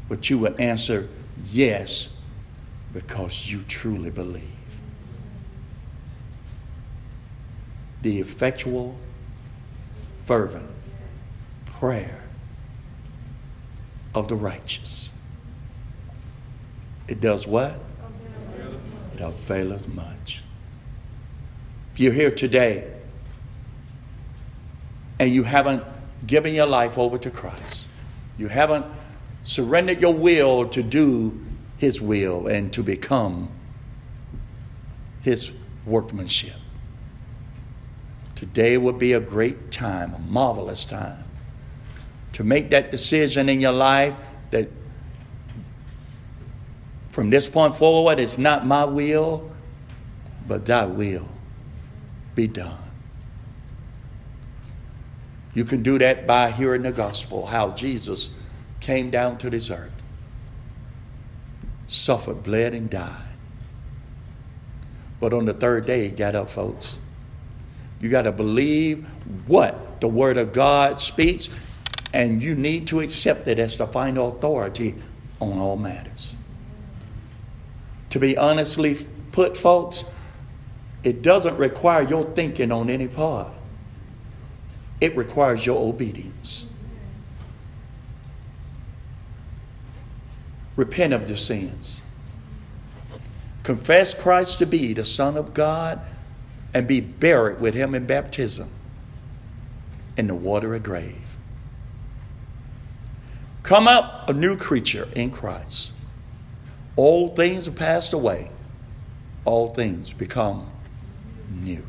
but 0.08 0.30
you 0.30 0.38
would 0.38 0.60
answer 0.60 1.08
yes 1.50 2.15
because 2.96 3.46
you 3.46 3.62
truly 3.68 4.10
believe. 4.10 4.42
The 8.00 8.20
effectual, 8.20 8.96
fervent 10.24 10.70
prayer 11.66 12.22
of 14.14 14.28
the 14.28 14.34
righteous. 14.34 15.10
It 17.06 17.20
does 17.20 17.46
what? 17.46 17.78
It 19.14 19.20
availeth 19.20 19.86
much. 19.88 20.42
If 21.92 22.00
you're 22.00 22.14
here 22.14 22.30
today 22.30 22.90
and 25.18 25.34
you 25.34 25.42
haven't 25.42 25.84
given 26.26 26.54
your 26.54 26.66
life 26.66 26.96
over 26.96 27.18
to 27.18 27.30
Christ, 27.30 27.88
you 28.38 28.48
haven't 28.48 28.86
surrendered 29.42 30.00
your 30.00 30.14
will 30.14 30.66
to 30.70 30.82
do 30.82 31.42
His 31.76 32.00
will 32.00 32.46
and 32.46 32.72
to 32.72 32.82
become 32.82 33.50
His 35.22 35.50
workmanship. 35.84 36.56
Today 38.34 38.76
would 38.76 38.98
be 38.98 39.12
a 39.12 39.20
great 39.20 39.70
time, 39.70 40.14
a 40.14 40.18
marvelous 40.18 40.84
time, 40.84 41.24
to 42.32 42.44
make 42.44 42.70
that 42.70 42.90
decision 42.90 43.48
in 43.48 43.60
your 43.60 43.72
life 43.72 44.16
that 44.50 44.68
from 47.10 47.30
this 47.30 47.48
point 47.48 47.74
forward, 47.74 48.20
it's 48.20 48.36
not 48.36 48.66
my 48.66 48.84
will, 48.84 49.50
but 50.46 50.66
thy 50.66 50.84
will 50.84 51.28
be 52.34 52.46
done. 52.46 52.76
You 55.54 55.64
can 55.64 55.82
do 55.82 55.98
that 55.98 56.26
by 56.26 56.50
hearing 56.50 56.82
the 56.82 56.92
gospel, 56.92 57.46
how 57.46 57.70
Jesus 57.70 58.34
came 58.80 59.08
down 59.08 59.38
to 59.38 59.48
this 59.48 59.70
earth, 59.70 59.95
suffered, 61.88 62.42
bled, 62.42 62.74
and 62.74 62.90
died. 62.90 63.22
But 65.20 65.32
on 65.32 65.44
the 65.44 65.54
third 65.54 65.86
day, 65.86 66.04
he 66.04 66.10
got 66.10 66.34
up, 66.34 66.48
folks. 66.48 66.98
You 68.00 68.08
got 68.08 68.22
to 68.22 68.32
believe 68.32 69.06
what 69.46 70.00
the 70.00 70.08
Word 70.08 70.36
of 70.36 70.52
God 70.52 71.00
speaks, 71.00 71.48
and 72.12 72.42
you 72.42 72.54
need 72.54 72.86
to 72.88 73.00
accept 73.00 73.48
it 73.48 73.58
as 73.58 73.76
the 73.76 73.86
final 73.86 74.36
authority 74.36 74.94
on 75.40 75.58
all 75.58 75.76
matters. 75.76 76.36
To 78.10 78.18
be 78.18 78.36
honestly 78.36 78.96
put, 79.32 79.56
folks, 79.56 80.04
it 81.02 81.22
doesn't 81.22 81.56
require 81.56 82.02
your 82.02 82.24
thinking 82.24 82.72
on 82.72 82.90
any 82.90 83.08
part, 83.08 83.48
it 85.00 85.16
requires 85.16 85.64
your 85.64 85.78
obedience. 85.88 86.66
Repent 90.76 91.12
of 91.12 91.28
your 91.28 91.38
sins. 91.38 92.02
Confess 93.62 94.14
Christ 94.14 94.58
to 94.58 94.66
be 94.66 94.92
the 94.92 95.04
Son 95.04 95.36
of 95.36 95.54
God 95.54 96.00
and 96.72 96.86
be 96.86 97.00
buried 97.00 97.60
with 97.60 97.74
him 97.74 97.94
in 97.94 98.06
baptism 98.06 98.70
in 100.16 100.26
the 100.28 100.34
water 100.34 100.74
of 100.74 100.82
grave. 100.82 101.22
Come 103.62 103.88
up 103.88 104.28
a 104.28 104.32
new 104.32 104.56
creature 104.56 105.08
in 105.16 105.30
Christ. 105.30 105.92
Old 106.96 107.34
things 107.34 107.66
have 107.66 107.74
passed 107.74 108.12
away, 108.12 108.50
all 109.44 109.74
things 109.74 110.12
become 110.12 110.70
new. 111.50 111.84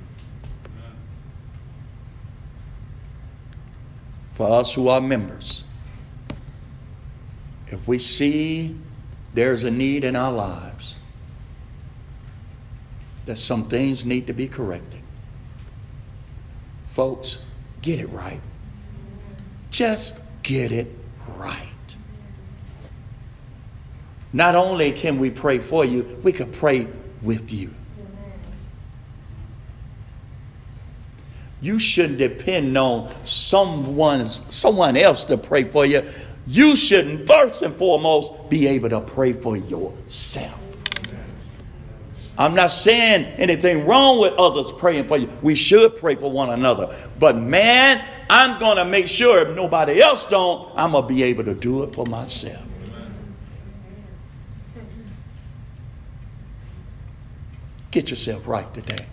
For 4.34 4.60
us 4.60 4.74
who 4.74 4.88
are 4.88 5.02
members, 5.02 5.66
if 7.70 7.88
we 7.88 8.00
see 8.00 8.76
there's 9.34 9.64
a 9.64 9.72
need 9.72 10.04
in 10.04 10.16
our 10.16 10.32
lives, 10.32 10.96
that 13.26 13.38
some 13.38 13.68
things 13.68 14.06
need 14.06 14.28
to 14.28 14.34
be 14.34 14.48
corrected. 14.48 15.02
Folks, 16.88 17.40
get 17.82 18.00
it 18.00 18.08
right. 18.08 18.42
Just 19.70 20.20
get 20.44 20.72
it 20.72 20.88
right. 21.36 21.68
Not 24.34 24.56
only 24.56 24.92
can 24.92 25.20
we 25.20 25.30
pray 25.30 25.58
for 25.60 25.86
you, 25.86 26.20
we 26.24 26.32
can 26.32 26.52
pray 26.52 26.88
with 27.22 27.52
you. 27.52 27.74
You 31.60 31.80
shouldn't 31.80 32.20
depend 32.20 32.78
on 32.78 33.12
someone, 33.26 34.30
someone 34.30 34.96
else 34.96 35.24
to 35.26 35.38
pray 35.38 35.64
for 35.64 35.86
you. 35.86 36.08
You 36.48 36.78
shouldn't, 36.78 37.28
first 37.28 37.62
and 37.62 37.76
foremost, 37.76 38.50
be 38.50 38.68
able 38.68 38.90
to 38.90 39.02
pray 39.02 39.34
for 39.34 39.58
yourself. 39.58 40.64
I'm 42.38 42.54
not 42.54 42.72
saying 42.72 43.26
anything 43.38 43.86
wrong 43.86 44.20
with 44.20 44.34
others 44.34 44.72
praying 44.72 45.08
for 45.08 45.18
you. 45.18 45.28
We 45.42 45.56
should 45.56 45.98
pray 45.98 46.16
for 46.16 46.32
one 46.32 46.52
another. 46.52 46.96
But 47.20 47.36
man, 47.36 48.06
I'm 48.30 48.60
going 48.60 48.78
to 48.78 48.86
make 48.86 49.08
sure 49.08 49.40
if 49.40 49.56
nobody 49.56 50.02
else 50.02 50.26
don't, 50.26 50.72
I'm 50.76 50.92
going 50.92 51.04
to 51.04 51.08
be 51.08 51.24
able 51.24 51.44
to 51.46 51.56
do 51.56 51.84
it 51.84 51.96
for 51.96 52.06
myself. 52.06 52.64
Get 57.90 58.12
yourself 58.12 58.48
right 58.48 58.72
today. 58.74 59.08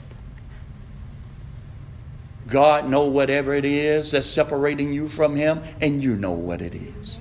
God 2.47 2.89
know 2.91 3.05
whatever 3.05 3.55
it 3.55 3.65
is 3.65 4.11
that's 4.11 4.27
separating 4.27 4.93
you 4.93 5.09
from 5.09 5.35
him 5.35 5.63
and 5.81 6.03
you 6.03 6.15
know 6.15 6.33
what 6.33 6.61
it 6.61 6.75
is. 6.75 7.19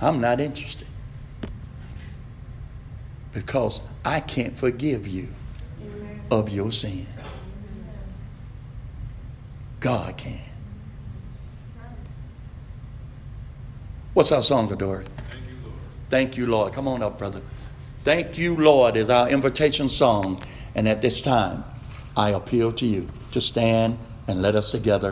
I'm 0.00 0.20
not 0.20 0.40
interested 0.40 0.86
because 3.32 3.80
I 4.04 4.20
can't 4.20 4.56
forgive 4.56 5.06
you 5.06 5.28
of 6.30 6.48
your 6.48 6.72
sin. 6.72 7.06
God 9.80 10.16
can. 10.16 10.40
What's 14.14 14.32
our 14.32 14.42
song, 14.42 14.72
Adore? 14.72 15.04
Thank 15.30 15.46
you, 15.46 15.56
Lord. 15.62 15.76
Thank 16.10 16.36
you, 16.36 16.46
Lord. 16.46 16.72
Come 16.72 16.88
on 16.88 17.02
up, 17.02 17.18
brother. 17.18 17.40
Thank 18.02 18.36
you, 18.36 18.56
Lord, 18.56 18.96
is 18.96 19.10
our 19.10 19.28
invitation 19.28 19.88
song. 19.88 20.42
And 20.74 20.88
at 20.88 21.02
this 21.02 21.20
time, 21.20 21.64
I 22.16 22.30
appeal 22.30 22.72
to 22.72 22.86
you 22.86 23.08
to 23.30 23.40
stand 23.40 23.98
and 24.26 24.42
let 24.42 24.56
us 24.56 24.72
together 24.72 25.06